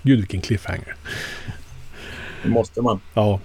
Gud, 0.02 0.18
vilken 0.18 0.40
cliffhanger. 0.40 0.94
Det 2.42 2.48
måste 2.48 2.82
man. 2.82 3.00
Ja. 3.14 3.40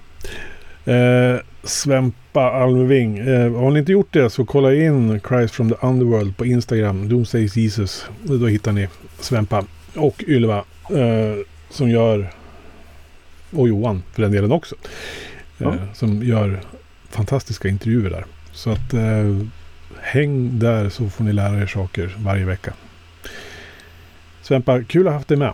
Eh, 0.86 1.40
Svempa 1.64 2.52
Almving. 2.52 3.18
Eh, 3.18 3.54
har 3.54 3.72
ni 3.72 3.80
inte 3.80 3.92
gjort 3.92 4.14
det 4.14 4.30
så 4.30 4.46
kolla 4.46 4.74
in 4.74 5.20
Christ 5.28 5.56
from 5.56 5.70
the 5.70 5.88
Underworld 5.88 6.38
på 6.38 6.46
Instagram. 6.46 7.10
Doomsday 7.10 7.50
Jesus. 7.54 8.06
Då 8.24 8.48
hittar 8.48 8.72
ni 8.72 8.88
Svempa 9.20 9.66
och 9.96 10.24
Ylva 10.28 10.58
eh, 10.90 11.46
som 11.70 11.90
gör 11.90 12.32
och 13.52 13.68
Johan 13.68 14.04
för 14.12 14.22
den 14.22 14.32
delen 14.32 14.52
också. 14.52 14.76
Ja. 15.58 15.74
Eh, 15.74 15.94
som 15.94 16.24
gör 16.24 16.60
fantastiska 17.10 17.68
intervjuer 17.68 18.10
där. 18.10 18.26
Så 18.52 18.70
att 18.70 18.94
eh, 18.94 19.38
häng 20.02 20.60
där 20.60 20.90
så 20.90 21.10
får 21.10 21.24
ni 21.24 21.34
lära 21.34 21.62
er 21.62 21.68
saker 21.68 22.16
varje 22.18 22.46
vecka. 22.46 22.74
Svempa, 24.42 24.84
kul 24.84 25.08
att 25.08 25.14
ha 25.14 25.18
haft 25.18 25.28
dig 25.28 25.38
med. 25.38 25.54